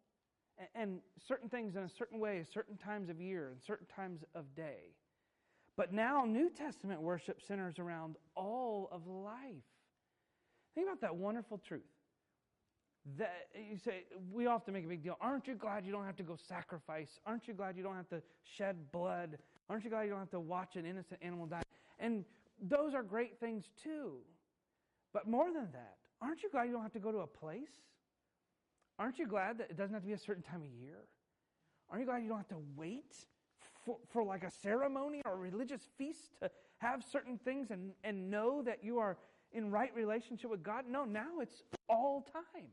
and 0.75 0.99
certain 1.27 1.49
things 1.49 1.75
in 1.75 1.83
a 1.83 1.89
certain 1.89 2.19
way, 2.19 2.43
certain 2.53 2.77
times 2.77 3.09
of 3.09 3.19
year 3.19 3.49
and 3.49 3.61
certain 3.65 3.87
times 3.87 4.23
of 4.35 4.55
day. 4.55 4.93
But 5.75 5.91
now 5.91 6.25
New 6.25 6.49
Testament 6.49 7.01
worship 7.01 7.39
centers 7.47 7.79
around 7.79 8.15
all 8.35 8.89
of 8.91 9.07
life. 9.07 9.63
Think 10.75 10.87
about 10.87 11.01
that 11.01 11.15
wonderful 11.15 11.59
truth. 11.67 11.81
That 13.17 13.47
you 13.55 13.77
say, 13.77 14.05
we 14.31 14.47
often 14.47 14.73
make 14.73 14.85
a 14.85 14.87
big 14.87 15.03
deal. 15.03 15.17
Aren't 15.19 15.47
you 15.47 15.55
glad 15.55 15.85
you 15.85 15.91
don't 15.91 16.05
have 16.05 16.15
to 16.17 16.23
go 16.23 16.37
sacrifice? 16.47 17.09
Aren't 17.25 17.47
you 17.47 17.53
glad 17.53 17.75
you 17.75 17.83
don't 17.83 17.95
have 17.95 18.09
to 18.09 18.21
shed 18.57 18.91
blood? 18.91 19.37
Aren't 19.69 19.83
you 19.83 19.89
glad 19.89 20.03
you 20.03 20.11
don't 20.11 20.19
have 20.19 20.31
to 20.31 20.39
watch 20.39 20.75
an 20.75 20.85
innocent 20.85 21.19
animal 21.21 21.45
die? 21.47 21.63
And 21.99 22.23
those 22.61 22.93
are 22.93 23.03
great 23.03 23.39
things 23.39 23.65
too. 23.83 24.17
But 25.11 25.27
more 25.27 25.51
than 25.51 25.69
that, 25.73 25.97
aren't 26.21 26.43
you 26.43 26.49
glad 26.49 26.65
you 26.65 26.73
don't 26.73 26.81
have 26.81 26.93
to 26.93 26.99
go 26.99 27.11
to 27.11 27.19
a 27.19 27.27
place? 27.27 27.69
Aren't 28.99 29.19
you 29.19 29.27
glad 29.27 29.57
that 29.57 29.69
it 29.69 29.77
doesn't 29.77 29.93
have 29.93 30.03
to 30.03 30.07
be 30.07 30.13
a 30.13 30.17
certain 30.17 30.43
time 30.43 30.61
of 30.61 30.69
year? 30.69 30.99
Aren't 31.89 32.01
you 32.01 32.05
glad 32.07 32.23
you 32.23 32.29
don't 32.29 32.37
have 32.37 32.47
to 32.49 32.63
wait 32.75 33.15
for, 33.85 33.97
for 34.11 34.23
like 34.23 34.43
a 34.43 34.51
ceremony 34.51 35.21
or 35.25 35.33
a 35.33 35.37
religious 35.37 35.81
feast 35.97 36.31
to 36.41 36.49
have 36.77 37.03
certain 37.03 37.37
things 37.37 37.71
and, 37.71 37.91
and 38.03 38.29
know 38.29 38.61
that 38.63 38.83
you 38.83 38.99
are 38.99 39.17
in 39.51 39.71
right 39.71 39.93
relationship 39.95 40.49
with 40.49 40.63
God? 40.63 40.85
No, 40.87 41.05
now 41.05 41.39
it's 41.41 41.63
all 41.89 42.25
time. 42.33 42.67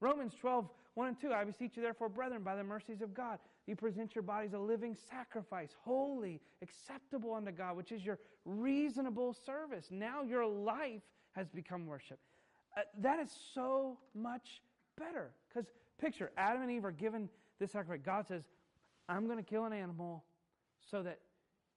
Romans 0.00 0.34
12, 0.40 0.68
1 0.94 1.08
and 1.08 1.20
2. 1.20 1.32
I 1.32 1.44
beseech 1.44 1.76
you, 1.76 1.82
therefore, 1.82 2.08
brethren, 2.08 2.42
by 2.42 2.54
the 2.56 2.64
mercies 2.64 3.00
of 3.00 3.14
God, 3.14 3.38
you 3.66 3.76
present 3.76 4.14
your 4.14 4.22
bodies 4.22 4.52
a 4.52 4.58
living 4.58 4.96
sacrifice, 5.08 5.70
holy, 5.82 6.40
acceptable 6.62 7.34
unto 7.34 7.50
God, 7.50 7.76
which 7.76 7.92
is 7.92 8.04
your 8.04 8.18
reasonable 8.44 9.34
service. 9.44 9.88
Now 9.90 10.22
your 10.22 10.46
life 10.46 11.02
has 11.32 11.48
become 11.48 11.86
worship. 11.86 12.18
Uh, 12.76 12.82
that 12.98 13.18
is 13.18 13.30
so 13.54 13.98
much 14.14 14.60
better. 14.96 15.30
Because 15.48 15.68
picture, 16.00 16.30
Adam 16.36 16.62
and 16.62 16.70
Eve 16.70 16.84
are 16.84 16.92
given 16.92 17.28
this 17.58 17.72
sacrifice. 17.72 18.00
God 18.04 18.26
says, 18.26 18.42
I'm 19.08 19.26
going 19.26 19.38
to 19.38 19.44
kill 19.44 19.64
an 19.64 19.72
animal 19.72 20.24
so 20.90 21.02
that 21.02 21.18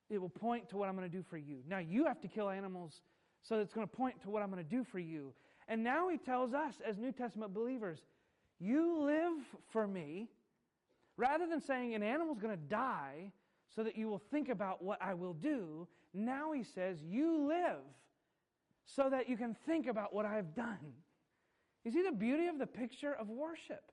it 0.10 0.20
will 0.20 0.30
point 0.30 0.70
to 0.70 0.78
what 0.78 0.90
I'm 0.90 0.96
going 0.96 1.10
to 1.10 1.16
do 1.16 1.24
for 1.30 1.38
you. 1.38 1.58
Now 1.68 1.80
you 1.80 2.06
have 2.06 2.20
to 2.22 2.28
kill 2.28 2.50
animals 2.50 3.02
so 3.44 3.56
that 3.56 3.62
it's 3.62 3.74
going 3.74 3.88
to 3.88 3.96
point 3.96 4.22
to 4.24 4.30
what 4.30 4.42
I'm 4.42 4.50
going 4.50 4.64
to 4.64 4.70
do 4.70 4.84
for 4.84 5.00
you. 5.00 5.34
And 5.68 5.84
now 5.84 6.10
he 6.10 6.18
tells 6.18 6.54
us 6.54 6.74
as 6.88 6.98
New 6.98 7.12
Testament 7.12 7.54
believers, 7.54 8.00
you 8.60 9.04
live 9.04 9.34
for 9.72 9.88
me. 9.88 10.30
Rather 11.16 11.48
than 11.48 11.62
saying 11.62 11.94
an 11.96 12.04
animal's 12.04 12.40
going 12.40 12.56
to 12.56 12.64
die 12.64 13.32
so 13.76 13.84
that 13.84 13.98
you 13.98 14.08
will 14.08 14.22
think 14.32 14.50
about 14.50 14.84
what 14.84 15.02
I 15.02 15.14
will 15.14 15.34
do, 15.34 15.88
now 16.14 16.52
he 16.54 16.64
says, 16.64 16.98
you 17.04 17.48
live 17.48 17.84
so 18.86 19.10
that 19.10 19.30
you 19.30 19.38
can 19.38 19.56
think 19.66 19.88
about 19.88 20.14
what 20.14 20.26
I've 20.26 20.56
done. 20.56 20.94
You 21.86 21.92
see 21.92 22.04
the 22.04 22.16
beauty 22.16 22.48
of 22.48 22.60
the 22.60 22.68
picture 22.68 23.14
of 23.14 23.30
worship. 23.30 23.92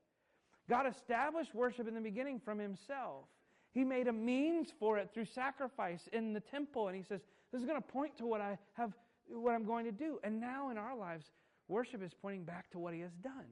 God 0.68 0.86
established 0.86 1.54
worship 1.54 1.86
in 1.86 1.94
the 1.94 2.00
beginning 2.00 2.40
from 2.44 2.58
himself. 2.58 3.26
He 3.72 3.84
made 3.84 4.08
a 4.08 4.12
means 4.12 4.72
for 4.78 4.98
it 4.98 5.10
through 5.12 5.26
sacrifice 5.26 6.08
in 6.12 6.32
the 6.32 6.40
temple 6.40 6.88
and 6.88 6.96
he 6.96 7.02
says, 7.02 7.20
this 7.52 7.60
is 7.60 7.66
going 7.66 7.80
to 7.80 7.86
point 7.86 8.16
to 8.18 8.26
what 8.26 8.40
I 8.40 8.58
have 8.74 8.92
what 9.28 9.54
I'm 9.54 9.64
going 9.64 9.84
to 9.84 9.92
do. 9.92 10.18
And 10.22 10.40
now 10.40 10.70
in 10.70 10.78
our 10.78 10.96
lives, 10.96 11.30
worship 11.68 12.02
is 12.02 12.12
pointing 12.14 12.44
back 12.44 12.70
to 12.70 12.78
what 12.78 12.94
he 12.94 13.00
has 13.00 13.12
done. 13.22 13.46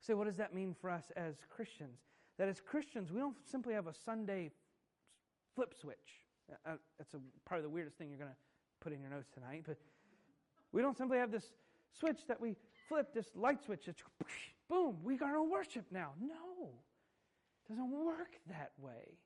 So, 0.00 0.16
what 0.16 0.26
does 0.26 0.36
that 0.36 0.54
mean 0.54 0.74
for 0.80 0.90
us 0.90 1.04
as 1.16 1.34
Christians? 1.54 1.98
That 2.38 2.48
as 2.48 2.60
Christians, 2.60 3.12
we 3.12 3.20
don't 3.20 3.36
simply 3.48 3.74
have 3.74 3.86
a 3.86 3.94
Sunday 4.04 4.50
flip 5.54 5.74
switch. 5.80 5.96
Uh, 6.50 6.72
uh 6.72 6.76
that's 6.98 7.14
a, 7.14 7.18
probably 7.44 7.62
the 7.62 7.70
weirdest 7.70 7.98
thing 7.98 8.08
you're 8.08 8.18
going 8.18 8.30
to 8.30 8.36
put 8.80 8.92
in 8.92 9.00
your 9.00 9.10
notes 9.10 9.28
tonight. 9.32 9.62
But 9.66 9.78
we 10.72 10.82
don't 10.82 10.96
simply 10.96 11.18
have 11.18 11.30
this 11.30 11.52
switch 11.98 12.26
that 12.28 12.40
we 12.40 12.56
flip, 12.92 13.14
this 13.14 13.30
light 13.34 13.64
switch. 13.64 13.88
It's 13.88 14.02
boom, 14.68 14.96
we 15.02 15.16
got 15.16 15.32
to 15.32 15.42
worship 15.42 15.86
now. 15.90 16.10
No, 16.20 16.68
it 16.68 17.68
doesn't 17.68 17.90
work 17.90 18.38
that 18.48 18.72
way. 18.78 19.16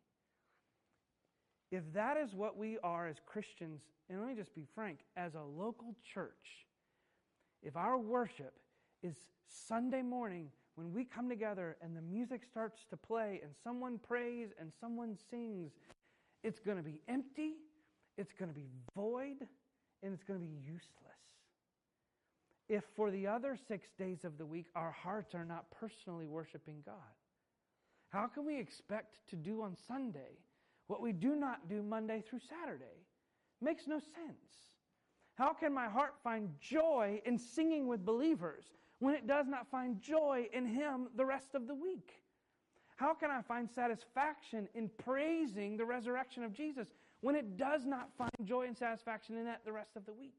If 1.73 1.83
that 1.95 2.17
is 2.17 2.33
what 2.33 2.57
we 2.57 2.79
are 2.85 3.09
as 3.09 3.17
Christians, 3.27 3.81
and 4.09 4.21
let 4.21 4.29
me 4.29 4.35
just 4.37 4.55
be 4.55 4.67
frank, 4.73 5.01
as 5.17 5.35
a 5.35 5.43
local 5.43 5.97
church, 6.14 6.67
if 7.62 7.77
our 7.77 7.99
worship 7.99 8.55
is 9.03 9.17
Sunday 9.49 10.03
morning 10.03 10.49
when 10.77 10.93
we 10.93 11.05
come 11.05 11.29
together 11.29 11.77
and 11.83 11.97
the 11.97 12.03
music 12.03 12.43
starts 12.45 12.85
to 12.91 12.97
play 12.97 13.41
and 13.43 13.53
someone 13.64 13.99
prays 13.99 14.51
and 14.61 14.73
someone 14.81 15.17
sings, 15.29 15.73
it's 16.45 16.61
going 16.61 16.77
to 16.77 16.85
be 16.85 17.01
empty, 17.09 17.55
it's 18.17 18.33
going 18.33 18.49
to 18.49 18.55
be 18.55 18.69
void, 18.95 19.49
and 20.05 20.14
it's 20.14 20.23
going 20.23 20.39
to 20.39 20.47
be 20.47 20.53
useless. 20.64 21.16
If 22.69 22.85
for 22.97 23.11
the 23.11 23.27
other 23.27 23.57
six 23.69 23.89
days 23.99 24.25
of 24.25 24.39
the 24.39 24.47
week 24.47 24.67
our 24.75 24.91
hearts 24.91 25.35
are 25.35 25.45
not 25.45 25.71
personally 25.71 26.27
worshiping 26.27 26.83
God, 26.85 26.95
how 28.09 28.27
can 28.27 28.45
we 28.45 28.59
expect 28.59 29.19
to 29.29 29.37
do 29.37 29.62
on 29.62 29.77
Sunday 29.87 30.39
what 30.87 31.01
we 31.01 31.12
do 31.12 31.37
not 31.37 31.69
do 31.69 31.83
Monday 31.83 32.23
through 32.29 32.41
Saturday? 32.41 33.05
Makes 33.61 33.87
no 33.87 33.99
sense. 33.99 34.73
How 35.37 35.53
can 35.53 35.73
my 35.73 35.89
heart 35.89 36.14
find 36.25 36.49
joy 36.61 37.21
in 37.25 37.39
singing 37.39 37.87
with 37.87 38.05
believers 38.05 38.64
when 39.01 39.14
it 39.14 39.27
does 39.27 39.47
not 39.47 39.71
find 39.71 40.01
joy 40.01 40.49
in 40.53 40.67
Him 40.67 41.09
the 41.17 41.25
rest 41.25 41.55
of 41.55 41.67
the 41.67 41.75
week? 41.75 42.12
How 42.97 43.12
can 43.12 43.31
I 43.31 43.43
find 43.43 43.71
satisfaction 43.71 44.69
in 44.75 44.91
praising 45.05 45.77
the 45.77 45.85
resurrection 45.85 46.43
of 46.43 46.55
Jesus 46.55 46.89
when 47.21 47.37
it 47.37 47.59
does 47.59 47.85
not 47.85 48.09
find 48.17 48.31
joy 48.45 48.67
and 48.67 48.77
satisfaction 48.77 49.37
in 49.37 49.45
that 49.45 49.61
the 49.64 49.73
rest 49.73 49.97
of 49.97 50.07
the 50.07 50.14
week? 50.14 50.35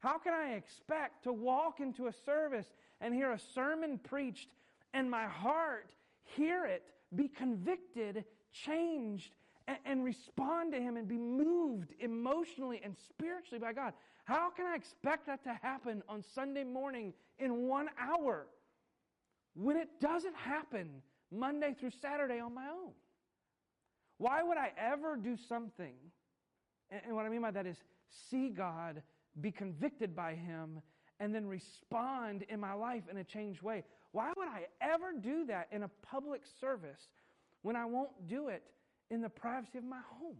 How 0.00 0.18
can 0.18 0.32
I 0.32 0.54
expect 0.54 1.24
to 1.24 1.32
walk 1.32 1.80
into 1.80 2.06
a 2.06 2.12
service 2.12 2.66
and 3.00 3.14
hear 3.14 3.32
a 3.32 3.38
sermon 3.38 3.98
preached 3.98 4.48
and 4.92 5.10
my 5.10 5.26
heart 5.26 5.90
hear 6.36 6.64
it, 6.64 6.84
be 7.14 7.28
convicted, 7.28 8.24
changed, 8.52 9.32
and, 9.68 9.78
and 9.84 10.04
respond 10.04 10.72
to 10.72 10.80
Him 10.80 10.96
and 10.96 11.06
be 11.06 11.18
moved 11.18 11.92
emotionally 12.00 12.80
and 12.84 12.96
spiritually 12.96 13.60
by 13.60 13.72
God. 13.72 13.92
How 14.24 14.50
can 14.50 14.66
I 14.66 14.74
expect 14.74 15.26
that 15.26 15.42
to 15.44 15.54
happen 15.62 16.02
on 16.08 16.22
Sunday 16.34 16.64
morning 16.64 17.12
in 17.38 17.66
one 17.66 17.88
hour 17.98 18.46
when 19.54 19.76
it 19.76 19.88
doesn't 20.00 20.36
happen 20.36 21.02
Monday 21.30 21.74
through 21.78 21.90
Saturday 22.00 22.40
on 22.40 22.54
my 22.54 22.68
own? 22.68 22.92
Why 24.18 24.42
would 24.42 24.58
I 24.58 24.72
ever 24.78 25.16
do 25.16 25.36
something? 25.48 25.94
And 26.90 27.14
what 27.14 27.24
I 27.24 27.28
mean 27.28 27.42
by 27.42 27.50
that 27.52 27.66
is 27.66 27.76
see 28.28 28.50
God, 28.50 29.02
be 29.40 29.50
convicted 29.50 30.14
by 30.16 30.34
Him, 30.34 30.80
and 31.18 31.34
then 31.34 31.46
respond 31.46 32.44
in 32.48 32.58
my 32.60 32.72
life 32.72 33.02
in 33.10 33.18
a 33.18 33.24
changed 33.24 33.62
way. 33.62 33.84
Why 34.12 34.32
would 34.36 34.48
I 34.48 34.66
ever 34.80 35.12
do 35.22 35.46
that 35.46 35.68
in 35.70 35.82
a 35.82 35.90
public 36.02 36.42
service 36.60 37.08
when 37.62 37.76
I 37.76 37.84
won't 37.84 38.26
do 38.26 38.48
it 38.48 38.62
in 39.10 39.20
the 39.20 39.28
privacy 39.28 39.78
of 39.78 39.84
my 39.84 40.00
home. 40.18 40.36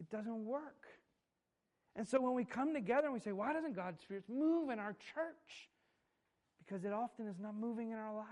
It 0.00 0.08
doesn't 0.10 0.44
work. 0.44 0.86
And 1.96 2.06
so 2.06 2.20
when 2.20 2.34
we 2.34 2.44
come 2.44 2.74
together 2.74 3.06
and 3.06 3.14
we 3.14 3.20
say, 3.20 3.32
why 3.32 3.52
doesn't 3.52 3.76
God's 3.76 4.00
Spirit 4.00 4.24
move 4.28 4.70
in 4.70 4.78
our 4.78 4.92
church? 5.14 5.68
Because 6.64 6.84
it 6.84 6.92
often 6.92 7.26
is 7.28 7.38
not 7.38 7.54
moving 7.54 7.90
in 7.90 7.98
our 7.98 8.14
lives. 8.14 8.28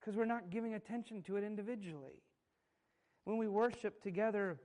Because 0.00 0.16
we're 0.16 0.26
not 0.26 0.50
giving 0.50 0.74
attention 0.74 1.22
to 1.22 1.36
it 1.36 1.44
individually. 1.44 2.22
When 3.24 3.38
we 3.38 3.48
worship 3.48 4.02
together, 4.02 4.58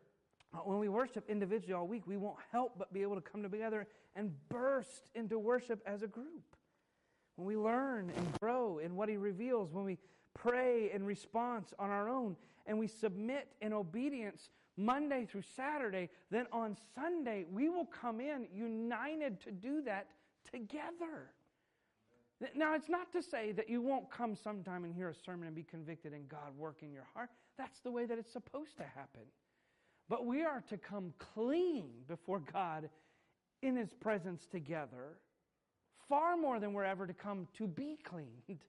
Uh, 0.54 0.60
when 0.60 0.80
we 0.80 0.90
worship 0.90 1.30
individually 1.30 1.74
all 1.74 1.88
week, 1.88 2.04
we 2.06 2.18
won't 2.18 2.38
help 2.52 2.78
but 2.78 2.94
be 2.94 3.02
able 3.02 3.16
to 3.16 3.22
come 3.22 3.42
together 3.42 3.88
and 4.16 4.32
burst 4.50 5.04
into 5.16 5.40
worship 5.40 5.82
as 5.86 6.04
a 6.04 6.08
group. 6.08 6.56
When 7.36 7.48
we 7.48 7.58
learn 7.58 8.12
and 8.16 8.40
grow 8.40 8.78
in 8.78 8.96
what 8.96 9.10
He 9.10 9.18
reveals, 9.18 9.72
when 9.72 9.86
we 9.86 9.98
pray 10.36 10.92
in 10.94 11.04
response 11.04 11.74
on 11.80 11.90
our 11.90 12.10
own, 12.10 12.36
and 12.66 12.78
we 12.78 12.88
submit 12.88 13.50
in 13.62 13.74
obedience 13.74 14.50
Monday 14.78 15.26
through 15.26 15.44
Saturday, 15.56 16.10
then 16.32 16.46
on 16.52 16.78
Sunday 16.96 17.46
we 17.52 17.70
will 17.70 17.86
come 17.86 18.20
in 18.20 18.48
united 18.54 19.42
to 19.42 19.52
do 19.52 19.82
that 19.84 20.08
together. 20.52 21.32
Now, 22.56 22.76
it's 22.76 22.90
not 22.90 23.12
to 23.14 23.24
say 23.24 23.54
that 23.54 23.70
you 23.70 23.82
won't 23.82 24.10
come 24.10 24.36
sometime 24.36 24.84
and 24.84 24.94
hear 24.94 25.10
a 25.10 25.16
sermon 25.16 25.48
and 25.48 25.56
be 25.56 25.64
convicted 25.64 26.14
and 26.14 26.28
God 26.28 26.58
work 26.58 26.78
in 26.82 26.92
your 26.92 27.08
heart. 27.14 27.30
That's 27.58 27.80
the 27.80 27.92
way 27.92 28.06
that 28.06 28.18
it's 28.18 28.32
supposed 28.32 28.76
to 28.78 28.84
happen. 28.84 29.22
But 30.10 30.26
we 30.26 30.44
are 30.44 30.62
to 30.70 30.78
come 30.78 31.14
clean 31.34 31.90
before 32.08 32.40
God 32.40 32.90
in 33.62 33.76
His 33.76 33.94
presence 33.94 34.46
together, 34.52 35.18
far 36.10 36.36
more 36.36 36.60
than 36.60 36.74
we're 36.74 36.84
ever 36.84 37.08
to 37.08 37.14
come 37.14 37.48
to 37.58 37.68
be 37.68 37.98
cleaned. 38.04 38.60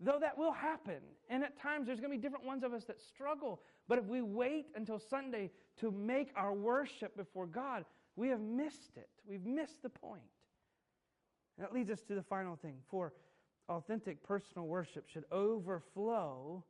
Though 0.00 0.18
that 0.20 0.36
will 0.36 0.52
happen. 0.52 1.00
And 1.28 1.44
at 1.44 1.58
times 1.60 1.86
there's 1.86 2.00
going 2.00 2.10
to 2.10 2.16
be 2.16 2.22
different 2.22 2.44
ones 2.44 2.64
of 2.64 2.72
us 2.72 2.84
that 2.84 3.00
struggle. 3.00 3.60
But 3.88 3.98
if 3.98 4.04
we 4.06 4.20
wait 4.20 4.66
until 4.74 4.98
Sunday 4.98 5.50
to 5.80 5.90
make 5.90 6.30
our 6.36 6.52
worship 6.52 7.16
before 7.16 7.46
God, 7.46 7.84
we 8.16 8.28
have 8.28 8.40
missed 8.40 8.96
it. 8.96 9.08
We've 9.28 9.44
missed 9.44 9.82
the 9.82 9.88
point. 9.88 10.22
And 11.56 11.64
that 11.64 11.72
leads 11.72 11.90
us 11.90 12.02
to 12.08 12.14
the 12.14 12.22
final 12.22 12.56
thing. 12.56 12.76
For 12.90 13.12
authentic 13.68 14.22
personal 14.22 14.66
worship 14.66 15.08
should 15.08 15.24
overflow 15.30 16.64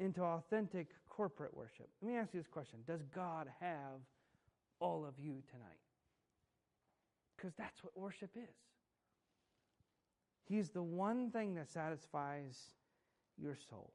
into 0.00 0.22
authentic 0.22 0.88
corporate 1.16 1.54
worship. 1.56 1.88
Let 2.02 2.10
me 2.10 2.16
ask 2.16 2.34
you 2.34 2.40
this 2.40 2.48
question 2.48 2.80
Does 2.86 3.02
God 3.14 3.48
have 3.60 4.00
all 4.80 5.04
of 5.06 5.14
you 5.18 5.42
tonight? 5.50 5.78
Because 7.36 7.52
that's 7.56 7.82
what 7.82 7.96
worship 7.96 8.30
is. 8.36 8.56
He's 10.46 10.70
the 10.70 10.82
one 10.82 11.30
thing 11.30 11.54
that 11.54 11.70
satisfies 11.70 12.58
your 13.38 13.56
soul. 13.70 13.92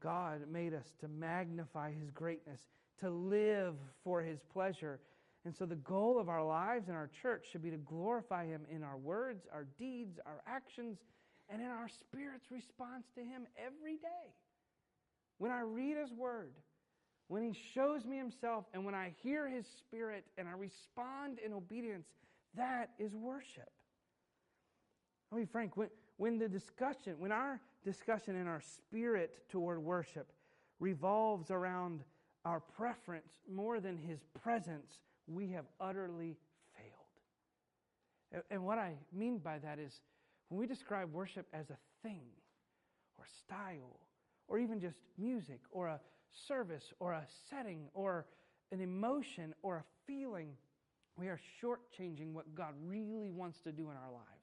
God 0.00 0.40
made 0.50 0.74
us 0.74 0.92
to 1.00 1.08
magnify 1.08 1.92
His 1.92 2.10
greatness, 2.10 2.60
to 3.00 3.10
live 3.10 3.74
for 4.02 4.20
His 4.20 4.40
pleasure. 4.52 5.00
And 5.44 5.54
so 5.54 5.66
the 5.66 5.76
goal 5.76 6.18
of 6.18 6.28
our 6.28 6.44
lives 6.44 6.88
and 6.88 6.96
our 6.96 7.10
church 7.22 7.46
should 7.50 7.62
be 7.62 7.70
to 7.70 7.76
glorify 7.76 8.46
Him 8.46 8.62
in 8.70 8.82
our 8.82 8.96
words, 8.96 9.46
our 9.52 9.66
deeds, 9.78 10.18
our 10.26 10.42
actions, 10.46 10.98
and 11.48 11.60
in 11.60 11.68
our 11.68 11.88
spirit's 11.88 12.50
response 12.50 13.06
to 13.14 13.20
Him 13.20 13.46
every 13.56 13.96
day. 13.96 14.34
When 15.38 15.50
I 15.50 15.60
read 15.60 15.96
His 15.96 16.12
Word, 16.12 16.52
when 17.28 17.42
He 17.42 17.58
shows 17.74 18.04
me 18.04 18.16
Himself, 18.16 18.64
and 18.72 18.84
when 18.84 18.94
I 18.94 19.14
hear 19.22 19.48
His 19.48 19.66
Spirit 19.78 20.24
and 20.38 20.48
I 20.48 20.52
respond 20.52 21.38
in 21.44 21.52
obedience, 21.52 22.06
that 22.56 22.90
is 22.98 23.14
worship. 23.14 23.70
I'll 25.32 25.38
be 25.38 25.46
frank, 25.46 25.76
when, 25.76 25.88
when 26.16 26.38
the 26.38 26.48
discussion, 26.48 27.16
when 27.18 27.32
our 27.32 27.60
discussion 27.84 28.36
and 28.36 28.48
our 28.48 28.60
spirit 28.60 29.48
toward 29.48 29.82
worship 29.82 30.32
revolves 30.78 31.50
around 31.50 32.04
our 32.44 32.60
preference 32.60 33.32
more 33.50 33.80
than 33.80 33.96
his 33.96 34.20
presence, 34.42 34.98
we 35.26 35.50
have 35.50 35.64
utterly 35.80 36.36
failed. 36.76 38.44
And 38.50 38.64
what 38.64 38.78
I 38.78 38.94
mean 39.12 39.38
by 39.38 39.58
that 39.58 39.78
is 39.78 40.00
when 40.48 40.60
we 40.60 40.66
describe 40.66 41.12
worship 41.12 41.46
as 41.52 41.70
a 41.70 41.78
thing 42.02 42.26
or 43.18 43.24
style 43.26 44.00
or 44.48 44.58
even 44.58 44.80
just 44.80 44.96
music 45.18 45.60
or 45.70 45.88
a 45.88 46.00
service 46.48 46.92
or 47.00 47.12
a 47.12 47.26
setting 47.50 47.88
or 47.94 48.26
an 48.72 48.80
emotion 48.80 49.54
or 49.62 49.76
a 49.76 49.84
feeling, 50.06 50.50
we 51.16 51.28
are 51.28 51.40
shortchanging 51.62 52.32
what 52.32 52.54
God 52.54 52.74
really 52.84 53.30
wants 53.30 53.60
to 53.62 53.72
do 53.72 53.90
in 53.90 53.96
our 53.96 54.12
lives 54.12 54.34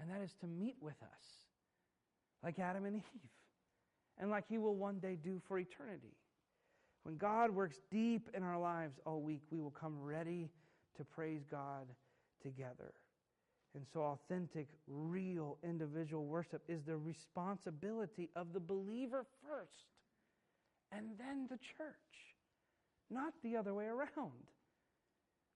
and 0.00 0.10
that 0.10 0.22
is 0.22 0.32
to 0.40 0.46
meet 0.46 0.76
with 0.80 1.00
us 1.02 1.24
like 2.42 2.58
Adam 2.58 2.84
and 2.84 2.96
Eve, 2.96 3.30
and 4.18 4.30
like 4.30 4.44
He 4.48 4.58
will 4.58 4.74
one 4.74 4.98
day 4.98 5.16
do 5.22 5.40
for 5.48 5.58
eternity. 5.58 6.16
When 7.02 7.16
God 7.16 7.50
works 7.50 7.76
deep 7.90 8.28
in 8.34 8.42
our 8.42 8.58
lives 8.58 8.98
all 9.06 9.20
week, 9.20 9.42
we 9.50 9.60
will 9.60 9.70
come 9.70 10.00
ready 10.00 10.50
to 10.96 11.04
praise 11.04 11.42
God 11.50 11.86
together. 12.42 12.92
And 13.74 13.84
so, 13.92 14.02
authentic, 14.02 14.68
real 14.86 15.58
individual 15.64 16.24
worship 16.26 16.62
is 16.68 16.82
the 16.84 16.96
responsibility 16.96 18.30
of 18.36 18.52
the 18.52 18.60
believer 18.60 19.26
first, 19.42 19.86
and 20.92 21.06
then 21.18 21.48
the 21.50 21.58
church, 21.76 22.36
not 23.10 23.32
the 23.42 23.56
other 23.56 23.74
way 23.74 23.86
around. 23.86 24.46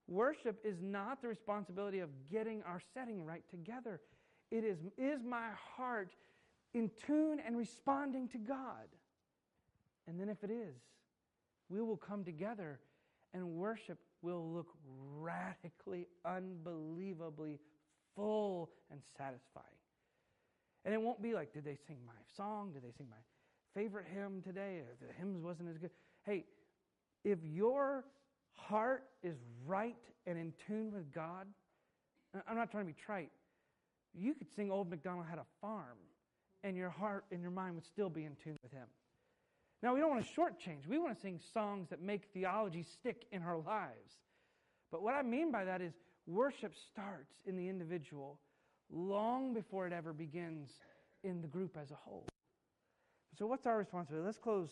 Worship 0.09 0.59
is 0.65 0.81
not 0.81 1.21
the 1.21 1.29
responsibility 1.29 1.99
of 1.99 2.09
getting 2.29 2.61
our 2.63 2.81
setting 2.93 3.23
right 3.23 3.43
together. 3.49 4.01
It 4.51 4.65
is, 4.65 4.79
is 4.97 5.23
my 5.23 5.49
heart 5.77 6.11
in 6.73 6.91
tune 7.05 7.39
and 7.45 7.57
responding 7.57 8.27
to 8.29 8.37
God? 8.37 8.89
And 10.07 10.19
then, 10.19 10.27
if 10.27 10.43
it 10.43 10.51
is, 10.51 10.75
we 11.69 11.79
will 11.81 11.97
come 11.97 12.25
together 12.25 12.79
and 13.33 13.47
worship 13.47 13.99
will 14.21 14.51
look 14.51 14.67
radically, 15.21 16.07
unbelievably 16.25 17.59
full 18.19 18.69
and 18.91 18.99
satisfying. 19.17 19.65
And 20.85 20.93
it 20.93 21.01
won't 21.01 21.21
be 21.21 21.33
like, 21.33 21.53
did 21.53 21.63
they 21.63 21.77
sing 21.87 21.97
my 22.05 22.13
song? 22.35 22.71
Did 22.73 22.83
they 22.83 22.91
sing 22.97 23.07
my 23.09 23.79
favorite 23.79 24.05
hymn 24.13 24.41
today? 24.41 24.81
Or 24.81 24.95
the 24.99 25.13
hymns 25.17 25.41
wasn't 25.43 25.69
as 25.69 25.77
good. 25.77 25.91
Hey, 26.25 26.45
if 27.23 27.39
your 27.43 28.05
heart 28.55 29.05
is 29.23 29.37
right 29.65 29.95
and 30.25 30.37
in 30.37 30.53
tune 30.67 30.91
with 30.93 31.13
God, 31.13 31.47
I'm 32.47 32.55
not 32.55 32.71
trying 32.71 32.85
to 32.85 32.93
be 32.93 32.99
trite. 33.05 33.31
You 34.13 34.33
could 34.33 34.47
sing 34.55 34.71
Old 34.71 34.89
MacDonald 34.89 35.25
Had 35.29 35.39
a 35.39 35.45
Farm, 35.61 35.97
and 36.63 36.75
your 36.75 36.89
heart 36.89 37.25
and 37.31 37.41
your 37.41 37.51
mind 37.51 37.75
would 37.75 37.85
still 37.85 38.09
be 38.09 38.25
in 38.25 38.35
tune 38.43 38.57
with 38.63 38.71
Him. 38.71 38.87
Now, 39.81 39.93
we 39.93 39.99
don't 39.99 40.09
want 40.09 40.25
to 40.25 40.31
shortchange. 40.31 40.87
We 40.87 40.97
want 40.97 41.15
to 41.15 41.21
sing 41.21 41.39
songs 41.53 41.89
that 41.89 42.01
make 42.01 42.25
theology 42.33 42.83
stick 42.83 43.25
in 43.31 43.43
our 43.43 43.57
lives. 43.57 44.17
But 44.91 45.01
what 45.03 45.13
I 45.13 45.21
mean 45.21 45.51
by 45.51 45.65
that 45.65 45.81
is 45.81 45.93
worship 46.29 46.73
starts 46.91 47.33
in 47.45 47.55
the 47.55 47.67
individual 47.67 48.39
long 48.91 49.53
before 49.53 49.87
it 49.87 49.93
ever 49.93 50.13
begins 50.13 50.69
in 51.23 51.41
the 51.41 51.47
group 51.47 51.75
as 51.81 51.91
a 51.91 51.95
whole. 51.95 52.25
So, 53.37 53.47
what's 53.47 53.65
our 53.65 53.77
responsibility? 53.77 54.25
Let's 54.25 54.37
close 54.37 54.69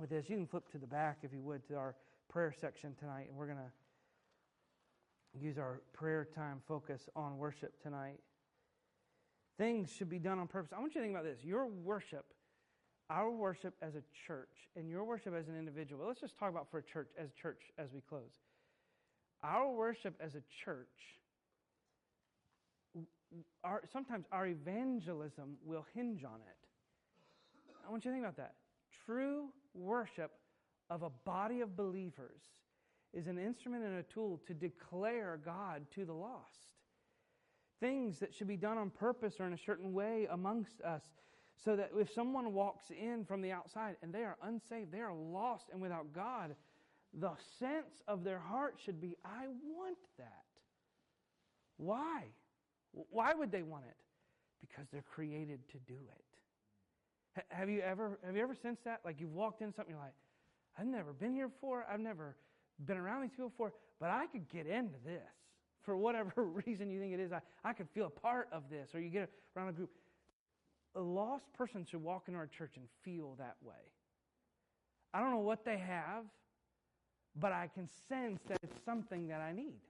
with 0.00 0.10
this. 0.10 0.28
You 0.28 0.36
can 0.36 0.46
flip 0.46 0.70
to 0.72 0.78
the 0.78 0.86
back, 0.86 1.18
if 1.22 1.32
you 1.32 1.42
would, 1.42 1.66
to 1.68 1.76
our 1.76 1.94
prayer 2.28 2.54
section 2.58 2.94
tonight, 2.98 3.26
and 3.28 3.36
we're 3.36 3.46
going 3.46 3.58
to 3.58 5.40
use 5.40 5.58
our 5.58 5.80
prayer 5.92 6.26
time 6.34 6.60
focus 6.66 7.08
on 7.14 7.38
worship 7.38 7.80
tonight. 7.82 8.20
Things 9.58 9.90
should 9.90 10.10
be 10.10 10.18
done 10.18 10.38
on 10.38 10.46
purpose. 10.46 10.72
I 10.76 10.80
want 10.80 10.94
you 10.94 11.00
to 11.00 11.06
think 11.06 11.16
about 11.16 11.24
this. 11.24 11.44
Your 11.44 11.66
worship 11.66 12.26
our 13.08 13.30
worship 13.30 13.74
as 13.82 13.94
a 13.94 14.02
church 14.26 14.68
and 14.74 14.88
your 14.88 15.04
worship 15.04 15.34
as 15.34 15.48
an 15.48 15.56
individual. 15.56 16.06
Let's 16.06 16.20
just 16.20 16.36
talk 16.36 16.50
about 16.50 16.70
for 16.70 16.78
a 16.78 16.82
church 16.82 17.10
as 17.18 17.30
church 17.40 17.60
as 17.78 17.92
we 17.92 18.00
close. 18.00 18.32
Our 19.46 19.70
worship 19.70 20.14
as 20.20 20.34
a 20.34 20.42
church, 20.64 20.88
our, 23.62 23.82
sometimes 23.92 24.26
our 24.32 24.46
evangelism 24.46 25.56
will 25.64 25.86
hinge 25.94 26.24
on 26.24 26.40
it. 26.40 26.66
I 27.86 27.90
want 27.90 28.04
you 28.04 28.10
to 28.10 28.14
think 28.14 28.24
about 28.24 28.36
that. 28.38 28.54
True 29.04 29.50
worship 29.72 30.32
of 30.90 31.02
a 31.02 31.10
body 31.24 31.60
of 31.60 31.76
believers 31.76 32.42
is 33.12 33.28
an 33.28 33.38
instrument 33.38 33.84
and 33.84 33.98
a 33.98 34.02
tool 34.02 34.40
to 34.46 34.54
declare 34.54 35.38
God 35.44 35.86
to 35.94 36.04
the 36.04 36.12
lost. 36.12 36.74
Things 37.78 38.18
that 38.18 38.34
should 38.34 38.48
be 38.48 38.56
done 38.56 38.78
on 38.78 38.90
purpose 38.90 39.34
or 39.38 39.46
in 39.46 39.52
a 39.52 39.58
certain 39.58 39.92
way 39.92 40.26
amongst 40.30 40.80
us 40.80 41.02
so 41.56 41.76
that 41.76 41.90
if 41.96 42.12
someone 42.12 42.52
walks 42.52 42.90
in 42.90 43.24
from 43.24 43.42
the 43.42 43.52
outside 43.52 43.96
and 44.02 44.12
they 44.12 44.24
are 44.24 44.36
unsaved, 44.42 44.92
they 44.92 45.00
are 45.00 45.14
lost 45.14 45.66
and 45.72 45.80
without 45.80 46.12
God, 46.12 46.54
the 47.14 47.32
sense 47.58 48.02
of 48.08 48.24
their 48.24 48.38
heart 48.38 48.76
should 48.84 49.00
be, 49.00 49.16
I 49.24 49.46
want 49.64 49.98
that. 50.18 50.44
Why? 51.76 52.24
Why 52.92 53.34
would 53.34 53.52
they 53.52 53.62
want 53.62 53.84
it? 53.88 53.96
Because 54.60 54.86
they're 54.92 55.02
created 55.02 55.60
to 55.72 55.78
do 55.86 55.94
it. 55.94 57.44
Have 57.48 57.68
you 57.68 57.80
ever 57.80 58.18
have 58.24 58.34
you 58.34 58.42
ever 58.42 58.54
sensed 58.54 58.84
that? 58.84 59.00
Like 59.04 59.20
you've 59.20 59.34
walked 59.34 59.60
in 59.60 59.74
something, 59.74 59.94
you're 59.94 60.02
like, 60.02 60.14
I've 60.78 60.86
never 60.86 61.12
been 61.12 61.34
here 61.34 61.48
before, 61.48 61.84
I've 61.90 62.00
never 62.00 62.36
been 62.86 62.96
around 62.96 63.22
these 63.22 63.30
people 63.30 63.50
before, 63.50 63.74
but 64.00 64.10
I 64.10 64.26
could 64.26 64.48
get 64.48 64.66
into 64.66 64.94
this. 65.04 65.20
For 65.82 65.96
whatever 65.96 66.32
reason 66.66 66.90
you 66.90 66.98
think 66.98 67.12
it 67.12 67.20
is, 67.20 67.32
I, 67.32 67.40
I 67.62 67.74
could 67.74 67.88
feel 67.94 68.06
a 68.06 68.20
part 68.20 68.48
of 68.52 68.64
this. 68.70 68.94
Or 68.94 69.00
you 69.00 69.10
get 69.10 69.30
around 69.54 69.68
a 69.68 69.72
group 69.72 69.90
a 70.96 71.00
lost 71.00 71.52
person 71.52 71.84
should 71.84 72.02
walk 72.02 72.24
into 72.26 72.38
our 72.38 72.46
church 72.46 72.72
and 72.76 72.86
feel 73.04 73.34
that 73.38 73.56
way. 73.62 73.74
I 75.12 75.20
don't 75.20 75.30
know 75.30 75.38
what 75.38 75.64
they 75.64 75.78
have, 75.78 76.24
but 77.38 77.52
I 77.52 77.68
can 77.72 77.88
sense 78.08 78.40
that 78.48 78.58
it's 78.62 78.82
something 78.84 79.28
that 79.28 79.40
I 79.40 79.52
need. 79.52 79.80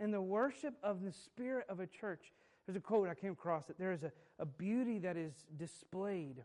In 0.00 0.10
the 0.10 0.20
worship 0.20 0.74
of 0.82 1.02
the 1.02 1.12
spirit 1.12 1.66
of 1.68 1.80
a 1.80 1.86
church, 1.86 2.32
there's 2.66 2.76
a 2.76 2.80
quote 2.80 3.08
I 3.08 3.14
came 3.14 3.32
across 3.32 3.66
that 3.66 3.78
there 3.78 3.92
is 3.92 4.02
a, 4.02 4.12
a 4.38 4.46
beauty 4.46 4.98
that 5.00 5.16
is 5.16 5.32
displayed 5.56 6.42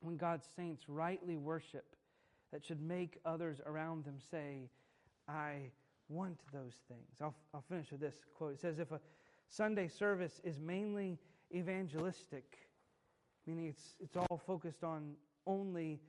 when 0.00 0.16
God's 0.16 0.46
saints 0.56 0.84
rightly 0.88 1.36
worship 1.36 1.84
that 2.52 2.64
should 2.64 2.80
make 2.80 3.18
others 3.24 3.60
around 3.66 4.04
them 4.04 4.16
say, 4.30 4.68
I 5.28 5.70
want 6.08 6.40
those 6.52 6.74
things. 6.88 7.20
I'll, 7.20 7.34
I'll 7.54 7.64
finish 7.68 7.90
with 7.92 8.00
this 8.00 8.14
quote. 8.34 8.54
It 8.54 8.60
says, 8.60 8.78
If 8.78 8.90
a 8.92 9.00
Sunday 9.48 9.88
service 9.88 10.40
is 10.42 10.58
mainly 10.58 11.18
evangelistic, 11.54 12.58
meaning 13.46 13.66
it's, 13.66 13.96
it's 14.00 14.16
all 14.16 14.40
focused 14.46 14.82
on 14.82 15.14
only 15.46 16.00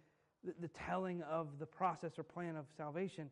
the, 0.43 0.53
the 0.61 0.69
telling 0.69 1.21
of 1.23 1.47
the 1.59 1.65
process 1.65 2.17
or 2.17 2.23
plan 2.23 2.55
of 2.55 2.65
salvation, 2.75 3.29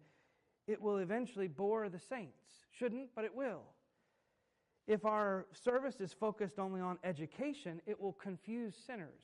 it 0.67 0.81
will 0.81 0.97
eventually 0.97 1.47
bore 1.47 1.89
the 1.89 1.99
saints. 1.99 2.43
Shouldn't, 2.71 3.09
but 3.15 3.25
it 3.25 3.33
will. 3.33 3.63
If 4.87 5.05
our 5.05 5.45
service 5.51 5.99
is 5.99 6.13
focused 6.13 6.57
only 6.59 6.81
on 6.81 6.97
education, 7.03 7.81
it 7.85 7.99
will 7.99 8.13
confuse 8.13 8.75
sinners. 8.75 9.21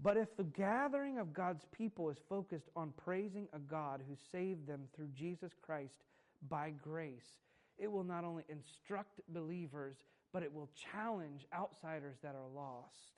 But 0.00 0.16
if 0.16 0.36
the 0.36 0.44
gathering 0.44 1.18
of 1.18 1.32
God's 1.32 1.64
people 1.72 2.10
is 2.10 2.18
focused 2.28 2.68
on 2.76 2.92
praising 2.96 3.48
a 3.52 3.58
God 3.58 4.02
who 4.06 4.14
saved 4.30 4.66
them 4.66 4.82
through 4.94 5.08
Jesus 5.14 5.52
Christ 5.62 6.04
by 6.48 6.70
grace, 6.70 7.38
it 7.78 7.90
will 7.90 8.04
not 8.04 8.24
only 8.24 8.44
instruct 8.48 9.20
believers, 9.28 9.96
but 10.32 10.42
it 10.42 10.52
will 10.52 10.68
challenge 10.92 11.46
outsiders 11.54 12.18
that 12.22 12.34
are 12.34 12.48
lost. 12.54 13.12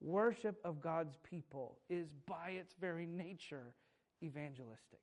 Worship 0.00 0.58
of 0.64 0.80
God's 0.80 1.16
people 1.28 1.78
is 1.90 2.08
by 2.26 2.50
its 2.50 2.74
very 2.80 3.06
nature 3.06 3.74
evangelistic. 4.22 5.00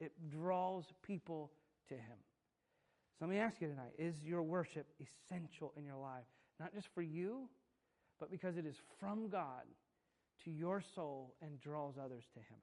It 0.00 0.12
draws 0.30 0.84
people 1.02 1.50
to 1.88 1.94
Him. 1.94 2.16
So 3.18 3.26
let 3.26 3.30
me 3.30 3.38
ask 3.38 3.60
you 3.60 3.68
tonight 3.68 3.92
is 3.98 4.14
your 4.24 4.42
worship 4.42 4.86
essential 5.00 5.72
in 5.76 5.84
your 5.84 5.96
life? 5.96 6.24
Not 6.60 6.72
just 6.74 6.88
for 6.94 7.02
you, 7.02 7.48
but 8.18 8.30
because 8.30 8.56
it 8.56 8.64
is 8.64 8.76
from 8.98 9.28
God 9.28 9.64
to 10.44 10.50
your 10.50 10.82
soul 10.94 11.34
and 11.42 11.60
draws 11.60 11.94
others 12.02 12.24
to 12.34 12.38
Him. 12.38 12.58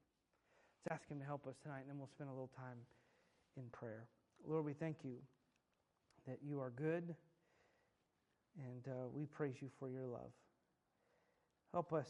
Let's 0.85 1.01
ask 1.01 1.09
Him 1.11 1.19
to 1.19 1.25
help 1.25 1.45
us 1.47 1.55
tonight, 1.61 1.81
and 1.81 1.89
then 1.89 1.97
we'll 1.97 2.07
spend 2.07 2.29
a 2.29 2.33
little 2.33 2.51
time 2.57 2.77
in 3.57 3.63
prayer. 3.71 4.07
Lord, 4.47 4.65
we 4.65 4.73
thank 4.73 4.97
you 5.03 5.17
that 6.27 6.39
you 6.41 6.59
are 6.59 6.71
good, 6.71 7.15
and 8.57 8.87
uh, 8.87 9.07
we 9.13 9.25
praise 9.25 9.55
you 9.61 9.69
for 9.79 9.89
your 9.89 10.05
love. 10.05 10.31
Help 11.75 11.91
us 11.91 12.07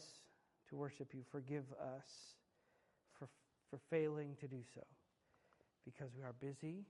to 0.70 0.76
worship 0.76 1.08
you. 1.12 1.22
Forgive 1.32 1.64
us 1.98 2.06
for, 3.18 3.26
for 3.68 3.80
failing 3.90 4.36
to 4.38 4.46
do 4.46 4.62
so 4.72 4.82
because 5.84 6.12
we 6.16 6.22
are 6.22 6.34
busy 6.38 6.84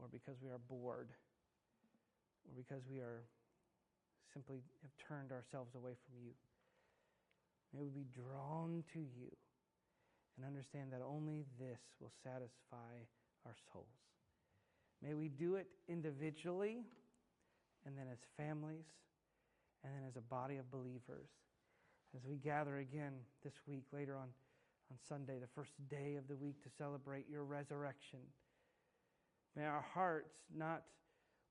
or 0.00 0.08
because 0.10 0.34
we 0.42 0.50
are 0.50 0.58
bored 0.68 1.10
or 2.42 2.52
because 2.56 2.82
we 2.90 2.98
are 2.98 3.22
simply 4.32 4.56
have 4.82 4.90
turned 5.06 5.30
ourselves 5.30 5.76
away 5.76 5.92
from 5.92 6.18
you. 6.20 6.32
May 7.72 7.84
we 7.84 7.90
be 7.90 8.06
drawn 8.10 8.82
to 8.92 8.98
you 8.98 9.30
and 10.36 10.44
understand 10.44 10.90
that 10.90 11.00
only 11.00 11.44
this 11.60 11.78
will 12.00 12.10
satisfy 12.24 13.06
our 13.46 13.54
souls. 13.72 13.86
May 15.00 15.14
we 15.14 15.28
do 15.28 15.54
it 15.54 15.68
individually 15.88 16.82
and 17.86 17.96
then 17.96 18.06
as 18.10 18.18
families 18.36 18.90
and 19.84 19.92
then 19.94 20.02
as 20.08 20.16
a 20.16 20.22
body 20.22 20.56
of 20.56 20.68
believers 20.72 21.30
as 22.14 22.24
we 22.24 22.36
gather 22.36 22.78
again 22.78 23.12
this 23.42 23.54
week, 23.66 23.84
later 23.92 24.16
on, 24.16 24.28
on 24.90 24.98
Sunday, 25.08 25.38
the 25.40 25.48
first 25.54 25.72
day 25.88 26.16
of 26.16 26.28
the 26.28 26.36
week 26.36 26.62
to 26.62 26.70
celebrate 26.78 27.28
your 27.28 27.44
resurrection. 27.44 28.20
May 29.56 29.64
our 29.64 29.84
hearts 29.94 30.32
not 30.56 30.82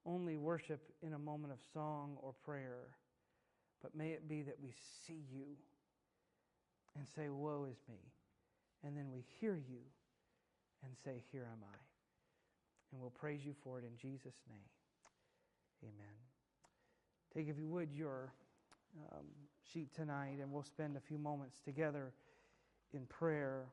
only 0.05 0.37
worship 0.37 0.81
in 1.01 1.13
a 1.13 1.19
moment 1.19 1.53
of 1.53 1.59
song 1.73 2.17
or 2.21 2.33
prayer, 2.45 2.87
but 3.81 3.95
may 3.95 4.09
it 4.09 4.27
be 4.29 4.41
that 4.43 4.57
we 4.61 4.73
see 5.05 5.21
you 5.31 5.45
and 6.95 7.05
say, 7.15 7.29
Woe 7.29 7.67
is 7.69 7.77
me. 7.89 7.99
And 8.85 8.95
then 8.97 9.11
we 9.11 9.23
hear 9.39 9.55
you 9.55 9.79
and 10.83 10.93
say, 11.03 11.23
Here 11.31 11.47
am 11.51 11.63
I. 11.63 11.77
And 12.91 13.01
we'll 13.01 13.09
praise 13.09 13.45
you 13.45 13.53
for 13.63 13.79
it 13.79 13.85
in 13.85 13.97
Jesus' 13.97 14.39
name. 14.49 14.69
Amen. 15.83 16.15
Take, 17.33 17.49
if 17.49 17.57
you 17.57 17.67
would, 17.67 17.89
your 17.91 18.31
um, 19.11 19.25
sheet 19.71 19.93
tonight, 19.93 20.37
and 20.41 20.51
we'll 20.51 20.63
spend 20.63 20.97
a 20.97 20.99
few 20.99 21.17
moments 21.17 21.59
together 21.63 22.13
in 22.93 23.05
prayer. 23.05 23.65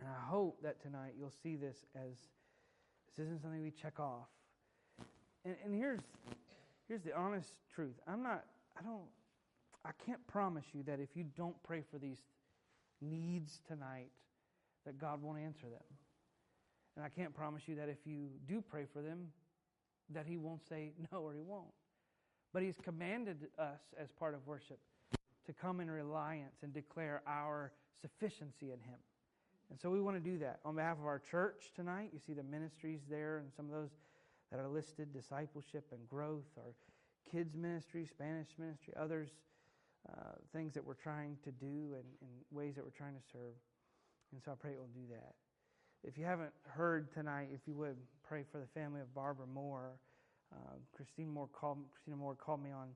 And 0.00 0.08
I 0.08 0.28
hope 0.28 0.62
that 0.62 0.80
tonight 0.80 1.14
you'll 1.18 1.32
see 1.42 1.56
this 1.56 1.84
as 1.94 2.12
this 3.16 3.26
isn't 3.26 3.42
something 3.42 3.62
we 3.62 3.70
check 3.70 3.98
off. 3.98 4.28
And, 5.44 5.56
and 5.64 5.74
here's, 5.74 6.00
here's 6.86 7.02
the 7.02 7.16
honest 7.16 7.52
truth. 7.74 7.94
I'm 8.06 8.22
not, 8.22 8.44
I 8.78 8.82
don't, 8.82 9.08
I 9.84 9.90
can't 10.04 10.24
promise 10.26 10.64
you 10.72 10.82
that 10.84 11.00
if 11.00 11.16
you 11.16 11.24
don't 11.36 11.60
pray 11.62 11.82
for 11.90 11.98
these 11.98 12.18
needs 13.00 13.60
tonight, 13.66 14.10
that 14.86 14.98
God 14.98 15.22
won't 15.22 15.38
answer 15.38 15.66
them. 15.66 15.82
And 16.96 17.04
I 17.04 17.08
can't 17.08 17.34
promise 17.34 17.62
you 17.66 17.76
that 17.76 17.88
if 17.88 17.98
you 18.04 18.28
do 18.46 18.60
pray 18.60 18.84
for 18.92 19.02
them, 19.02 19.28
that 20.10 20.26
He 20.26 20.36
won't 20.36 20.66
say 20.68 20.92
no 21.12 21.18
or 21.18 21.32
He 21.32 21.40
won't. 21.40 21.72
But 22.58 22.64
He's 22.64 22.80
commanded 22.82 23.46
us 23.56 23.78
as 23.96 24.10
part 24.10 24.34
of 24.34 24.44
worship 24.44 24.80
to 25.46 25.52
come 25.52 25.78
in 25.78 25.88
reliance 25.88 26.56
and 26.64 26.74
declare 26.74 27.22
our 27.24 27.70
sufficiency 28.00 28.72
in 28.72 28.80
Him. 28.80 28.98
And 29.70 29.78
so 29.78 29.90
we 29.90 30.00
want 30.00 30.16
to 30.16 30.30
do 30.30 30.38
that. 30.38 30.58
On 30.64 30.74
behalf 30.74 30.98
of 30.98 31.04
our 31.04 31.20
church 31.20 31.70
tonight, 31.76 32.10
you 32.12 32.18
see 32.18 32.32
the 32.32 32.42
ministries 32.42 33.02
there 33.08 33.38
and 33.38 33.52
some 33.56 33.66
of 33.66 33.70
those 33.70 33.90
that 34.50 34.58
are 34.58 34.66
listed 34.66 35.12
discipleship 35.12 35.84
and 35.92 36.00
growth, 36.08 36.48
our 36.56 36.72
kids' 37.30 37.54
ministry, 37.54 38.04
Spanish 38.04 38.48
ministry, 38.58 38.92
others, 39.00 39.28
uh, 40.08 40.32
things 40.52 40.74
that 40.74 40.84
we're 40.84 40.94
trying 40.94 41.36
to 41.44 41.52
do 41.52 41.94
and, 41.94 42.08
and 42.20 42.30
ways 42.50 42.74
that 42.74 42.84
we're 42.84 42.90
trying 42.90 43.14
to 43.14 43.22
serve. 43.32 43.54
And 44.32 44.42
so 44.44 44.50
I 44.50 44.54
pray 44.56 44.72
it 44.72 44.80
will 44.80 44.88
do 44.92 45.06
that. 45.12 45.34
If 46.02 46.18
you 46.18 46.24
haven't 46.24 46.54
heard 46.64 47.12
tonight, 47.12 47.50
if 47.54 47.60
you 47.68 47.76
would 47.76 47.98
pray 48.28 48.42
for 48.50 48.58
the 48.58 48.66
family 48.66 49.00
of 49.00 49.14
Barbara 49.14 49.46
Moore. 49.46 49.92
Uh, 50.52 50.76
Christine 50.94 51.28
Moore 51.28 51.48
called, 51.52 51.78
Christina 51.92 52.16
Moore 52.16 52.34
called 52.34 52.62
me 52.62 52.70
on 52.70 52.88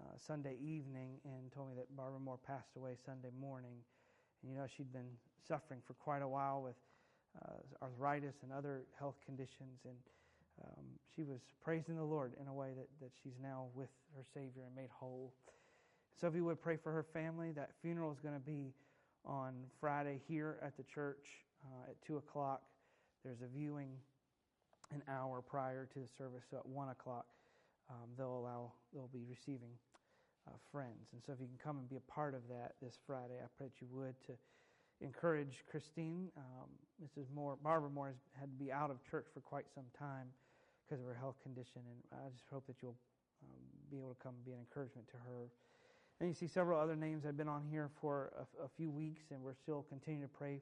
uh, 0.00 0.12
Sunday 0.18 0.56
evening 0.62 1.18
and 1.24 1.52
told 1.52 1.68
me 1.68 1.74
that 1.76 1.94
Barbara 1.96 2.20
Moore 2.20 2.38
passed 2.46 2.76
away 2.76 2.96
Sunday 3.04 3.30
morning. 3.40 3.76
And 4.42 4.52
you 4.52 4.58
know, 4.58 4.66
she'd 4.76 4.92
been 4.92 5.10
suffering 5.46 5.80
for 5.86 5.94
quite 5.94 6.22
a 6.22 6.28
while 6.28 6.62
with 6.62 6.76
uh, 7.42 7.84
arthritis 7.84 8.36
and 8.42 8.52
other 8.52 8.82
health 8.98 9.16
conditions. 9.24 9.80
And 9.84 9.96
um, 10.64 10.84
she 11.14 11.22
was 11.22 11.40
praising 11.62 11.96
the 11.96 12.04
Lord 12.04 12.32
in 12.40 12.46
a 12.48 12.52
way 12.52 12.70
that, 12.76 12.88
that 13.00 13.10
she's 13.22 13.38
now 13.42 13.66
with 13.74 13.90
her 14.16 14.24
Savior 14.32 14.62
and 14.66 14.74
made 14.74 14.90
whole. 14.90 15.32
So 16.20 16.28
if 16.28 16.34
you 16.34 16.44
would 16.44 16.62
pray 16.62 16.76
for 16.76 16.92
her 16.92 17.02
family, 17.12 17.52
that 17.52 17.70
funeral 17.82 18.12
is 18.12 18.20
going 18.20 18.34
to 18.34 18.40
be 18.40 18.72
on 19.24 19.54
Friday 19.80 20.20
here 20.28 20.58
at 20.62 20.76
the 20.76 20.84
church 20.84 21.26
uh, 21.64 21.90
at 21.90 21.96
2 22.06 22.18
o'clock. 22.18 22.62
There's 23.24 23.40
a 23.42 23.46
viewing 23.46 23.90
an 24.94 25.02
hour 25.08 25.42
prior 25.42 25.88
to 25.92 25.98
the 25.98 26.08
service, 26.16 26.44
so 26.50 26.58
at 26.58 26.66
1 26.66 26.88
o'clock, 26.88 27.26
um, 27.90 28.08
they'll 28.16 28.38
allow, 28.38 28.72
they'll 28.92 29.12
be 29.12 29.24
receiving 29.28 29.74
uh, 30.48 30.52
friends. 30.72 31.12
And 31.12 31.20
so 31.24 31.32
if 31.32 31.40
you 31.40 31.46
can 31.46 31.58
come 31.62 31.78
and 31.78 31.88
be 31.88 31.96
a 31.96 32.06
part 32.12 32.34
of 32.34 32.42
that 32.48 32.74
this 32.80 32.98
Friday, 33.06 33.36
I 33.42 33.46
pray 33.56 33.68
that 33.68 33.80
you 33.80 33.88
would 33.92 34.14
to 34.26 34.32
encourage 35.00 35.64
Christine. 35.70 36.28
Um, 36.36 36.70
Mrs. 37.02 37.26
Moore, 37.34 37.58
Barbara 37.62 37.90
Moore 37.90 38.08
has 38.08 38.20
had 38.38 38.50
to 38.50 38.58
be 38.64 38.72
out 38.72 38.90
of 38.90 39.02
church 39.04 39.26
for 39.34 39.40
quite 39.40 39.66
some 39.74 39.84
time 39.98 40.28
because 40.84 41.00
of 41.00 41.06
her 41.06 41.18
health 41.18 41.36
condition, 41.42 41.82
and 41.84 42.20
I 42.20 42.30
just 42.30 42.44
hope 42.50 42.66
that 42.66 42.76
you'll 42.82 42.96
um, 43.42 43.64
be 43.90 43.98
able 43.98 44.14
to 44.14 44.22
come 44.22 44.34
and 44.36 44.44
be 44.44 44.52
an 44.52 44.60
encouragement 44.60 45.08
to 45.08 45.16
her. 45.26 45.48
And 46.20 46.28
you 46.28 46.34
see 46.34 46.46
several 46.46 46.78
other 46.78 46.94
names 46.94 47.22
that 47.22 47.28
have 47.28 47.36
been 47.36 47.48
on 47.48 47.64
here 47.68 47.90
for 48.00 48.32
a, 48.38 48.64
a 48.64 48.68
few 48.76 48.90
weeks, 48.90 49.24
and 49.30 49.42
we're 49.42 49.54
still 49.54 49.84
continuing 49.88 50.28
to 50.28 50.32
pray 50.32 50.60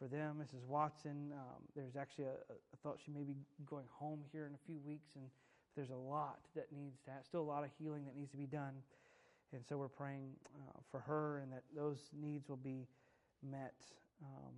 for 0.00 0.08
them. 0.08 0.40
Mrs. 0.40 0.64
Watson, 0.66 1.30
um, 1.34 1.60
there's 1.76 1.94
actually 1.94 2.24
a, 2.24 2.40
a, 2.48 2.76
thought 2.82 2.98
she 3.04 3.12
may 3.12 3.22
be 3.22 3.36
going 3.68 3.84
home 3.92 4.20
here 4.32 4.46
in 4.46 4.54
a 4.54 4.62
few 4.66 4.80
weeks, 4.86 5.10
and 5.14 5.26
there's 5.76 5.90
a 5.90 6.10
lot 6.10 6.40
that 6.56 6.66
needs 6.72 6.98
to 7.04 7.10
still 7.28 7.42
a 7.42 7.50
lot 7.52 7.62
of 7.62 7.70
healing 7.78 8.04
that 8.06 8.16
needs 8.16 8.30
to 8.30 8.38
be 8.38 8.46
done. 8.46 8.72
And 9.52 9.62
so 9.68 9.76
we're 9.76 9.88
praying 9.88 10.30
uh, 10.56 10.80
for 10.90 11.00
her 11.00 11.40
and 11.42 11.52
that 11.52 11.64
those 11.76 11.98
needs 12.18 12.48
will 12.48 12.56
be 12.56 12.86
met 13.42 13.74
um, 14.22 14.54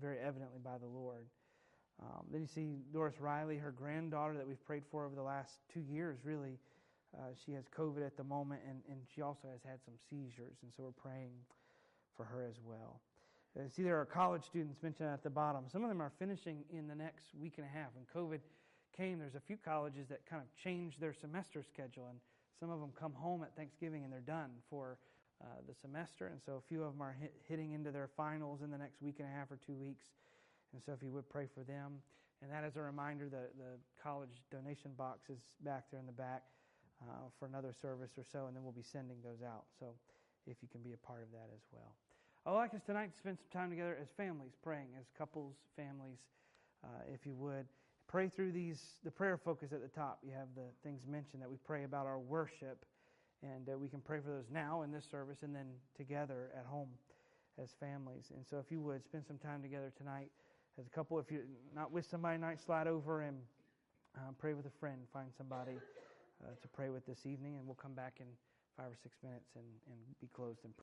very 0.00 0.18
evidently 0.18 0.58
by 0.62 0.78
the 0.78 0.86
Lord. 0.86 1.26
Um, 2.00 2.24
then 2.32 2.40
you 2.40 2.46
see 2.46 2.78
Doris 2.92 3.20
Riley, 3.20 3.58
her 3.58 3.70
granddaughter 3.70 4.34
that 4.34 4.46
we've 4.46 4.64
prayed 4.64 4.82
for 4.90 5.04
over 5.04 5.14
the 5.14 5.22
last 5.22 5.58
two 5.72 5.80
years, 5.80 6.18
really. 6.24 6.58
Uh, 7.14 7.28
she 7.44 7.52
has 7.52 7.64
COVID 7.76 8.04
at 8.04 8.16
the 8.16 8.24
moment, 8.24 8.62
and, 8.66 8.80
and 8.88 8.98
she 9.14 9.20
also 9.20 9.48
has 9.52 9.60
had 9.62 9.78
some 9.84 9.94
seizures, 10.08 10.56
and 10.62 10.72
so 10.74 10.82
we're 10.84 10.90
praying 10.92 11.32
for 12.16 12.24
her 12.24 12.42
as 12.48 12.56
well. 12.64 13.00
See, 13.70 13.82
there 13.82 14.00
are 14.00 14.06
college 14.06 14.44
students 14.44 14.82
mentioned 14.82 15.10
at 15.10 15.22
the 15.22 15.30
bottom. 15.30 15.64
Some 15.70 15.82
of 15.82 15.90
them 15.90 16.00
are 16.00 16.12
finishing 16.18 16.64
in 16.72 16.88
the 16.88 16.94
next 16.94 17.34
week 17.38 17.54
and 17.58 17.66
a 17.66 17.68
half. 17.68 17.88
When 17.94 18.06
COVID 18.08 18.40
came, 18.96 19.18
there's 19.18 19.34
a 19.34 19.40
few 19.40 19.58
colleges 19.58 20.08
that 20.08 20.24
kind 20.24 20.40
of 20.40 20.48
changed 20.56 21.00
their 21.00 21.12
semester 21.12 21.62
schedule, 21.62 22.06
and 22.08 22.18
some 22.58 22.70
of 22.70 22.80
them 22.80 22.92
come 22.98 23.12
home 23.12 23.42
at 23.42 23.54
Thanksgiving 23.54 24.04
and 24.04 24.12
they're 24.12 24.20
done 24.20 24.50
for 24.70 24.96
uh, 25.42 25.46
the 25.68 25.74
semester. 25.74 26.28
And 26.28 26.40
so 26.44 26.52
a 26.52 26.64
few 26.68 26.82
of 26.82 26.92
them 26.92 27.02
are 27.02 27.14
hit, 27.18 27.34
hitting 27.46 27.72
into 27.72 27.90
their 27.90 28.08
finals 28.16 28.62
in 28.62 28.70
the 28.70 28.78
next 28.78 29.02
week 29.02 29.16
and 29.18 29.28
a 29.28 29.32
half 29.32 29.50
or 29.50 29.58
two 29.66 29.74
weeks. 29.74 30.06
And 30.72 30.80
so 30.80 30.92
if 30.92 31.02
you 31.02 31.10
would 31.12 31.28
pray 31.28 31.46
for 31.52 31.62
them. 31.64 32.00
And 32.40 32.50
that 32.50 32.64
is 32.64 32.76
a 32.76 32.82
reminder 32.82 33.28
that 33.28 33.52
the 33.58 33.76
college 34.02 34.42
donation 34.50 34.92
box 34.96 35.28
is 35.28 35.38
back 35.64 35.84
there 35.90 36.00
in 36.00 36.06
the 36.06 36.12
back 36.12 36.42
uh, 37.02 37.28
for 37.38 37.46
another 37.46 37.72
service 37.72 38.12
or 38.16 38.24
so, 38.24 38.46
and 38.46 38.56
then 38.56 38.62
we'll 38.62 38.72
be 38.72 38.82
sending 38.82 39.18
those 39.22 39.42
out. 39.44 39.64
So 39.78 39.94
if 40.46 40.56
you 40.62 40.68
can 40.70 40.80
be 40.80 40.92
a 40.92 41.06
part 41.06 41.22
of 41.22 41.30
that 41.32 41.50
as 41.54 41.62
well. 41.70 41.94
I'd 42.44 42.54
like 42.54 42.74
us 42.74 42.82
tonight 42.84 43.12
to 43.12 43.16
spend 43.16 43.38
some 43.38 43.60
time 43.60 43.70
together 43.70 43.96
as 44.02 44.08
families, 44.16 44.50
praying, 44.64 44.88
as 44.98 45.06
couples, 45.16 45.54
families, 45.76 46.18
uh, 46.82 46.88
if 47.14 47.24
you 47.24 47.36
would. 47.36 47.66
Pray 48.08 48.28
through 48.28 48.50
these, 48.50 48.82
the 49.04 49.12
prayer 49.12 49.36
focus 49.36 49.72
at 49.72 49.80
the 49.80 49.86
top. 49.86 50.18
You 50.24 50.32
have 50.32 50.48
the 50.56 50.66
things 50.82 51.02
mentioned 51.08 51.40
that 51.40 51.48
we 51.48 51.56
pray 51.64 51.84
about 51.84 52.04
our 52.06 52.18
worship, 52.18 52.84
and 53.44 53.68
uh, 53.68 53.78
we 53.78 53.86
can 53.86 54.00
pray 54.00 54.18
for 54.18 54.30
those 54.30 54.50
now 54.52 54.82
in 54.82 54.90
this 54.90 55.04
service 55.08 55.44
and 55.44 55.54
then 55.54 55.66
together 55.96 56.50
at 56.58 56.66
home 56.66 56.88
as 57.62 57.70
families. 57.78 58.32
And 58.34 58.44
so 58.44 58.58
if 58.58 58.72
you 58.72 58.80
would, 58.80 59.04
spend 59.04 59.24
some 59.24 59.38
time 59.38 59.62
together 59.62 59.92
tonight 59.96 60.32
as 60.80 60.86
a 60.88 60.90
couple. 60.90 61.20
If 61.20 61.30
you're 61.30 61.46
not 61.76 61.92
with 61.92 62.06
somebody 62.10 62.38
tonight, 62.38 62.60
slide 62.60 62.88
over 62.88 63.22
and 63.22 63.36
uh, 64.16 64.32
pray 64.40 64.54
with 64.54 64.66
a 64.66 64.74
friend. 64.80 64.98
Find 65.12 65.28
somebody 65.38 65.78
uh, 66.42 66.50
to 66.60 66.68
pray 66.74 66.88
with 66.88 67.06
this 67.06 67.24
evening, 67.24 67.54
and 67.58 67.66
we'll 67.66 67.76
come 67.76 67.94
back 67.94 68.14
in 68.18 68.26
five 68.76 68.86
or 68.86 68.96
six 69.00 69.14
minutes 69.22 69.50
and, 69.54 69.64
and 69.86 69.98
be 70.20 70.26
closed 70.34 70.58
prayer. 70.64 70.72